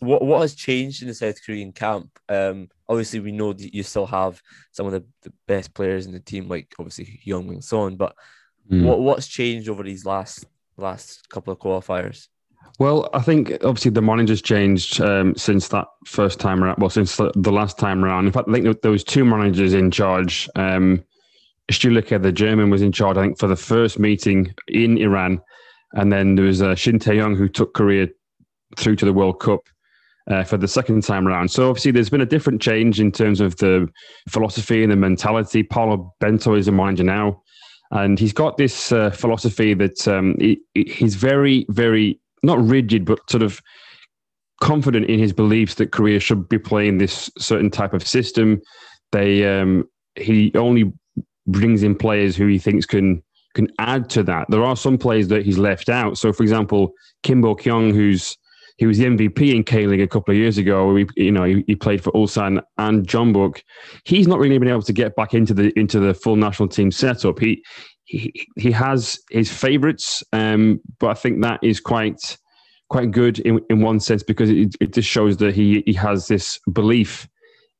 what 0.00 0.22
what 0.22 0.40
has 0.42 0.54
changed 0.54 1.02
in 1.02 1.08
the 1.08 1.14
South 1.14 1.36
Korean 1.44 1.72
camp? 1.72 2.10
Um, 2.28 2.68
obviously, 2.88 3.20
we 3.20 3.32
know 3.32 3.52
that 3.52 3.74
you 3.74 3.82
still 3.82 4.06
have 4.06 4.40
some 4.72 4.86
of 4.86 4.92
the, 4.92 5.04
the 5.22 5.32
best 5.46 5.74
players 5.74 6.06
in 6.06 6.12
the 6.12 6.20
team, 6.20 6.48
like 6.48 6.74
obviously 6.78 7.20
Heung-min 7.26 7.62
Son. 7.62 7.96
But 7.96 8.14
Mm. 8.70 8.82
what 8.86 9.00
what's 9.00 9.26
changed 9.26 9.68
over 9.68 9.82
these 9.82 10.06
last 10.06 10.46
last 10.78 11.28
couple 11.28 11.52
of 11.52 11.58
qualifiers? 11.58 12.28
Well, 12.78 13.08
I 13.14 13.20
think 13.20 13.52
obviously 13.62 13.92
the 13.92 14.02
manager's 14.02 14.42
changed 14.42 15.00
um, 15.00 15.36
since 15.36 15.68
that 15.68 15.86
first 16.06 16.40
time 16.40 16.62
around. 16.62 16.78
Well, 16.78 16.90
since 16.90 17.16
the, 17.16 17.30
last 17.36 17.78
time 17.78 18.04
around. 18.04 18.26
In 18.26 18.32
fact, 18.32 18.48
I 18.48 18.52
think 18.52 18.80
there, 18.82 18.90
was 18.90 19.04
two 19.04 19.24
managers 19.24 19.74
in 19.74 19.90
charge. 19.90 20.48
Um, 20.56 21.04
the 21.68 22.32
German, 22.34 22.70
was 22.70 22.82
in 22.82 22.90
charge. 22.90 23.16
I 23.16 23.22
think 23.22 23.38
for 23.38 23.46
the 23.46 23.56
first 23.56 23.98
meeting 23.98 24.52
in 24.68 24.98
Iran, 24.98 25.40
and 25.92 26.12
then 26.12 26.34
there 26.34 26.44
was 26.44 26.62
uh, 26.62 26.74
Shin 26.74 26.98
Tae-yong 26.98 27.36
who 27.36 27.48
took 27.48 27.74
Korea 27.74 28.08
through 28.76 28.96
to 28.96 29.04
the 29.04 29.12
World 29.12 29.38
Cup 29.38 29.60
uh, 30.28 30.42
for 30.42 30.56
the 30.56 30.66
second 30.66 31.04
time 31.04 31.28
around. 31.28 31.50
So 31.52 31.68
obviously, 31.68 31.92
there's 31.92 32.10
been 32.10 32.20
a 32.20 32.26
different 32.26 32.60
change 32.60 32.98
in 32.98 33.12
terms 33.12 33.40
of 33.40 33.56
the 33.56 33.88
philosophy 34.28 34.82
and 34.82 34.90
the 34.90 34.96
mentality. 34.96 35.62
Paulo 35.62 36.12
Bento 36.18 36.54
is 36.54 36.66
the 36.66 36.72
manager 36.72 37.04
now, 37.04 37.40
and 37.92 38.18
he's 38.18 38.32
got 38.32 38.56
this 38.56 38.90
uh, 38.90 39.10
philosophy 39.10 39.74
that 39.74 40.08
um, 40.08 40.36
he, 40.40 40.60
he's 40.74 41.14
very, 41.14 41.66
very 41.68 42.20
not 42.44 42.62
rigid, 42.62 43.04
but 43.04 43.18
sort 43.30 43.42
of 43.42 43.60
confident 44.60 45.06
in 45.06 45.18
his 45.18 45.32
beliefs 45.32 45.74
that 45.76 45.92
Korea 45.92 46.20
should 46.20 46.48
be 46.48 46.58
playing 46.58 46.98
this 46.98 47.30
certain 47.38 47.70
type 47.70 47.92
of 47.92 48.06
system. 48.06 48.60
They 49.12 49.46
um, 49.46 49.88
he 50.16 50.52
only 50.54 50.92
brings 51.46 51.82
in 51.82 51.94
players 51.94 52.36
who 52.36 52.46
he 52.46 52.58
thinks 52.58 52.86
can 52.86 53.22
can 53.54 53.68
add 53.78 54.10
to 54.10 54.22
that. 54.24 54.46
There 54.50 54.64
are 54.64 54.76
some 54.76 54.98
players 54.98 55.28
that 55.28 55.44
he's 55.44 55.58
left 55.58 55.88
out. 55.88 56.18
So, 56.18 56.32
for 56.32 56.42
example, 56.42 56.92
Kim 57.22 57.40
Bo-kyung, 57.40 57.94
who's 57.94 58.36
he 58.76 58.86
was 58.86 58.98
the 58.98 59.04
MVP 59.04 59.54
in 59.54 59.62
K 59.62 59.86
League 59.86 60.00
a 60.00 60.08
couple 60.08 60.32
of 60.32 60.38
years 60.38 60.58
ago. 60.58 60.96
He, 60.96 61.06
you 61.16 61.30
know, 61.30 61.44
he, 61.44 61.62
he 61.68 61.76
played 61.76 62.02
for 62.02 62.10
Ulsan 62.12 62.60
and 62.78 63.06
Jeonbuk. 63.06 63.62
He's 64.04 64.26
not 64.26 64.40
really 64.40 64.58
been 64.58 64.68
able 64.68 64.82
to 64.82 64.92
get 64.92 65.14
back 65.14 65.32
into 65.32 65.54
the 65.54 65.78
into 65.78 66.00
the 66.00 66.12
full 66.12 66.36
national 66.36 66.68
team 66.68 66.90
setup. 66.90 67.38
He 67.38 67.62
he 68.56 68.70
has 68.72 69.18
his 69.30 69.52
favourites, 69.52 70.22
um, 70.32 70.80
but 70.98 71.08
I 71.08 71.14
think 71.14 71.42
that 71.42 71.60
is 71.62 71.80
quite 71.80 72.36
quite 72.90 73.10
good 73.10 73.38
in, 73.40 73.60
in 73.70 73.80
one 73.80 73.98
sense 73.98 74.22
because 74.22 74.50
it, 74.50 74.74
it 74.80 74.92
just 74.92 75.08
shows 75.08 75.38
that 75.38 75.54
he 75.54 75.82
he 75.86 75.92
has 75.94 76.28
this 76.28 76.60
belief 76.72 77.28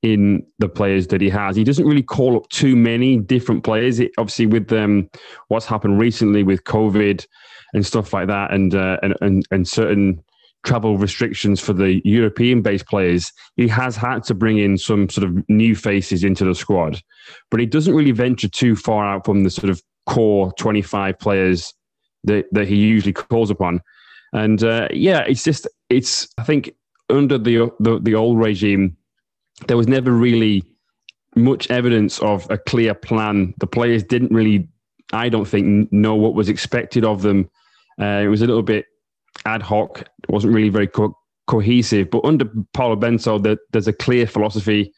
in 0.03 0.45
the 0.59 0.69
players 0.69 1.07
that 1.09 1.21
he 1.21 1.31
has. 1.31 1.57
He 1.57 1.65
doesn't 1.65 1.87
really 1.87 2.03
call 2.03 2.37
up 2.37 2.49
too 2.51 2.77
many 2.77 3.17
different 3.17 3.65
players. 3.65 4.01
It, 4.01 4.13
obviously, 4.19 4.47
with 4.47 4.71
um, 4.73 5.09
what's 5.49 5.67
happened 5.67 5.99
recently 5.99 6.43
with 6.43 6.65
COVID 6.65 7.27
and 7.73 7.87
stuff 7.87 8.13
like 8.13 8.29
that, 8.29 8.53
and 8.53 8.75
uh, 8.75 8.99
and, 9.03 9.15
and 9.21 9.45
and 9.51 9.69
certain 9.69 10.23
travel 10.65 10.97
restrictions 10.97 11.61
for 11.61 11.75
the 11.75 12.01
European-based 12.05 12.87
players, 12.87 13.33
he 13.57 13.69
has 13.69 13.97
had 13.97 14.25
to 14.25 14.35
bring 14.35 14.59
in 14.59 14.79
some 14.79 15.09
sort 15.11 15.27
of 15.27 15.49
new 15.49 15.77
faces 15.77 16.25
into 16.25 16.45
the 16.45 16.55
squad. 16.55 17.01
But 17.51 17.61
he 17.61 17.67
doesn't 17.67 17.95
really 17.95 18.13
venture 18.13 18.49
too 18.49 18.75
far 18.75 19.07
out 19.07 19.27
from 19.27 19.45
the 19.45 19.51
sort 19.51 19.71
of 19.71 19.83
core 20.07 20.53
25 20.59 21.19
players 21.19 21.73
that, 22.25 22.47
that 22.53 22.69
he 22.69 22.77
usually 22.77 23.13
calls 23.13 23.51
upon. 23.51 23.81
And 24.33 24.63
uh, 24.65 24.89
yeah, 24.93 25.21
it's 25.21 25.45
just 25.45 25.69
it's 25.89 26.29
I 26.39 26.43
think 26.43 26.75
under 27.09 27.39
the, 27.39 27.71
the 27.79 28.01
the 28.01 28.15
old 28.15 28.39
regime, 28.39 28.97
there 29.69 29.77
was 29.77 29.87
never 29.87 30.11
really 30.11 30.65
much 31.37 31.71
evidence 31.71 32.19
of 32.21 32.49
a 32.51 32.59
clear 32.59 32.95
plan. 32.95 33.55
The 33.59 33.67
players 33.67 34.03
didn't 34.03 34.33
really, 34.33 34.69
I 35.13 35.29
don't 35.29 35.47
think, 35.47 35.93
know 35.93 36.15
what 36.15 36.35
was 36.35 36.49
expected 36.49 37.05
of 37.05 37.23
them. 37.23 37.49
Uh, 38.01 38.23
it 38.25 38.29
was 38.29 38.43
a 38.43 38.47
little 38.47 38.63
bit 38.63 38.87
ad 39.47 39.63
hoc. 39.63 40.01
It 40.01 40.31
wasn't 40.31 40.55
really 40.55 40.69
very 40.69 40.87
co- 40.87 41.17
cohesive. 41.47 42.11
But 42.11 42.25
under 42.25 42.47
Paulo 42.73 42.97
Bento, 42.97 43.39
there, 43.39 43.59
there's 43.73 43.89
a 43.89 43.93
clear 43.93 44.27
philosophy. 44.27 44.93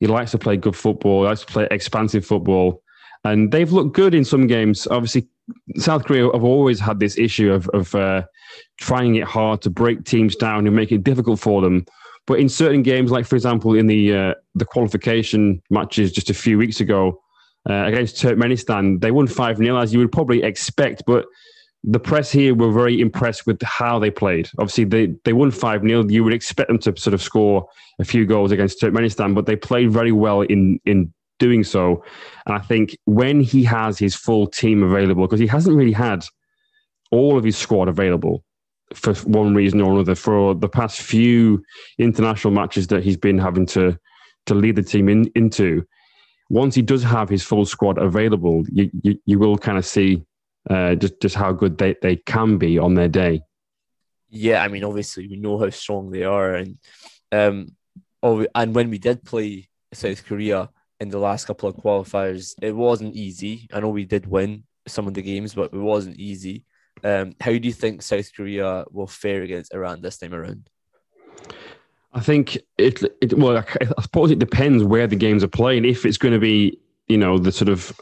He 0.00 0.06
likes 0.06 0.30
to 0.32 0.38
play 0.38 0.56
good 0.56 0.76
football. 0.76 1.22
He 1.22 1.28
likes 1.28 1.40
to 1.40 1.46
play 1.46 1.68
expansive 1.70 2.24
football, 2.24 2.82
and 3.24 3.52
they've 3.52 3.72
looked 3.72 3.94
good 3.94 4.14
in 4.14 4.24
some 4.24 4.46
games. 4.46 4.86
Obviously, 4.86 5.28
South 5.76 6.04
Korea 6.04 6.30
have 6.32 6.44
always 6.44 6.80
had 6.80 7.00
this 7.00 7.18
issue 7.18 7.52
of 7.52 7.68
of 7.70 7.94
uh, 7.94 8.22
trying 8.78 9.16
it 9.16 9.24
hard 9.24 9.62
to 9.62 9.70
break 9.70 10.04
teams 10.04 10.36
down 10.36 10.66
and 10.66 10.74
make 10.74 10.92
it 10.92 11.04
difficult 11.04 11.40
for 11.40 11.60
them. 11.60 11.84
But 12.26 12.38
in 12.38 12.48
certain 12.48 12.82
games, 12.82 13.10
like 13.10 13.26
for 13.26 13.36
example 13.36 13.74
in 13.74 13.86
the 13.86 14.14
uh, 14.14 14.34
the 14.54 14.64
qualification 14.64 15.62
matches 15.70 16.12
just 16.12 16.30
a 16.30 16.34
few 16.34 16.58
weeks 16.58 16.80
ago 16.80 17.20
uh, 17.68 17.84
against 17.86 18.16
Turkmenistan, 18.16 19.00
they 19.00 19.10
won 19.10 19.26
five 19.26 19.56
0 19.58 19.76
as 19.78 19.92
you 19.92 19.98
would 19.98 20.12
probably 20.12 20.42
expect. 20.42 21.02
But 21.06 21.26
the 21.84 21.98
press 21.98 22.30
here 22.30 22.54
were 22.54 22.70
very 22.70 23.00
impressed 23.00 23.46
with 23.46 23.60
how 23.62 23.98
they 23.98 24.10
played. 24.10 24.50
Obviously, 24.58 24.84
they, 24.84 25.14
they 25.24 25.32
won 25.32 25.50
5 25.50 25.82
0. 25.82 26.08
You 26.08 26.24
would 26.24 26.34
expect 26.34 26.68
them 26.68 26.78
to 26.80 26.96
sort 26.96 27.14
of 27.14 27.22
score 27.22 27.66
a 27.98 28.04
few 28.04 28.26
goals 28.26 28.52
against 28.52 28.80
Turkmenistan, 28.80 29.34
but 29.34 29.46
they 29.46 29.56
played 29.56 29.90
very 29.90 30.12
well 30.12 30.42
in, 30.42 30.78
in 30.84 31.12
doing 31.40 31.64
so. 31.64 32.04
And 32.46 32.54
I 32.54 32.60
think 32.60 32.96
when 33.06 33.40
he 33.40 33.64
has 33.64 33.98
his 33.98 34.14
full 34.14 34.46
team 34.46 34.84
available, 34.84 35.26
because 35.26 35.40
he 35.40 35.48
hasn't 35.48 35.76
really 35.76 35.92
had 35.92 36.24
all 37.10 37.36
of 37.36 37.42
his 37.42 37.56
squad 37.56 37.88
available 37.88 38.44
for 38.94 39.14
one 39.14 39.54
reason 39.54 39.80
or 39.80 39.92
another 39.92 40.14
for 40.14 40.54
the 40.54 40.68
past 40.68 41.00
few 41.00 41.64
international 41.98 42.52
matches 42.52 42.86
that 42.88 43.02
he's 43.02 43.16
been 43.16 43.38
having 43.38 43.66
to, 43.66 43.98
to 44.46 44.54
lead 44.54 44.76
the 44.76 44.82
team 44.82 45.08
in, 45.08 45.28
into. 45.34 45.84
Once 46.48 46.74
he 46.74 46.82
does 46.82 47.02
have 47.02 47.28
his 47.28 47.42
full 47.42 47.64
squad 47.64 47.98
available, 47.98 48.64
you, 48.70 48.90
you, 49.02 49.18
you 49.26 49.38
will 49.38 49.56
kind 49.58 49.78
of 49.78 49.86
see 49.86 50.22
uh, 50.68 50.94
just 50.94 51.20
just 51.22 51.36
how 51.36 51.52
good 51.52 51.78
they, 51.78 51.94
they 52.02 52.16
can 52.16 52.58
be 52.58 52.78
on 52.78 52.94
their 52.94 53.08
day. 53.08 53.40
Yeah, 54.28 54.62
I 54.62 54.68
mean, 54.68 54.84
obviously 54.84 55.26
we 55.26 55.36
know 55.36 55.58
how 55.58 55.70
strong 55.70 56.10
they 56.10 56.24
are, 56.24 56.54
and 56.54 56.78
um, 57.32 57.76
and 58.22 58.74
when 58.74 58.90
we 58.90 58.98
did 58.98 59.24
play 59.24 59.68
South 59.92 60.24
Korea 60.24 60.68
in 61.00 61.08
the 61.08 61.18
last 61.18 61.46
couple 61.46 61.68
of 61.68 61.76
qualifiers, 61.76 62.54
it 62.62 62.76
wasn't 62.76 63.14
easy. 63.14 63.68
I 63.72 63.80
know 63.80 63.88
we 63.88 64.04
did 64.04 64.26
win 64.26 64.64
some 64.86 65.08
of 65.08 65.14
the 65.14 65.22
games, 65.22 65.54
but 65.54 65.72
it 65.72 65.78
wasn't 65.78 66.16
easy. 66.16 66.64
Um, 67.02 67.34
how 67.40 67.52
do 67.52 67.60
you 67.66 67.72
think 67.72 68.02
South 68.02 68.30
Korea 68.34 68.84
will 68.90 69.06
fare 69.06 69.42
against 69.42 69.72
Iran 69.72 70.02
this 70.02 70.18
time 70.18 70.34
around? 70.34 70.68
I 72.12 72.20
think 72.20 72.58
it, 72.76 73.02
it 73.22 73.38
well, 73.38 73.56
I 73.58 74.02
suppose 74.02 74.30
it 74.30 74.38
depends 74.38 74.82
where 74.82 75.06
the 75.06 75.16
games 75.16 75.42
are 75.42 75.48
playing. 75.48 75.84
If 75.84 76.04
it's 76.04 76.18
going 76.18 76.34
to 76.34 76.40
be, 76.40 76.78
you 77.08 77.16
know, 77.16 77.38
the 77.38 77.52
sort 77.52 77.68
of 77.68 77.98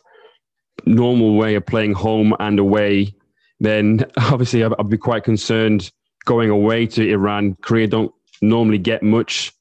normal 0.86 1.36
way 1.36 1.55
of 1.55 1.66
playing 1.66 1.92
home 1.92 2.34
and 2.40 2.59
away, 2.59 3.14
then 3.61 4.05
obviously 4.16 4.64
I'd, 4.64 4.72
I'd 4.78 4.88
be 4.88 4.99
quite 4.99 5.24
concerned 5.24 5.90
going 6.24 6.51
away 6.51 6.86
to 6.86 7.09
Iran. 7.09 7.57
Korea 7.61 7.86
don't 7.86 8.12
normally 8.40 8.78
get 8.78 9.03
much 9.03 9.53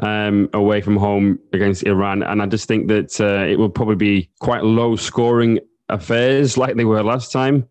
um, 0.00 0.48
away 0.52 0.80
from 0.80 0.96
home 0.96 1.38
against 1.52 1.84
Iran, 1.84 2.22
and 2.22 2.42
I 2.42 2.46
just 2.46 2.68
think 2.68 2.88
that 2.88 3.20
uh, 3.20 3.44
it 3.46 3.58
will 3.58 3.70
probably 3.70 3.96
be 3.96 4.30
quite 4.40 4.64
low 4.64 4.96
scoring 4.96 5.60
affairs 5.88 6.56
like 6.56 6.76
they 6.76 6.84
were 6.84 7.02
last 7.02 7.32
time. 7.32 7.68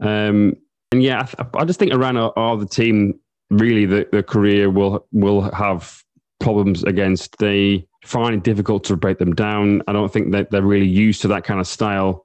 Um, 0.00 0.54
and 0.92 1.02
yeah, 1.02 1.26
I, 1.38 1.46
I, 1.58 1.64
just 1.64 1.78
think 1.78 1.92
Iran 1.92 2.16
are, 2.16 2.32
are 2.36 2.56
the 2.56 2.66
team 2.66 3.18
really 3.50 3.86
that, 3.86 4.12
the 4.12 4.22
Korea 4.22 4.70
will 4.70 5.06
will 5.12 5.50
have 5.52 6.02
problems 6.40 6.84
against. 6.84 7.38
They 7.38 7.86
find 8.04 8.34
it 8.34 8.42
difficult 8.42 8.84
to 8.84 8.96
break 8.96 9.18
them 9.18 9.34
down. 9.34 9.82
I 9.88 9.92
don't 9.92 10.12
think 10.12 10.32
that 10.32 10.50
they're 10.50 10.62
really 10.62 10.86
used 10.86 11.22
to 11.22 11.28
that 11.28 11.44
kind 11.44 11.60
of 11.60 11.66
style. 11.66 12.24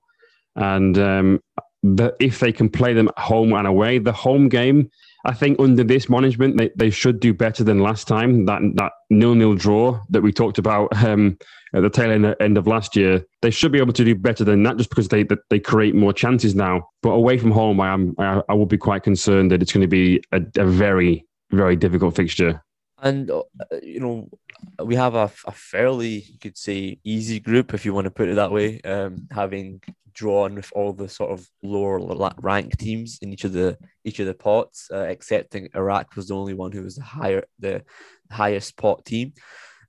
And 0.56 0.98
um, 0.98 1.40
the, 1.82 2.16
if 2.20 2.40
they 2.40 2.52
can 2.52 2.70
play 2.70 2.94
them 2.94 3.08
at 3.08 3.20
home 3.20 3.54
and 3.54 3.68
away, 3.68 3.98
the 3.98 4.12
home 4.12 4.50
game, 4.50 4.92
I 5.24 5.34
think 5.34 5.60
under 5.60 5.84
this 5.84 6.10
management, 6.10 6.58
they, 6.58 6.72
they 6.76 6.90
should 6.90 7.20
do 7.20 7.34
better 7.34 7.64
than 7.64 7.80
last 7.80 8.08
time. 8.08 8.46
That 8.46 8.62
that 8.76 8.94
nil 9.10 9.36
nil 9.36 9.56
draw 9.56 10.02
that 10.10 10.22
we 10.22 10.32
talked 10.32 10.58
about 10.58 10.90
um, 11.04 11.38
at 11.74 11.82
the 11.82 11.90
tail 11.90 12.12
end, 12.12 12.36
end 12.40 12.58
of 12.58 12.68
last 12.68 12.96
year, 12.96 13.24
they 13.42 13.52
should 13.52 13.72
be 13.72 13.80
able 13.80 13.94
to 13.94 14.04
do 14.04 14.16
better 14.16 14.44
than 14.44 14.64
that, 14.64 14.78
just 14.78 14.90
because 14.90 15.10
they 15.10 15.26
they 15.50 15.60
create 15.60 15.96
more 15.96 16.14
chances 16.14 16.56
now. 16.56 16.90
But 17.02 17.12
away 17.12 17.38
from 17.38 17.52
home, 17.52 17.80
I 17.80 17.94
am 17.94 18.16
I, 18.18 18.42
I 18.50 18.54
would 18.54 18.70
be 18.70 18.78
quite 18.78 19.04
concerned 19.04 19.52
that 19.52 19.62
it's 19.62 19.72
going 19.72 19.82
to 19.82 19.88
be 19.88 20.22
a, 20.32 20.42
a 20.58 20.66
very 20.66 21.26
very 21.52 21.76
difficult 21.76 22.16
fixture. 22.16 22.64
And 23.04 23.32
uh, 23.32 23.44
you 23.82 24.00
know, 24.00 24.30
we 24.84 24.96
have 24.96 25.16
a, 25.16 25.32
a 25.46 25.52
fairly, 25.52 26.20
you 26.20 26.40
could 26.40 26.58
say, 26.58 27.00
easy 27.04 27.40
group 27.40 27.74
if 27.74 27.86
you 27.86 27.94
want 27.94 28.06
to 28.06 28.12
put 28.12 28.30
it 28.30 28.36
that 28.36 28.52
way. 28.52 28.82
Um, 28.82 29.28
having 29.32 29.82
drawn 30.14 30.56
with 30.56 30.72
all 30.74 30.94
the 30.94 31.10
sort 31.10 31.32
of 31.32 31.48
lower 31.64 32.00
ranked 32.42 32.80
teams 32.80 33.20
in 33.22 33.32
each 33.34 33.44
of 33.44 33.54
the 33.54 33.78
each 34.04 34.20
of 34.20 34.28
the 34.28 34.34
pots, 34.34 34.90
uh, 34.94 35.02
excepting 35.02 35.70
Iraq 35.76 36.16
was 36.16 36.28
the 36.28 36.36
only 36.36 36.54
one 36.54 36.72
who 36.72 36.84
was 36.84 36.96
the 36.96 37.04
higher 37.04 37.44
the 37.60 37.84
highest 38.32 38.78
pot 38.78 39.06
team. 39.06 39.34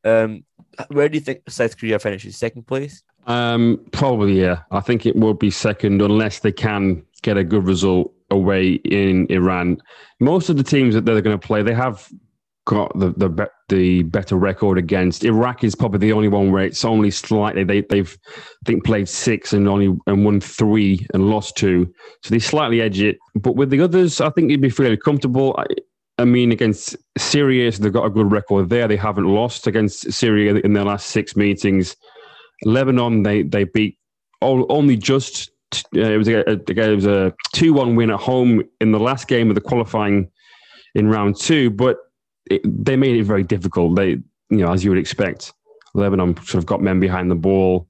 Um, 0.05 0.45
where 0.89 1.09
do 1.09 1.16
you 1.16 1.20
think 1.20 1.49
South 1.49 1.79
Korea 1.79 1.99
finishes? 1.99 2.37
Second 2.37 2.66
place? 2.66 3.03
Um, 3.27 3.85
probably 3.93 4.41
yeah. 4.41 4.61
I 4.70 4.81
think 4.81 5.07
it 5.07 5.16
will 5.16 5.35
be 5.35 5.51
second 5.51 6.03
unless 6.03 6.41
they 6.41 6.53
can 6.53 7.05
get 7.23 7.37
a 7.37 7.45
good 7.45 7.64
result 7.66 8.12
away 8.31 8.73
in 8.73 9.27
Iran. 9.31 9.81
Most 10.18 10.49
of 10.49 10.57
the 10.57 10.64
teams 10.64 10.95
that 10.95 11.05
they're 11.05 11.20
going 11.20 11.39
to 11.39 11.47
play, 11.47 11.62
they 11.62 11.75
have 11.75 12.09
got 12.65 12.97
the 12.99 13.11
the 13.17 13.49
the 13.69 14.03
better 14.05 14.37
record 14.37 14.79
against. 14.79 15.25
Iraq 15.25 15.65
is 15.65 15.75
probably 15.75 15.99
the 15.99 16.13
only 16.13 16.29
one 16.29 16.53
where 16.53 16.65
it's 16.65 16.85
only 16.85 17.11
slightly 17.11 17.65
they 17.65 17.83
they've 17.83 18.17
I 18.29 18.67
think 18.67 18.85
played 18.85 19.09
six 19.09 19.53
and 19.53 19.69
only 19.69 19.97
and 20.07 20.25
won 20.25 20.41
three 20.41 21.07
and 21.13 21.29
lost 21.29 21.57
two, 21.57 21.93
so 22.23 22.31
they 22.31 22.39
slightly 22.39 22.81
edge 22.81 23.01
it. 23.01 23.19
But 23.35 23.57
with 23.57 23.71
the 23.71 23.81
others, 23.81 24.21
I 24.21 24.31
think 24.31 24.51
you'd 24.51 24.61
be 24.61 24.71
fairly 24.71 24.97
comfortable. 24.97 25.55
I, 25.59 25.65
I 26.19 26.25
mean, 26.25 26.53
against 26.53 26.97
Syria, 27.19 27.71
they've 27.71 27.93
got 27.93 28.05
a 28.05 28.11
good 28.11 28.31
record 28.31 28.69
there. 28.69 28.87
They 28.87 28.97
haven't 28.97 29.27
lost 29.27 29.67
against 29.67 30.13
Syria 30.13 30.55
in 30.57 30.73
their 30.73 30.85
last 30.85 31.09
six 31.09 31.35
meetings. 31.37 31.97
Lebanon, 32.65 33.23
they 33.23 33.43
they 33.43 33.65
beat 33.65 33.99
only 34.41 34.97
just. 34.97 35.51
Uh, 35.97 36.01
it 36.01 36.19
was 36.19 36.29
a, 36.29 36.51
it 36.51 36.95
was 36.95 37.07
a 37.07 37.33
two 37.55 37.73
one 37.73 37.97
win 37.97 38.11
at 38.11 38.21
home 38.21 38.63
in 38.83 38.93
the 38.93 39.01
last 39.01 39.27
game 39.27 39.49
of 39.49 39.55
the 39.55 39.61
qualifying 39.61 40.31
in 40.95 41.09
round 41.09 41.35
two, 41.35 41.71
but 41.71 41.97
it, 42.47 42.62
they 42.64 42.97
made 42.97 43.16
it 43.16 43.24
very 43.24 43.43
difficult. 43.43 43.97
They, 43.97 44.11
you 44.11 44.59
know, 44.59 44.72
as 44.72 44.84
you 44.84 44.90
would 44.90 44.99
expect, 44.99 45.53
Lebanon 45.95 46.36
sort 46.38 46.55
of 46.55 46.66
got 46.66 46.82
men 46.82 47.01
behind 47.01 47.30
the 47.30 47.36
ball, 47.36 47.88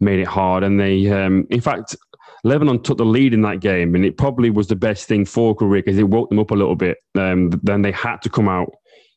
made 0.00 0.18
it 0.18 0.26
hard, 0.26 0.64
and 0.64 0.78
they, 0.78 1.08
um, 1.10 1.46
in 1.50 1.60
fact, 1.60 1.96
Lebanon 2.44 2.82
took 2.82 2.98
the 2.98 3.06
lead 3.06 3.32
in 3.32 3.42
that 3.42 3.60
game, 3.60 3.94
and 3.94 4.04
it 4.04 4.18
probably 4.18 4.50
was 4.50 4.68
the 4.68 4.76
best 4.76 5.08
thing 5.08 5.24
for 5.24 5.54
Korea 5.54 5.82
because 5.82 5.98
it 5.98 6.08
woke 6.08 6.28
them 6.28 6.38
up 6.38 6.50
a 6.50 6.54
little 6.54 6.76
bit. 6.76 6.98
Um, 7.14 7.50
then 7.62 7.82
they 7.82 7.92
had 7.92 8.20
to 8.22 8.28
come 8.28 8.48
out 8.48 8.70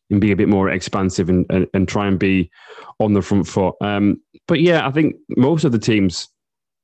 and 0.09 0.21
be 0.21 0.31
a 0.31 0.35
bit 0.35 0.47
more 0.47 0.69
expansive 0.69 1.27
and, 1.27 1.45
and, 1.49 1.67
and 1.73 1.87
try 1.87 2.07
and 2.07 2.17
be 2.17 2.49
on 2.99 3.13
the 3.13 3.21
front 3.21 3.47
foot. 3.47 3.75
Um, 3.81 4.21
but 4.47 4.61
yeah, 4.61 4.87
I 4.87 4.91
think 4.91 5.15
most 5.35 5.65
of 5.65 5.73
the 5.73 5.79
teams 5.79 6.29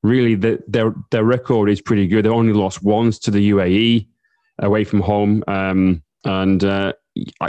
really 0.04 0.36
the, 0.36 0.62
their 0.68 0.94
their 1.12 1.24
record 1.24 1.70
is 1.70 1.82
pretty 1.82 2.08
good. 2.08 2.26
They 2.26 2.30
only 2.30 2.54
lost 2.54 2.84
once 2.84 3.18
to 3.20 3.32
the 3.32 3.52
UAE 3.52 4.08
away 4.60 4.84
from 4.84 5.00
home, 5.00 5.44
um, 5.48 6.04
and 6.26 6.64
uh, 6.64 6.94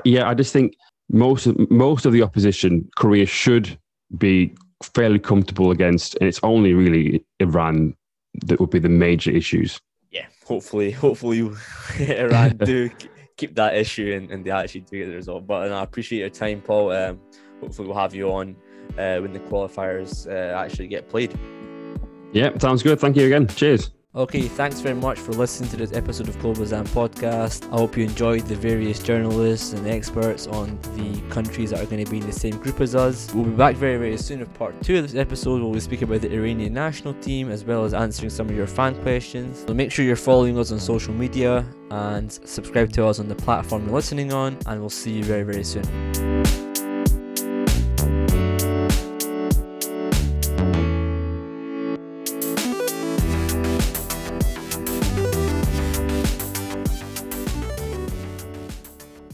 yeah, 0.05 0.29
I 0.29 0.35
just 0.35 0.53
think 0.53 0.75
most 1.11 1.47
of, 1.47 1.71
most 1.71 2.07
of 2.07 2.13
the 2.13 2.23
opposition 2.23 2.89
Korea 2.97 3.27
should 3.27 3.79
be 4.19 4.55
fairly 4.83 5.19
comfortable 5.19 5.71
against, 5.71 6.17
and 6.17 6.29
it's 6.29 6.41
only 6.43 6.75
really 6.75 7.25
Iran 7.41 7.95
that 8.47 8.61
would 8.61 8.71
be 8.71 8.79
the 8.79 8.89
major 8.89 9.31
issues. 9.31 9.81
Yeah, 10.11 10.27
hopefully, 10.47 10.91
hopefully 10.91 11.51
Iran 11.99 12.57
do 12.65 12.91
keep 13.37 13.55
that 13.57 13.75
issue 13.75 14.15
and, 14.15 14.31
and 14.31 14.45
they 14.45 14.51
actually 14.51 14.83
do 14.83 14.99
get 14.99 15.07
the 15.09 15.17
result. 15.17 15.47
But 15.47 15.73
I 15.73 15.83
appreciate 15.83 16.21
your 16.21 16.31
time, 16.31 16.61
Paul. 16.61 16.93
Um, 16.93 17.21
hopefully, 17.61 17.89
we'll 17.89 17.99
have 17.99 18.15
you 18.15 18.31
on 18.33 18.57
uh, 18.99 19.19
when 19.19 19.33
the 19.33 19.41
qualifiers 19.41 20.27
uh, 20.29 20.57
actually 20.59 20.89
get 20.89 21.09
played. 21.09 21.37
Yeah, 22.33 22.57
sounds 22.59 22.83
good. 22.83 23.01
Thank 23.01 23.17
you 23.17 23.27
again. 23.27 23.47
Cheers. 23.47 23.91
Okay, 24.17 24.43
thanks 24.43 24.79
very 24.79 24.95
much 24.95 25.19
for 25.19 25.33
listening 25.33 25.69
to 25.71 25.77
this 25.77 25.93
episode 25.93 26.29
of 26.29 26.37
Golbazan 26.37 26.87
podcast. 26.91 27.67
I 27.73 27.79
hope 27.79 27.97
you 27.97 28.05
enjoyed 28.05 28.43
the 28.43 28.55
various 28.55 29.03
journalists 29.03 29.73
and 29.73 29.89
experts 29.89 30.47
on 30.47 30.79
the 30.95 31.21
countries 31.31 31.71
that 31.71 31.83
are 31.83 31.87
going 31.87 32.05
to 32.05 32.09
be 32.09 32.19
in 32.19 32.27
the 32.27 32.33
same 32.33 32.57
group 32.59 32.81
as 32.81 32.95
us. 32.95 33.35
We'll 33.35 33.43
be 33.43 33.51
back 33.51 33.75
very, 33.75 33.97
very 33.97 34.17
soon 34.17 34.39
with 34.39 34.55
part 34.55 34.81
two 34.83 34.99
of 34.99 35.03
this 35.03 35.17
episode 35.17 35.63
where 35.63 35.73
we 35.73 35.81
speak 35.81 36.03
about 36.03 36.21
the 36.21 36.33
Iranian 36.33 36.73
national 36.73 37.15
team 37.15 37.51
as 37.51 37.65
well 37.65 37.85
as 37.85 37.93
answering 37.93 38.31
some 38.31 38.49
of 38.49 38.55
your 38.55 38.69
fan 38.69 38.95
questions. 39.03 39.65
So 39.67 39.75
make 39.75 39.91
sure 39.91 40.05
you're 40.05 40.15
following 40.15 40.57
us 40.61 40.71
on 40.71 40.79
social 40.79 41.13
media 41.13 41.67
and 41.91 42.31
subscribe 42.31 42.93
to 42.93 43.07
us 43.07 43.19
on 43.19 43.27
the 43.27 43.35
platform 43.35 43.87
you're 43.87 43.97
listening 43.97 44.33
on, 44.33 44.57
and 44.67 44.79
we'll 44.81 44.91
see 44.91 45.11
you 45.11 45.25
very, 45.25 45.43
very 45.43 45.65
soon. 45.65 46.74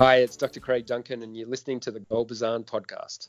Hi, 0.01 0.17
it's 0.21 0.39
Dr. 0.39 0.61
Craig 0.61 0.87
Duncan, 0.87 1.23
and 1.23 1.37
you're 1.37 1.47
listening 1.47 1.79
to 1.81 1.91
the 1.91 2.01
Golbazan 2.01 2.65
podcast. 2.65 3.29